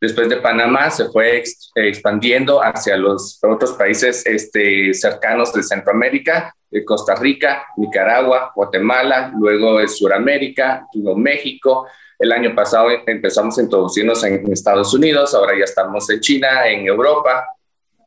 Después 0.00 0.28
de 0.28 0.36
Panamá 0.36 0.90
se 0.90 1.06
fue 1.06 1.42
expandiendo 1.74 2.62
hacia 2.62 2.96
los 2.96 3.42
otros 3.42 3.72
países 3.72 4.24
este, 4.26 4.92
cercanos 4.94 5.52
de 5.52 5.62
Centroamérica, 5.62 6.54
Costa 6.84 7.14
Rica, 7.14 7.66
Nicaragua, 7.76 8.52
Guatemala, 8.54 9.32
luego 9.36 9.78
de 9.78 9.88
Sudamérica, 9.88 10.86
luego 10.94 11.18
México. 11.18 11.86
El 12.18 12.32
año 12.32 12.54
pasado 12.54 12.88
empezamos 13.06 13.58
a 13.58 13.62
introducirnos 13.62 14.22
en 14.24 14.52
Estados 14.52 14.92
Unidos, 14.94 15.34
ahora 15.34 15.56
ya 15.56 15.64
estamos 15.64 16.08
en 16.10 16.20
China, 16.20 16.66
en 16.68 16.86
Europa, 16.86 17.46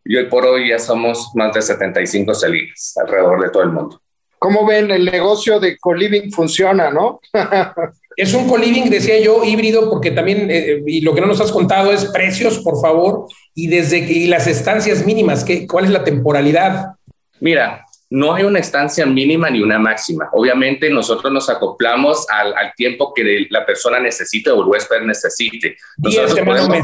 y 0.07 0.15
hoy 0.15 0.25
por 0.25 0.45
hoy 0.45 0.69
ya 0.69 0.79
somos 0.79 1.31
más 1.35 1.53
de 1.53 1.61
75 1.61 2.33
salinas 2.33 2.93
alrededor 3.01 3.41
de 3.41 3.49
todo 3.49 3.63
el 3.63 3.69
mundo. 3.69 4.01
¿Cómo 4.39 4.65
ven? 4.65 4.91
El 4.91 5.05
negocio 5.05 5.59
de 5.59 5.77
co-living 5.77 6.31
funciona, 6.31 6.91
¿no? 6.91 7.19
es 8.15 8.33
un 8.33 8.47
co-living, 8.47 8.89
decía 8.89 9.19
yo, 9.19 9.43
híbrido, 9.43 9.89
porque 9.89 10.11
también, 10.11 10.47
eh, 10.49 10.81
y 10.85 11.01
lo 11.01 11.13
que 11.13 11.21
no 11.21 11.27
nos 11.27 11.41
has 11.41 11.51
contado 11.51 11.91
es 11.91 12.05
precios, 12.05 12.59
por 12.59 12.79
favor, 12.79 13.27
y 13.53 13.67
desde 13.67 13.97
y 13.97 14.27
las 14.27 14.47
estancias 14.47 15.05
mínimas, 15.05 15.43
¿qué, 15.43 15.67
¿cuál 15.67 15.85
es 15.85 15.91
la 15.91 16.03
temporalidad? 16.03 16.93
Mira, 17.39 17.83
no 18.09 18.33
hay 18.33 18.43
una 18.43 18.59
estancia 18.59 19.05
mínima 19.05 19.49
ni 19.49 19.61
una 19.61 19.79
máxima. 19.79 20.29
Obviamente 20.31 20.89
nosotros 20.89 21.33
nos 21.33 21.49
acoplamos 21.49 22.25
al, 22.29 22.53
al 22.53 22.73
tiempo 22.75 23.13
que 23.13 23.47
la 23.49 23.65
persona 23.65 23.99
necesite 23.99 24.49
o 24.51 24.61
el 24.61 24.67
huésped 24.67 25.01
necesite. 25.01 25.75
Nosotros 25.97 26.39
podemos, 26.39 26.77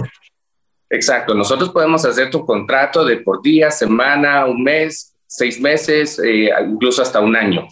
Exacto, 0.93 1.33
nosotros 1.33 1.71
podemos 1.71 2.05
hacer 2.05 2.29
tu 2.29 2.45
contrato 2.45 3.03
de 3.03 3.17
por 3.17 3.41
día, 3.41 3.71
semana, 3.71 4.45
un 4.45 4.61
mes, 4.61 5.15
seis 5.25 5.59
meses, 5.59 6.21
eh, 6.23 6.51
incluso 6.69 7.01
hasta 7.01 7.19
un 7.19 7.35
año. 7.35 7.67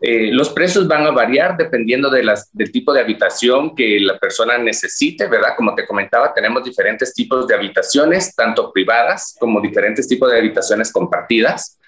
Eh, 0.00 0.32
los 0.32 0.48
precios 0.48 0.88
van 0.88 1.06
a 1.06 1.10
variar 1.10 1.58
dependiendo 1.58 2.08
del 2.08 2.32
tipo 2.72 2.94
de 2.94 3.02
habitación 3.02 3.74
que 3.74 4.00
la 4.00 4.18
persona 4.18 4.56
necesite, 4.56 5.26
¿verdad? 5.26 5.50
Como 5.58 5.74
te 5.74 5.86
comentaba, 5.86 6.32
tenemos 6.32 6.64
diferentes 6.64 7.12
tipos 7.12 7.46
de 7.46 7.54
habitaciones, 7.54 8.34
tanto 8.34 8.72
privadas 8.72 9.36
como 9.38 9.60
diferentes 9.60 10.08
tipos 10.08 10.30
de 10.30 10.38
habitaciones 10.38 10.90
compartidas 10.90 11.78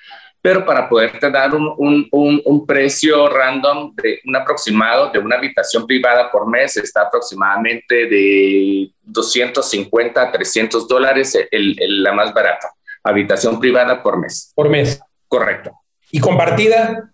pero 0.47 0.65
para 0.65 0.89
poderte 0.89 1.29
dar 1.29 1.53
un, 1.57 1.75
un, 1.77 2.41
un, 2.45 2.67
precio 2.67 3.29
random 3.29 3.93
de 3.97 4.21
un 4.27 4.37
aproximado 4.37 5.11
de 5.11 5.19
una 5.19 5.35
habitación 5.35 5.85
privada 5.89 6.31
por 6.31 6.49
mes 6.49 6.77
está 6.77 7.01
aproximadamente 7.01 8.07
de 8.07 8.89
250 9.03 10.23
a 10.23 10.31
300 10.31 10.87
dólares 10.87 11.37
el, 11.51 11.75
la 12.01 12.13
más 12.13 12.33
barata. 12.33 12.71
Habitación 13.03 13.59
privada 13.59 14.01
por 14.01 14.21
mes. 14.21 14.53
Por 14.55 14.69
mes. 14.69 15.01
Correcto. 15.27 15.73
¿Y 16.13 16.21
compartida? 16.21 17.11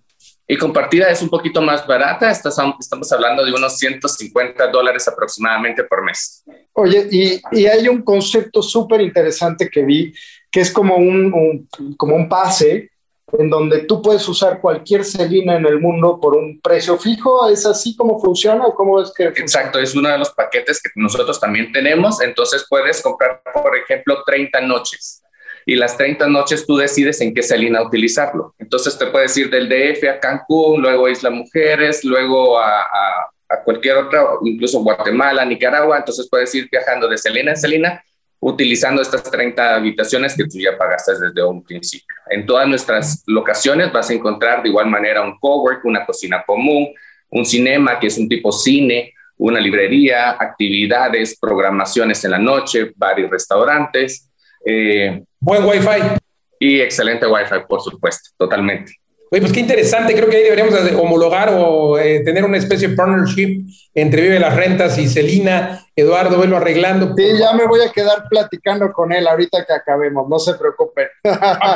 Y 0.47 0.59
compartida 0.59 1.09
es 1.09 1.22
un 1.22 1.30
poquito 1.30 1.62
más 1.62 1.87
barata, 1.87 2.30
estamos 2.30 3.11
hablando 3.12 3.47
de 3.47 3.55
unos 3.55 3.78
150 3.78 4.66
dólares 4.66 5.09
aproximadamente 5.09 5.85
por 5.85 6.05
mes. 6.05 6.45
Oye, 6.74 7.09
y, 7.11 7.41
y 7.51 7.64
hay 7.64 7.89
un 7.89 8.03
concepto 8.03 8.61
súper 8.61 9.01
interesante 9.01 9.70
que 9.70 9.83
vi, 9.83 10.12
que 10.51 10.61
es 10.61 10.70
como 10.70 10.97
un, 10.97 11.33
un, 11.33 11.97
como 11.97 12.14
un 12.14 12.28
pase 12.28 12.91
en 13.39 13.49
donde 13.49 13.80
tú 13.80 14.03
puedes 14.03 14.28
usar 14.28 14.61
cualquier 14.61 15.05
celina 15.05 15.57
en 15.57 15.66
el 15.66 15.80
mundo 15.80 16.18
por 16.20 16.35
un 16.35 16.61
precio 16.61 16.99
fijo. 16.99 17.49
¿Es 17.49 17.64
así 17.66 17.97
como 17.97 18.20
funciona 18.20 18.66
o 18.66 18.74
cómo 18.74 19.01
es 19.01 19.12
que 19.12 19.24
Exacto, 19.24 19.78
es 19.78 19.95
uno 19.95 20.09
de 20.09 20.18
los 20.18 20.30
paquetes 20.30 20.83
que 20.83 20.91
nosotros 20.97 21.41
también 21.41 21.72
tenemos. 21.72 22.20
Entonces 22.20 22.66
puedes 22.68 23.01
comprar, 23.01 23.43
por 23.53 23.76
ejemplo, 23.76 24.22
30 24.24 24.61
noches. 24.62 25.20
y 25.64 25.76
las 25.76 25.97
30 25.97 26.26
noches 26.26 26.66
tú 26.66 26.76
decides 26.76 27.20
en 27.20 27.33
qué 27.33 27.43
Selina 27.43 27.83
utilizarlo. 27.83 28.53
Entonces 28.59 28.99
te 28.99 29.07
puedes 29.07 29.37
ir 29.37 29.49
del 29.49 29.68
DF 29.68 30.09
a 30.09 30.18
Cancún, 30.18 30.83
luego 30.83 31.09
Isla 31.09 31.30
Mujeres, 31.30 32.05
luego 32.05 32.59
a, 32.59 33.30
cualquier 33.64 33.99
otra, 33.99 34.24
incluso 34.45 34.83
Guatemala, 34.83 35.45
Nicaragua, 35.45 35.99
entonces 35.99 36.26
puedes 36.28 36.53
ir 36.55 36.68
viajando 36.72 37.07
de 37.07 37.18
Selina 37.18 37.51
en 37.51 37.57
Selina 37.57 38.03
utilizando 38.45 39.01
estas 39.01 39.22
30 39.22 39.76
habitaciones 39.76 40.36
que 40.36 40.45
tú 40.45 40.59
ya 40.59 40.76
pagaste 40.76 41.12
desde 41.12 41.45
un 41.45 41.62
principio. 41.62 42.16
En 42.28 42.45
todas 42.45 42.66
nuestras 42.66 43.22
locaciones 43.26 43.93
vas 43.93 44.11
a 44.11 44.14
encontrar 44.14 44.64
de 44.64 44.68
igual 44.68 44.88
manera 44.88 45.22
un 45.22 45.38
cowork, 45.38 45.84
una 45.84 46.05
cocina 46.05 46.43
común, 46.45 46.88
un 47.30 47.47
cinema 47.47 48.01
que 48.01 48.09
es 48.09 48.18
un 48.18 48.28
tipo 48.28 48.51
cine, 48.51 49.14
una 49.36 49.61
librería, 49.61 50.32
actividades, 50.32 51.38
programaciones 51.38 52.24
en 52.24 52.32
la 52.32 52.38
noche, 52.38 52.93
varios 52.97 53.30
restaurantes. 53.30 54.28
Eh, 54.66 55.22
Buen 55.38 55.64
Wi-Fi. 55.64 56.18
Y 56.59 56.80
excelente 56.80 57.28
Wi-Fi, 57.28 57.66
por 57.68 57.80
supuesto, 57.80 58.30
totalmente. 58.36 58.93
Oye, 59.33 59.41
pues 59.41 59.53
qué 59.55 59.61
interesante, 59.61 60.14
creo 60.14 60.28
que 60.28 60.37
ahí 60.37 60.43
deberíamos 60.43 60.74
homologar 61.01 61.55
o 61.57 61.99
eh, 61.99 62.20
tener 62.22 62.45
una 62.45 62.59
especie 62.59 62.89
de 62.89 62.95
partnership 62.95 63.64
entre 63.95 64.20
Vive 64.20 64.39
las 64.39 64.55
Rentas 64.55 64.99
y 64.99 65.09
Celina. 65.09 65.80
Eduardo, 65.97 66.39
velo 66.39 66.59
arreglando. 66.59 67.14
Sí, 67.16 67.24
ya 67.41 67.55
me 67.55 67.66
voy 67.66 67.80
a 67.80 67.91
quedar 67.91 68.28
platicando 68.28 68.93
con 68.93 69.11
él 69.11 69.26
ahorita 69.26 69.64
que 69.64 69.72
acabemos, 69.72 70.28
no 70.28 70.39
se 70.39 70.53
preocupen. 70.53 71.07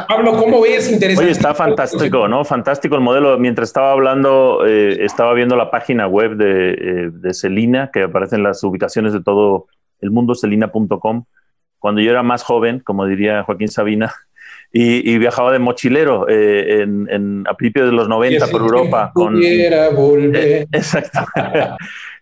Pablo, 0.06 0.36
¿cómo 0.36 0.60
ves? 0.60 0.92
Interesante. 0.92 1.24
Oye, 1.24 1.32
está 1.32 1.54
fantástico, 1.54 2.28
¿no? 2.28 2.44
Fantástico 2.44 2.94
el 2.94 3.00
modelo. 3.00 3.38
Mientras 3.38 3.70
estaba 3.70 3.92
hablando, 3.92 4.66
eh, 4.66 5.02
estaba 5.02 5.32
viendo 5.32 5.56
la 5.56 5.70
página 5.70 6.06
web 6.06 6.36
de, 6.36 6.72
eh, 6.72 7.10
de 7.10 7.32
Celina, 7.32 7.90
que 7.90 8.02
aparecen 8.02 8.42
las 8.42 8.62
ubicaciones 8.64 9.14
de 9.14 9.22
todo 9.22 9.68
el 10.02 10.10
mundo, 10.10 10.34
celina.com. 10.34 11.24
Cuando 11.78 12.02
yo 12.02 12.10
era 12.10 12.22
más 12.22 12.42
joven, 12.42 12.80
como 12.80 13.06
diría 13.06 13.44
Joaquín 13.44 13.68
Sabina, 13.68 14.12
y, 14.72 15.18
viajaba 15.18 15.52
de 15.52 15.58
mochilero 15.58 16.28
eh, 16.28 16.82
en, 16.82 17.44
a 17.48 17.54
principios 17.54 17.86
de 17.86 17.92
los 17.92 18.08
90 18.08 18.46
por 18.48 18.60
Europa. 18.60 19.10
Con, 19.14 19.40
eh, 19.42 20.66
exacto. 20.72 21.20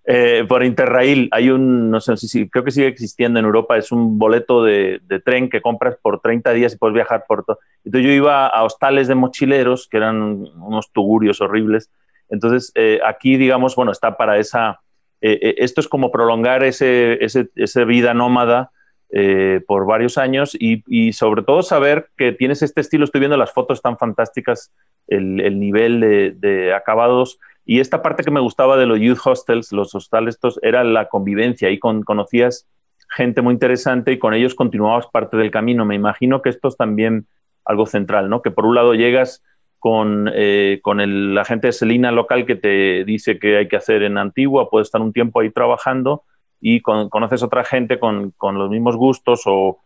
Eh, 0.07 0.45
por 0.47 0.63
Interrail 0.63 1.31
hay 1.33 1.49
un, 1.49 1.91
no 1.91 1.99
sé 1.99 2.19
si 2.19 2.51
creo 2.51 2.63
que 2.63 2.71
sigue 2.71 2.89
existiendo 2.89 3.39
en 3.39 3.47
Europa, 3.47 3.79
es 3.79 3.91
un 3.91 4.19
boleto 4.19 4.63
de, 4.63 5.01
tren 5.25 5.49
que 5.49 5.63
compras 5.63 5.97
por 6.03 6.21
30 6.21 6.53
días 6.53 6.75
y 6.75 6.77
puedes 6.77 6.95
viajar 6.95 7.25
por 7.27 7.43
todo. 7.43 7.59
Entonces 7.87 8.09
yo 8.09 8.13
iba 8.15 8.47
a 8.47 8.65
hostales 8.65 9.09
de 9.09 9.15
mochileros, 9.15 9.89
que 9.89 9.97
eran 9.97 10.47
unos 10.61 10.93
tugurios 10.93 11.41
horribles. 11.41 11.91
Entonces 12.29 12.71
aquí, 13.03 13.39
digamos, 13.39 13.77
bueno, 13.77 13.93
está 13.93 14.19
para 14.19 14.37
esa, 14.37 14.81
esto 15.23 15.81
es 15.81 15.89
como 15.89 16.13
prolongar 16.13 16.65
ese, 16.65 17.25
ese, 17.25 17.49
esa 17.57 17.85
vida 17.85 18.13
nómada 18.13 18.73
eh, 19.17 19.61
por 19.69 19.87
varios 19.87 20.19
años 20.19 20.57
y, 20.59 21.13
sobre 21.13 21.43
todo 21.45 21.63
saber 21.63 22.09
que 22.17 22.33
tienes 22.33 22.63
este 22.63 22.81
estilo, 22.81 23.05
estoy 23.05 23.21
viendo 23.21 23.37
las 23.37 23.53
fotos 23.53 23.81
tan 23.81 23.97
fantásticas, 23.97 24.73
el, 25.07 25.61
nivel 25.61 26.01
de, 26.41 26.75
acabados 26.75 27.39
y 27.65 27.79
esta 27.79 28.03
parte 28.03 28.25
que 28.25 28.33
me 28.33 28.41
gustaba 28.41 28.77
de 28.77 28.87
los 28.87 28.99
youth 28.99 29.21
hostels, 29.25 29.71
los 29.71 29.95
hostales 29.95 30.35
estos, 30.35 30.59
era 30.63 30.83
la 30.83 31.09
convivencia 31.09 31.71
y 31.71 31.79
con, 31.79 32.03
conocías 32.03 32.67
gente 33.09 33.41
muy 33.41 33.53
interesante 33.53 34.11
y 34.11 34.19
con 34.19 34.35
ellos 34.35 34.57
continuabas 34.57 35.07
parte 35.07 35.37
del 35.37 35.53
camino. 35.53 35.85
Me 35.85 35.95
imagino 35.95 36.43
que 36.43 36.49
esto 36.49 36.67
es 36.67 36.77
también 36.77 37.29
algo 37.65 37.87
central, 37.87 38.29
¿no? 38.29 38.43
Que 38.43 38.51
por 38.51 38.67
un 38.67 38.75
lado 38.75 38.95
llegas 38.95 39.45
con, 39.79 40.29
eh, 40.35 40.81
con 40.83 41.01
el, 41.01 41.37
la 41.37 41.45
gente 41.45 41.69
de 41.69 41.73
Selina 41.73 42.11
local 42.11 42.47
que 42.47 42.57
te 42.57 43.05
dice 43.05 43.39
que 43.39 43.59
hay 43.59 43.69
que 43.69 43.77
hacer 43.77 44.03
en 44.03 44.19
Antigua, 44.19 44.71
puedes 44.71 44.89
estar 44.89 45.01
un 45.01 45.13
tiempo 45.13 45.39
ahí 45.39 45.51
trabajando 45.51 46.25
y 46.61 46.81
conoces 46.81 47.43
otra 47.43 47.65
gente 47.65 47.99
con, 47.99 48.31
con, 48.33 48.59
los 48.59 48.71
mismos 48.71 48.97
gustos 48.97 49.43
o 49.47 49.81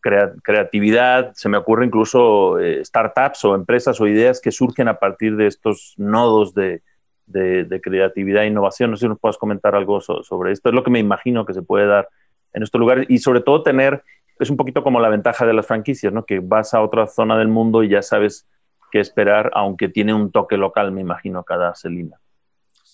creatividad. 0.00 1.32
Se 1.34 1.48
me 1.48 1.56
ocurre 1.56 1.86
incluso 1.86 2.58
eh, 2.58 2.84
startups 2.84 3.44
o 3.44 3.54
empresas 3.54 4.00
o 4.00 4.06
ideas 4.06 4.40
que 4.40 4.50
surgen 4.50 4.88
a 4.88 4.98
partir 4.98 5.36
de 5.36 5.46
estos 5.46 5.94
nodos 5.96 6.54
de, 6.54 6.82
de, 7.26 7.80
creatividad 7.80 8.44
e 8.44 8.48
innovación. 8.48 8.90
No 8.90 8.96
sé 8.96 9.02
si 9.02 9.08
nos 9.08 9.18
puedes 9.18 9.38
comentar 9.38 9.74
algo 9.74 10.00
sobre 10.00 10.52
esto. 10.52 10.68
Es 10.68 10.74
lo 10.74 10.84
que 10.84 10.90
me 10.90 10.98
imagino 10.98 11.44
que 11.44 11.54
se 11.54 11.62
puede 11.62 11.86
dar 11.86 12.08
en 12.52 12.62
estos 12.62 12.78
lugares 12.78 13.06
y 13.08 13.18
sobre 13.18 13.40
todo 13.40 13.62
tener, 13.62 14.02
es 14.38 14.50
un 14.50 14.56
poquito 14.56 14.82
como 14.82 15.00
la 15.00 15.08
ventaja 15.08 15.46
de 15.46 15.52
las 15.52 15.66
franquicias, 15.66 16.12
¿no? 16.12 16.24
que 16.24 16.40
vas 16.40 16.74
a 16.74 16.82
otra 16.82 17.06
zona 17.06 17.36
del 17.36 17.48
mundo 17.48 17.82
y 17.82 17.88
ya 17.88 18.02
sabes 18.02 18.46
qué 18.90 19.00
esperar, 19.00 19.50
aunque 19.54 19.88
tiene 19.88 20.14
un 20.14 20.30
toque 20.30 20.56
local, 20.56 20.92
me 20.92 21.00
imagino, 21.00 21.42
cada 21.42 21.74
celina. 21.74 22.20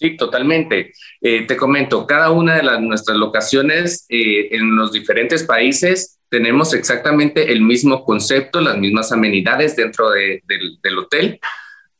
Sí, 0.01 0.17
totalmente. 0.17 0.95
Eh, 1.21 1.43
te 1.47 1.59
comento, 1.59 2.07
cada 2.07 2.31
una 2.31 2.57
de 2.57 2.63
las, 2.63 2.81
nuestras 2.81 3.19
locaciones 3.19 4.07
eh, 4.09 4.49
en 4.53 4.75
los 4.75 4.93
diferentes 4.93 5.45
países 5.45 6.19
tenemos 6.31 6.73
exactamente 6.73 7.53
el 7.53 7.61
mismo 7.61 8.03
concepto, 8.03 8.63
las 8.63 8.79
mismas 8.79 9.13
amenidades 9.13 9.77
dentro 9.77 10.11
del, 10.11 10.99
hotel, 10.99 11.39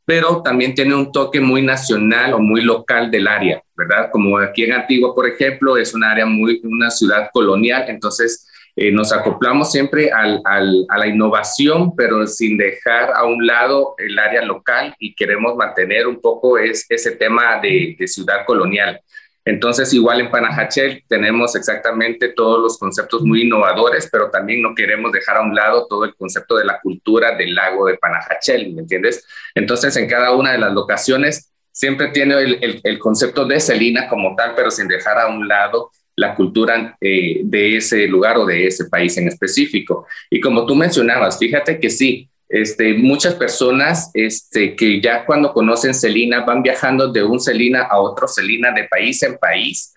pero 0.07 0.41
también 0.41 0.75
tiene 0.75 0.95
un 0.95 1.13
toque 1.13 1.41
muy 1.41 1.61
nacional 1.61 2.33
o 2.33 2.39
muy 2.39 2.63
local 2.63 3.11
del 3.11 3.29
área, 3.29 3.63
¿verdad? 3.77 4.09
Como 4.11 4.39
aquí 4.39 4.63
en 4.63 4.73
Antigua, 4.73 5.15
por 5.15 5.29
ejemplo, 5.29 5.77
es 5.77 5.93
un 5.93 6.03
área 6.03 6.25
muy, 6.25 6.61
una 6.65 6.91
ciudad 6.91 7.29
colonial, 7.33 7.85
entonces 7.89 8.49
eh, 8.77 8.93
nos 8.93 9.13
acoplamos 9.13 9.73
siempre 9.73 10.11
al, 10.13 10.43
a 10.45 10.99
la 10.99 11.07
innovación, 11.07 11.95
pero 11.97 12.27
sin 12.27 12.57
dejar 12.57 13.11
a 13.15 13.25
un 13.25 13.47
lado 13.47 13.95
el 13.99 14.19
área 14.19 14.43
local 14.43 14.95
y 14.99 15.15
queremos 15.15 15.57
mantener 15.57 16.07
un 16.07 16.21
poco 16.21 16.59
es, 16.59 16.87
ese 16.89 17.13
tema 17.13 17.61
de, 17.61 17.97
ciudad 18.07 18.45
colonial. 18.47 19.01
Entonces, 19.45 19.93
igual 19.95 20.21
en 20.21 20.31
Panajachel 20.31 21.03
tenemos 21.09 21.57
exactamente 21.57 22.29
todos 22.29 22.61
los 22.61 22.79
conceptos 22.79 23.23
muy 23.23 23.43
innovadores, 23.43 24.09
pero 24.13 24.31
también 24.31 24.63
no 24.63 24.75
queremos 24.75 25.13
dejar 25.13 25.39
a 25.39 25.43
un 25.43 25.55
lado 25.55 25.87
todo 25.89 26.05
el 26.05 26.15
concepto 26.15 26.57
de 26.57 26.67
la 26.67 26.81
cultura 26.81 27.37
del 27.37 27.55
lago 27.55 27.87
de 27.87 27.97
Panajachel, 27.97 28.73
¿me 28.73 28.83
entiendes? 28.83 29.27
Entonces, 29.55 29.97
en 29.97 30.09
cada 30.09 30.35
una 30.35 30.53
de 30.53 30.59
las 30.59 30.73
locaciones 30.73 31.53
siempre 31.73 32.09
tiene 32.09 32.35
el, 32.39 32.81
el 32.83 32.99
concepto 32.99 33.47
de 33.47 33.61
Celina 33.61 34.09
como 34.09 34.37
tal, 34.37 34.55
pero 34.55 34.71
sin 34.71 34.89
dejar 34.89 35.19
a 35.19 35.29
un 35.29 35.49
lado 35.49 35.91
la 36.21 36.35
cultura 36.35 36.97
eh, 37.01 37.41
de 37.43 37.79
ese 37.79 38.07
lugar 38.07 38.37
o 38.37 38.45
de 38.45 38.67
ese 38.67 38.85
país 38.85 39.17
en 39.17 39.27
específico. 39.27 40.07
Y 40.29 40.39
como 40.39 40.67
tú 40.67 40.75
mencionabas, 40.75 41.39
fíjate 41.39 41.81
que 41.81 41.89
sí, 41.89 42.29
este, 42.47 42.93
muchas 42.95 43.35
personas 43.35 44.11
este, 44.13 44.77
que 44.77 45.01
ya 45.01 45.25
cuando 45.25 45.53
conocen 45.53 45.95
Celina 45.95 46.45
van 46.45 46.63
viajando 46.63 47.11
de 47.11 47.23
un 47.23 47.41
Celina 47.41 47.83
a 47.83 47.99
otro 47.99 48.29
Celina 48.29 48.71
de 48.73 48.85
país 48.85 49.23
en 49.23 49.39
país 49.39 49.95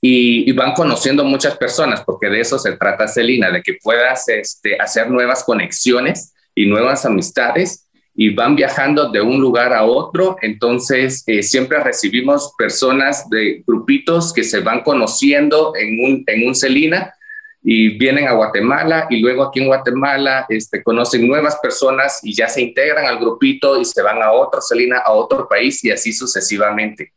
y, 0.00 0.50
van 0.52 0.72
conociendo 0.72 1.22
muchas 1.22 1.56
personas, 1.56 2.02
porque 2.04 2.28
de 2.28 2.40
eso 2.40 2.58
se 2.58 2.76
trata 2.76 3.06
Celina, 3.06 3.52
de 3.52 3.62
que 3.62 3.74
puedas 3.80 4.28
este, 4.28 4.76
hacer 4.80 5.08
nuevas 5.08 5.44
conexiones 5.44 6.34
y 6.56 6.66
nuevas 6.66 7.06
amistades 7.06 7.88
y 8.14 8.34
van 8.34 8.56
viajando 8.56 9.10
de 9.10 9.20
un 9.20 9.40
lugar 9.40 9.72
a 9.72 9.84
otro. 9.84 10.36
Entonces, 10.42 11.24
eh, 11.26 11.42
siempre 11.42 11.78
recibimos 11.80 12.52
personas 12.58 13.28
de 13.30 13.62
grupitos 13.66 14.32
que 14.32 14.44
se 14.44 14.60
van 14.60 14.82
conociendo 14.82 15.74
en 15.76 16.04
un, 16.04 16.24
en 16.26 16.46
un 16.46 16.54
Celina 16.54 17.14
y 17.62 17.96
vienen 17.96 18.26
a 18.26 18.32
Guatemala 18.32 19.06
y 19.08 19.20
luego 19.20 19.44
aquí 19.44 19.60
en 19.60 19.66
Guatemala 19.66 20.46
este, 20.48 20.82
conocen 20.82 21.26
nuevas 21.26 21.56
personas 21.62 22.20
y 22.22 22.34
ya 22.34 22.48
se 22.48 22.60
integran 22.60 23.06
al 23.06 23.18
grupito 23.18 23.80
y 23.80 23.84
se 23.84 24.02
van 24.02 24.20
a 24.22 24.32
otro 24.32 24.60
Celina, 24.60 24.98
a 24.98 25.12
otro 25.12 25.48
país 25.48 25.82
y 25.84 25.90
así 25.90 26.12
sucesivamente. 26.12 27.12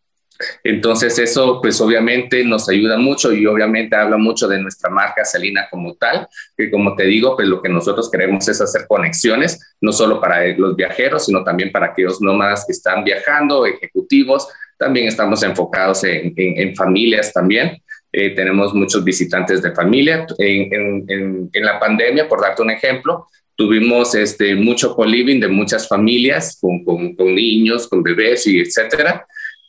Entonces 0.63 1.17
eso 1.19 1.59
pues 1.61 1.79
obviamente 1.79 2.43
nos 2.43 2.67
ayuda 2.69 2.97
mucho 2.97 3.33
y 3.33 3.45
obviamente 3.45 3.95
habla 3.95 4.17
mucho 4.17 4.47
de 4.47 4.59
nuestra 4.59 4.89
marca 4.89 5.23
Celina 5.23 5.67
como 5.69 5.95
tal, 5.95 6.27
que 6.57 6.69
como 6.69 6.95
te 6.95 7.03
digo, 7.05 7.35
pues 7.35 7.47
lo 7.47 7.61
que 7.61 7.69
nosotros 7.69 8.09
queremos 8.11 8.47
es 8.47 8.59
hacer 8.61 8.85
conexiones, 8.87 9.75
no 9.81 9.91
solo 9.91 10.19
para 10.19 10.45
los 10.57 10.75
viajeros, 10.75 11.25
sino 11.25 11.43
también 11.43 11.71
para 11.71 11.87
aquellos 11.87 12.21
nómadas 12.21 12.65
que 12.65 12.73
están 12.73 13.03
viajando, 13.03 13.65
ejecutivos, 13.65 14.47
también 14.77 15.07
estamos 15.07 15.41
enfocados 15.43 16.03
en, 16.03 16.75
familias 16.75 17.31
también. 17.31 17.81
Eh, 18.11 18.33
tenemos 18.35 18.73
muchos 18.73 19.03
visitantes 19.03 19.61
de 19.61 19.73
familia. 19.73 20.25
En, 20.37 21.05
en, 21.09 21.65
la 21.65 21.79
pandemia, 21.79 22.27
por 22.27 22.41
darte 22.41 22.61
un 22.61 22.71
ejemplo, 22.71 23.27
tuvimos 23.55 24.15
este, 24.15 24.55
mucho 24.55 24.93
co-living 24.93 25.39
de 25.39 25.47
muchas 25.47 25.87
familias 25.87 26.57
con, 26.59 26.83
con, 26.83 27.15
con 27.15 27.33
niños, 27.33 27.87
con 27.87 28.03
bebés 28.03 28.47
y 28.47 28.59
etcétera 28.59 29.25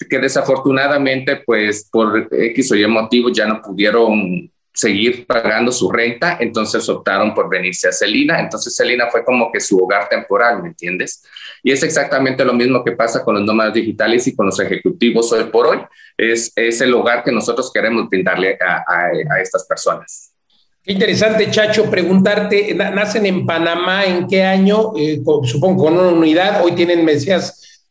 que 0.09 0.19
desafortunadamente, 0.19 1.37
pues 1.45 1.89
por 1.91 2.29
X 2.31 2.73
o 2.73 2.77
Y 2.77 2.87
motivo 2.87 3.31
ya 3.31 3.47
no 3.47 3.63
pudieron 3.63 4.51
seguir 4.77 5.27
pagando 5.27 5.73
su 5.73 5.91
renta, 5.91 6.37
entonces 6.39 6.87
optaron 6.91 7.35
por 7.35 7.49
venirse 7.49 7.89
a 7.89 7.93
Celina. 7.93 8.39
Entonces 8.39 8.77
Celina 8.77 9.07
fue 9.11 9.25
como 9.25 9.51
que 9.51 9.59
su 9.59 9.79
hogar 9.79 10.07
temporal, 10.09 10.63
¿me 10.63 10.69
entiendes? 10.69 11.25
Y 11.63 11.73
es 11.73 11.83
exactamente 11.83 12.45
lo 12.45 12.53
mismo 12.53 12.85
que 12.85 12.93
pasa 12.93 13.25
con 13.25 13.37
los 13.37 13.45
nómadas 13.45 13.73
digitales 13.73 14.27
y 14.27 14.37
con 14.37 14.47
los 14.47 14.61
ejecutivos 14.61 15.33
hoy 15.33 15.45
por 15.45 15.67
hoy. 15.67 15.79
Es, 16.19 16.53
es 16.55 16.81
el 16.83 16.93
hogar 16.93 17.25
que 17.25 17.33
nosotros 17.33 17.73
queremos 17.73 18.11
brindarle 18.11 18.59
a, 18.61 18.85
a, 18.87 19.41
estas 19.41 19.65
personas. 19.65 20.35
Qué 20.83 20.93
interesante, 20.93 21.51
Chacho, 21.51 21.91
preguntarte, 21.91 22.75
nacen 22.75 23.25
en 23.25 23.47
Panamá, 23.47 24.05
¿en 24.05 24.29
qué 24.29 24.43
año? 24.45 24.93
Eh, 24.97 25.21
supongo 25.45 25.85
con 25.85 25.95
una 25.95 26.11
unidad, 26.11 26.63
hoy 26.63 26.73
tienen, 26.73 27.03
me 27.03 27.13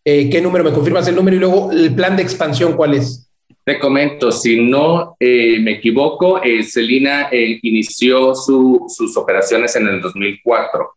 eh, 0.05 0.29
¿Qué 0.29 0.41
número? 0.41 0.63
¿Me 0.63 0.71
confirmas 0.71 1.07
el 1.07 1.15
número? 1.15 1.35
Y 1.35 1.39
luego, 1.39 1.71
¿el 1.71 1.93
plan 1.93 2.15
de 2.15 2.23
expansión 2.23 2.73
cuál 2.73 2.93
es? 2.93 3.25
Te 3.65 3.79
comento, 3.79 4.31
si 4.31 4.61
no 4.61 5.17
eh, 5.19 5.57
me 5.59 5.71
equivoco, 5.71 6.39
eh, 6.43 6.61
Celina 6.61 7.29
eh, 7.31 7.57
inició 7.63 8.35
sus 8.35 9.17
operaciones 9.17 9.75
en 9.75 9.87
el 9.87 10.01
2004, 10.01 10.87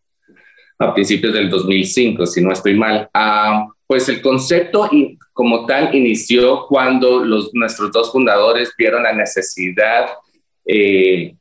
a 0.80 0.92
principios 0.92 1.32
del 1.32 1.48
2005, 1.48 2.26
si 2.26 2.42
no 2.42 2.52
estoy 2.52 2.74
mal. 2.74 3.08
Ah, 3.14 3.66
pues 3.86 4.06
el 4.10 4.20
concepto 4.20 4.90
como 5.32 5.64
tal 5.64 5.94
inició 5.94 6.66
cuando 6.66 7.24
los, 7.24 7.54
nuestros 7.54 7.90
dos 7.90 8.12
fundadores 8.12 8.74
vieron 8.76 9.04
la 9.04 9.14
necesidad 9.14 10.10
de, 10.66 11.34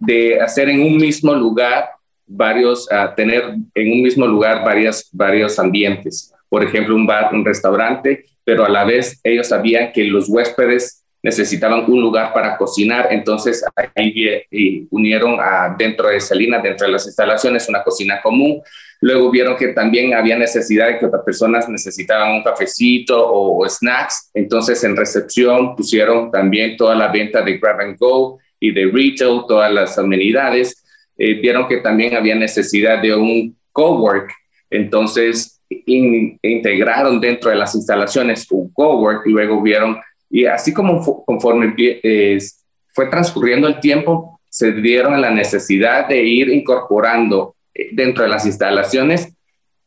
de, 0.00 0.40
hacer 0.40 0.70
en 0.70 0.80
un 0.80 0.96
mismo 0.96 1.34
lugar 1.34 1.90
varios, 2.26 2.90
a 2.90 3.14
tener 3.14 3.42
en 3.74 3.92
un 3.92 4.00
mismo 4.00 4.26
lugar 4.26 4.64
varias, 4.64 5.10
varios 5.12 5.58
ambientes. 5.58 6.32
Por 6.48 6.64
ejemplo, 6.64 6.94
un 6.94 7.06
bar, 7.06 7.34
un 7.34 7.44
restaurante 7.44 8.24
pero 8.46 8.64
a 8.64 8.68
la 8.68 8.84
vez 8.84 9.18
ellos 9.24 9.48
sabían 9.48 9.90
que 9.92 10.04
los 10.04 10.28
huéspedes 10.28 11.04
necesitaban 11.20 11.90
un 11.90 12.00
lugar 12.00 12.32
para 12.32 12.56
cocinar, 12.56 13.08
entonces 13.10 13.64
ahí 13.96 14.86
unieron 14.90 15.36
dentro 15.76 16.08
de 16.08 16.20
Salina, 16.20 16.60
dentro 16.60 16.86
de 16.86 16.92
las 16.92 17.04
instalaciones, 17.06 17.68
una 17.68 17.82
cocina 17.82 18.22
común. 18.22 18.62
Luego 19.00 19.32
vieron 19.32 19.56
que 19.56 19.68
también 19.68 20.14
había 20.14 20.38
necesidad 20.38 20.86
de 20.86 20.98
que 20.98 21.06
otras 21.06 21.24
personas 21.24 21.68
necesitaban 21.68 22.36
un 22.36 22.44
cafecito 22.44 23.16
o, 23.18 23.68
snacks, 23.68 24.30
entonces 24.32 24.82
en 24.84 24.96
recepción 24.96 25.74
pusieron 25.74 26.30
también 26.30 26.76
toda 26.76 26.94
la 26.94 27.08
venta 27.08 27.42
de 27.42 27.58
grab 27.58 27.80
and 27.80 27.98
go 27.98 28.38
y 28.60 28.70
de 28.70 28.84
retail, 28.84 29.42
todas 29.48 29.72
las 29.72 29.98
amenidades. 29.98 30.84
Eh, 31.18 31.34
vieron 31.34 31.66
que 31.66 31.78
también 31.78 32.14
había 32.14 32.36
necesidad 32.36 33.02
de 33.02 33.12
un 33.16 33.58
cowork, 33.72 34.30
entonces 34.70 35.55
integraron 35.68 37.20
dentro 37.20 37.50
de 37.50 37.56
las 37.56 37.74
instalaciones 37.74 38.46
un 38.50 38.72
cowork 38.72 39.26
y 39.26 39.30
luego 39.30 39.60
vieron, 39.62 39.98
y 40.30 40.46
así 40.46 40.72
como 40.72 41.24
conforme 41.24 41.74
fue 42.92 43.06
transcurriendo 43.06 43.68
el 43.68 43.80
tiempo, 43.80 44.40
se 44.48 44.72
dieron 44.72 45.20
la 45.20 45.30
necesidad 45.30 46.08
de 46.08 46.22
ir 46.22 46.48
incorporando 46.48 47.56
eh, 47.74 47.88
dentro 47.92 48.22
de 48.22 48.30
las 48.30 48.46
instalaciones 48.46 49.28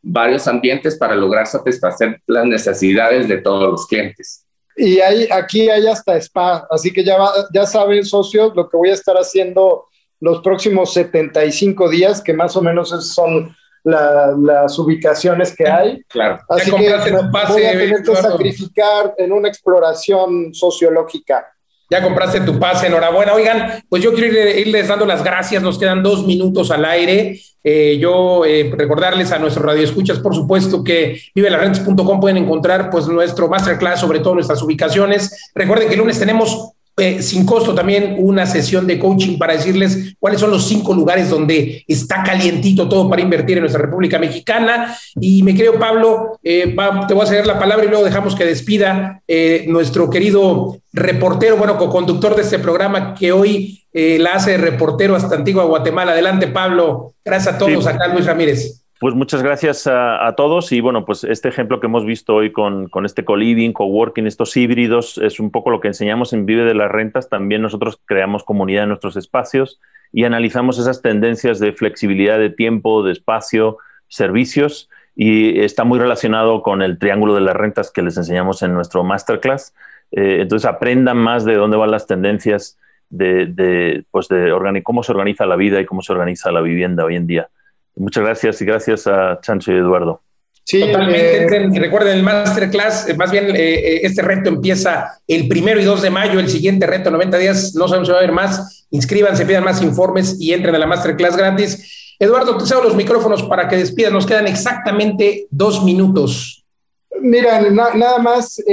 varios 0.02 0.48
ambientes 0.48 0.96
para 0.98 1.16
lograr 1.16 1.48
satisfacer 1.48 2.22
las 2.28 2.46
necesidades 2.46 3.28
de 3.28 3.38
todos 3.38 3.72
los 3.72 3.88
clientes. 3.88 4.46
Y 4.78 5.00
hay, 5.00 5.28
aquí 5.32 5.70
hay 5.70 5.88
hasta 5.88 6.16
spa, 6.18 6.68
así 6.70 6.94
que 6.94 7.04
ya, 7.04 7.18
ya 7.54 7.66
saben, 7.66 8.06
socios, 8.06 8.56
lo 8.56 8.70
que 8.70 8.78
voy 8.78 8.90
a 8.90 8.94
estar 8.94 9.16
haciendo 9.16 9.86
los 10.22 10.42
próximos 10.42 10.94
75 10.94 11.90
días, 11.90 12.22
que 12.22 12.34
más 12.34 12.56
o 12.56 12.62
menos 12.62 12.90
son 13.14 13.56
las 13.84 14.78
ubicaciones 14.80 15.56
que 15.56 15.68
hay. 15.68 16.04
Claro. 16.04 16.40
Así 16.50 16.72
que 16.72 16.78
voy 16.78 16.88
a 16.88 17.04
tener 17.04 18.04
que 18.04 18.16
sacrificar 18.16 19.14
en 19.18 19.32
una 19.32 19.48
exploración 19.48 20.54
sociológica. 20.54 21.46
Ya 21.92 22.04
compraste 22.04 22.42
tu 22.42 22.60
pase, 22.60 22.86
enhorabuena. 22.86 23.34
Oigan, 23.34 23.84
pues 23.90 24.04
yo 24.04 24.14
quiero 24.14 24.38
irles 24.38 24.88
dando 24.88 25.08
las 25.08 25.24
gracias, 25.24 25.64
nos 25.64 25.80
quedan 25.80 26.04
dos 26.04 26.24
minutos 26.24 26.70
al 26.70 26.86
aire. 26.86 27.40
Eh, 27.64 27.98
yo 28.00 28.46
eh, 28.46 28.72
recordarles 28.78 29.32
a 29.32 29.40
nuestros 29.40 29.66
radioescuchas, 29.66 30.20
por 30.20 30.36
supuesto, 30.36 30.84
que 30.84 31.20
vivelarentes.com 31.34 32.20
pueden 32.20 32.38
encontrar 32.38 32.92
pues 32.92 33.08
nuestro 33.08 33.48
masterclass, 33.48 34.00
sobre 34.00 34.20
todo 34.20 34.36
nuestras 34.36 34.62
ubicaciones. 34.62 35.52
Recuerden 35.56 35.88
que 35.88 35.96
el 35.96 36.00
lunes 36.00 36.20
tenemos 36.20 36.74
eh, 37.00 37.22
sin 37.22 37.46
costo 37.46 37.74
también 37.74 38.16
una 38.18 38.46
sesión 38.46 38.86
de 38.88 39.00
coaching 39.00 39.38
para 39.38 39.54
decirles 39.54 40.16
cuáles 40.20 40.40
son 40.40 40.52
los 40.52 40.68
cinco 40.68 40.94
lugares 40.94 41.30
donde 41.30 41.84
está 41.88 42.24
calientito 42.24 42.88
todo 42.88 43.10
para 43.10 43.22
invertir 43.22 43.58
en 43.58 43.62
nuestra 43.62 43.82
República 43.82 44.20
Mexicana. 44.20 44.98
Y 45.20 45.44
me 45.44 45.56
creo, 45.56 45.80
Pablo, 45.80 46.40
eh, 46.44 46.76
te 47.08 47.14
voy 47.14 47.24
a 47.24 47.28
ceder 47.28 47.48
la 47.48 47.60
palabra 47.60 47.86
y 47.86 47.90
luego 47.90 48.06
dejamos 48.06 48.36
que 48.36 48.46
despida 48.46 49.22
eh, 49.28 49.66
nuestro 49.68 50.10
querido 50.10 50.78
reportero, 50.94 51.58
bueno, 51.58 51.78
co-conductor 51.78 52.36
de 52.36 52.42
este 52.42 52.60
programa 52.60 53.14
que 53.14 53.32
hoy 53.32 53.76
la 53.92 54.34
hace 54.34 54.52
de 54.52 54.58
reportero 54.58 55.16
hasta 55.16 55.36
Antigua 55.36 55.64
Guatemala. 55.66 56.12
Adelante, 56.12 56.48
Pablo. 56.48 57.16
Gracias 57.26 57.56
a 57.56 57.58
todos. 57.58 57.88
Acá 57.88 58.08
Luis 58.08 58.26
Ramírez. 58.26 58.84
Pues 59.00 59.16
muchas 59.16 59.42
gracias 59.42 59.88
a, 59.88 60.34
todos 60.36 60.74
y 60.74 60.82
bueno, 60.82 61.06
pues 61.06 61.24
este 61.24 61.48
ejemplo 61.48 61.80
que 61.80 61.86
hemos 61.86 62.06
visto 62.06 62.36
hoy 62.36 62.52
con, 62.52 62.90
este 63.06 63.24
co-living, 63.24 63.72
co-working, 63.72 64.28
estos 64.28 64.58
híbridos, 64.58 65.18
es 65.20 65.40
un 65.40 65.52
poco 65.52 65.70
lo 65.70 65.80
que 65.80 65.88
enseñamos 65.88 66.34
en 66.34 66.46
Vive 66.46 66.66
de 66.66 66.74
las 66.74 66.92
Rentas. 66.92 67.30
También 67.30 67.62
nosotros 67.62 68.02
creamos 68.04 68.44
comunidad 68.44 68.84
en 68.84 68.90
nuestros 68.90 69.16
espacios 69.16 69.80
y 70.12 70.26
analizamos 70.26 70.80
esas 70.80 71.02
tendencias 71.02 71.60
de 71.60 71.72
flexibilidad 71.72 72.40
de 72.40 72.50
tiempo, 72.50 73.02
de 73.02 73.14
espacio, 73.14 73.78
servicios 74.10 74.90
y 75.16 75.62
está 75.62 75.86
muy 75.86 75.98
relacionado 75.98 76.62
con 76.62 76.82
el 76.82 77.00
triángulo 77.00 77.36
de 77.36 77.42
las 77.42 77.56
rentas 77.56 77.92
que 77.92 78.02
les 78.02 78.18
enseñamos 78.18 78.64
en 78.64 78.74
nuestro 78.74 79.06
masterclass. 79.06 79.74
Eh, 80.12 80.40
entonces 80.42 80.70
aprendan 80.70 81.16
más 81.16 81.46
de 81.46 81.56
dónde 81.56 81.78
van 81.78 81.92
las 81.92 82.06
tendencias 82.06 82.78
de, 83.10 83.46
de, 83.46 84.04
pues 84.12 84.28
de 84.28 84.82
cómo 84.84 85.04
se 85.04 85.14
organiza 85.14 85.46
la 85.46 85.56
vida 85.56 85.80
y 85.80 85.86
cómo 85.86 86.02
se 86.02 86.12
organiza 86.12 86.52
la 86.52 86.60
vivienda 86.60 87.06
hoy 87.06 87.16
en 87.16 87.28
día. 87.28 87.50
Muchas 88.00 88.24
gracias 88.24 88.62
y 88.62 88.66
gracias 88.66 89.08
a 89.08 89.40
Chancho 89.42 89.74
y 89.74 89.76
Eduardo. 89.76 90.22
Sí, 90.64 90.80
Totalmente. 90.80 91.44
Eh, 91.44 91.80
recuerden 91.80 92.18
el 92.18 92.24
masterclass, 92.24 93.10
eh, 93.10 93.14
más 93.16 93.30
bien 93.30 93.54
eh, 93.54 94.02
este 94.04 94.22
reto 94.22 94.50
empieza 94.50 95.20
el 95.28 95.50
primero 95.50 95.82
y 95.82 95.84
2 95.84 96.02
de 96.04 96.10
mayo, 96.10 96.40
el 96.40 96.48
siguiente 96.48 96.88
reto, 96.88 97.12
90 97.12 97.38
días, 97.38 97.76
no 97.76 97.88
sabemos 97.88 98.08
si 98.08 98.12
va 98.14 98.20
a 98.20 98.22
haber 98.22 98.32
más. 98.32 98.88
Inscríbanse, 98.90 99.46
pidan 99.46 99.66
más 99.66 99.82
informes 99.82 100.38
y 100.40 100.54
entren 100.54 100.74
a 100.76 100.80
la 100.80 100.88
masterclass 100.88 101.36
gratis. 101.36 102.16
Eduardo, 102.18 102.58
te 102.58 102.66
cedo 102.66 102.84
los 102.84 102.96
micrófonos 102.96 103.44
para 103.44 103.68
que 103.68 103.76
despidas. 103.76 104.14
Nos 104.14 104.26
quedan 104.26 104.48
exactamente 104.48 105.48
dos 105.50 105.84
minutos. 105.84 106.64
Mira, 107.20 107.62
nada 107.70 108.20
más 108.20 108.64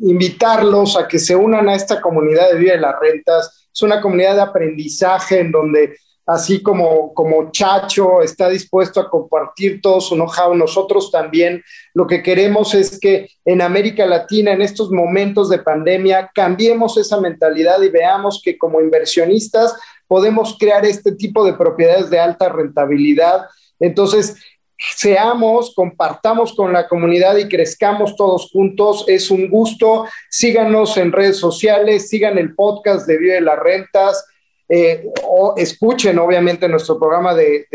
invitarlos 0.00 0.96
a 0.96 1.06
que 1.06 1.18
se 1.18 1.36
unan 1.36 1.68
a 1.68 1.76
esta 1.76 2.00
comunidad 2.00 2.50
de 2.50 2.58
Vida 2.58 2.72
de 2.72 2.80
las 2.80 2.98
Rentas. 3.00 3.68
Es 3.72 3.82
una 3.82 4.00
comunidad 4.00 4.34
de 4.34 4.42
aprendizaje 4.42 5.40
en 5.40 5.52
donde 5.52 5.96
así 6.30 6.62
como, 6.62 7.12
como 7.12 7.50
Chacho 7.50 8.22
está 8.22 8.48
dispuesto 8.48 9.00
a 9.00 9.10
compartir 9.10 9.80
todo 9.80 10.00
su 10.00 10.14
know-how, 10.14 10.54
nosotros 10.54 11.10
también 11.10 11.60
lo 11.92 12.06
que 12.06 12.22
queremos 12.22 12.72
es 12.72 13.00
que 13.00 13.28
en 13.44 13.60
América 13.60 14.06
Latina, 14.06 14.52
en 14.52 14.62
estos 14.62 14.92
momentos 14.92 15.48
de 15.48 15.58
pandemia, 15.58 16.30
cambiemos 16.32 16.96
esa 16.98 17.20
mentalidad 17.20 17.82
y 17.82 17.88
veamos 17.88 18.40
que 18.44 18.56
como 18.56 18.80
inversionistas 18.80 19.74
podemos 20.06 20.56
crear 20.56 20.84
este 20.86 21.12
tipo 21.12 21.44
de 21.44 21.54
propiedades 21.54 22.10
de 22.10 22.20
alta 22.20 22.48
rentabilidad. 22.48 23.46
Entonces, 23.80 24.36
seamos, 24.78 25.74
compartamos 25.74 26.54
con 26.54 26.72
la 26.72 26.86
comunidad 26.86 27.38
y 27.38 27.48
crezcamos 27.48 28.14
todos 28.14 28.50
juntos. 28.52 29.04
Es 29.08 29.32
un 29.32 29.50
gusto. 29.50 30.06
Síganos 30.28 30.96
en 30.96 31.10
redes 31.10 31.38
sociales, 31.38 32.08
sigan 32.08 32.38
el 32.38 32.54
podcast 32.54 33.08
de 33.08 33.18
Vive 33.18 33.40
las 33.40 33.58
Rentas 33.58 34.24
eh, 34.72 35.04
o 35.24 35.54
escuchen 35.56 36.16
obviamente 36.20 36.68
nuestro 36.68 36.96
programa 36.96 37.34
de, 37.34 37.66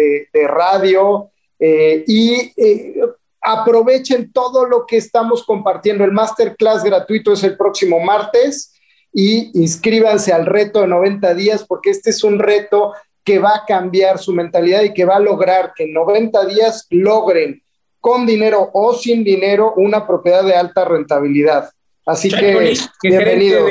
radio 0.48 1.30
eh, 1.60 2.06
y 2.08 2.54
eh, 2.56 3.02
aprovechen 3.42 4.32
todo 4.32 4.66
lo 4.66 4.86
que 4.86 4.96
estamos 4.96 5.44
compartiendo. 5.44 6.06
El 6.06 6.14
masterclass 6.14 6.86
gratuito 6.86 7.34
es 7.34 7.44
el 7.44 7.58
próximo 7.58 8.00
martes 8.00 8.74
y 9.12 9.52
inscríbanse 9.62 10.32
al 10.32 10.46
reto 10.46 10.80
de 10.80 10.88
90 10.88 11.34
días 11.34 11.66
porque 11.68 11.90
este 11.90 12.12
es 12.12 12.24
un 12.24 12.40
reto 12.40 12.94
que 13.26 13.40
va 13.40 13.56
a 13.56 13.66
cambiar 13.68 14.18
su 14.18 14.32
mentalidad 14.32 14.84
y 14.84 14.94
que 14.94 15.04
va 15.04 15.18
a 15.18 15.20
lograr 15.20 15.74
que 15.76 15.84
en 15.84 15.94
90 15.94 16.46
días 16.46 16.88
logren 16.92 17.62
con 18.00 18.26
dinero 18.26 18.70
o 18.74 18.94
sin 18.94 19.26
dinero 19.26 19.74
una 19.76 20.08
propiedad 20.08 20.46
de 20.46 20.56
alta 20.56 20.86
rentabilidad. 20.86 21.70
Así 22.06 22.30
que, 22.30 22.74
bienvenido. 23.02 23.68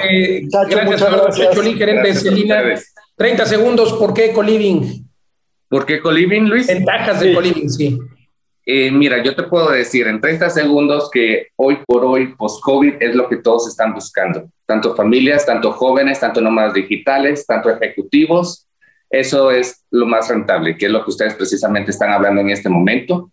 muchas 0.84 1.10
gracias. 1.10 1.56
gerente 1.78 2.08
de 2.08 2.14
Celina 2.14 2.62
30 3.16 3.46
segundos, 3.46 3.92
¿por 3.92 4.12
qué 4.12 4.32
coliving? 4.32 5.08
¿Por 5.68 5.86
qué 5.86 6.00
coliving, 6.00 6.48
Luis? 6.48 6.66
Ventajas 6.66 7.20
de 7.20 7.32
coliving, 7.32 7.70
sí. 7.70 7.98
Eh, 8.66 8.90
mira, 8.90 9.22
yo 9.22 9.36
te 9.36 9.42
puedo 9.44 9.70
decir 9.70 10.06
en 10.06 10.20
30 10.20 10.50
segundos 10.50 11.10
que 11.10 11.48
hoy 11.56 11.78
por 11.86 12.04
hoy, 12.04 12.34
post-COVID, 12.34 12.94
es 13.00 13.14
lo 13.14 13.28
que 13.28 13.36
todos 13.36 13.68
están 13.68 13.92
buscando. 13.92 14.48
Tanto 14.66 14.96
familias, 14.96 15.44
tanto 15.44 15.72
jóvenes, 15.72 16.18
tanto 16.18 16.40
nómadas 16.40 16.74
digitales, 16.74 17.46
tanto 17.46 17.70
ejecutivos. 17.70 18.66
Eso 19.10 19.50
es 19.50 19.84
lo 19.90 20.06
más 20.06 20.28
rentable, 20.28 20.76
que 20.76 20.86
es 20.86 20.92
lo 20.92 21.04
que 21.04 21.10
ustedes 21.10 21.34
precisamente 21.34 21.90
están 21.90 22.10
hablando 22.10 22.40
en 22.40 22.50
este 22.50 22.68
momento. 22.68 23.30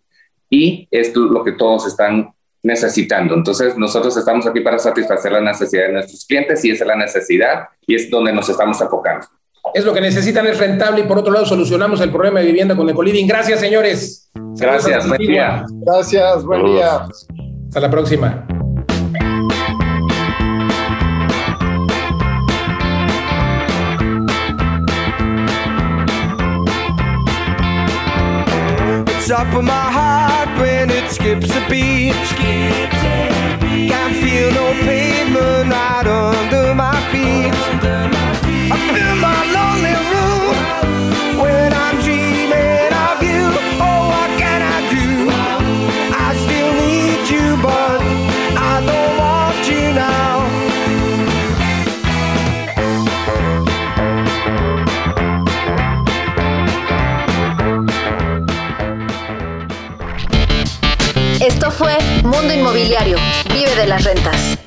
Y 0.50 0.86
es 0.90 1.16
lo 1.16 1.42
que 1.42 1.52
todos 1.52 1.86
están 1.86 2.30
necesitando. 2.62 3.34
Entonces, 3.34 3.76
nosotros 3.76 4.16
estamos 4.16 4.46
aquí 4.46 4.60
para 4.60 4.78
satisfacer 4.78 5.32
la 5.32 5.40
necesidad 5.40 5.86
de 5.86 5.94
nuestros 5.94 6.24
clientes 6.26 6.64
y 6.64 6.70
esa 6.70 6.84
es 6.84 6.88
la 6.88 6.96
necesidad 6.96 7.68
y 7.86 7.94
es 7.96 8.10
donde 8.10 8.32
nos 8.32 8.48
estamos 8.48 8.80
enfocando 8.80 9.26
es 9.74 9.84
lo 9.84 9.92
que 9.92 10.00
necesitan, 10.00 10.46
es 10.46 10.58
rentable 10.58 11.00
y 11.00 11.04
por 11.04 11.18
otro 11.18 11.32
lado 11.32 11.46
solucionamos 11.46 12.00
el 12.00 12.10
problema 12.10 12.40
de 12.40 12.46
vivienda 12.46 12.76
con 12.76 12.88
Ecoliving. 12.88 13.26
Gracias, 13.26 13.60
señores. 13.60 14.30
Gracias, 14.34 15.08
buen 15.08 15.20
día. 15.20 15.64
Gracias, 15.86 16.44
buen 16.44 16.64
día. 16.64 17.06
Hasta 17.68 17.80
la 17.80 17.90
próxima. 17.90 18.46
Top 29.32 29.54
of 29.54 29.64
my 29.64 29.72
heart 29.72 30.60
when 30.60 30.90
it 30.90 31.10
skips 31.10 31.48
a 31.56 31.66
beat. 31.70 32.12
Skips 32.26 33.02
a 33.02 33.58
beat. 33.62 33.88
Can't 33.90 34.14
feel 34.16 34.52
no 34.52 34.72
pavement 34.84 35.70
right 35.70 36.06
under 36.06 36.74
my 36.74 37.00
feet. 37.10 37.54
In 37.82 38.10
my 38.10 38.21
Esto 61.40 61.72
fue 61.72 61.98
Mundo 62.22 62.54
Inmobiliario. 62.54 63.18
Vive 63.52 63.74
de 63.74 63.86
las 63.86 64.04
rentas. 64.04 64.58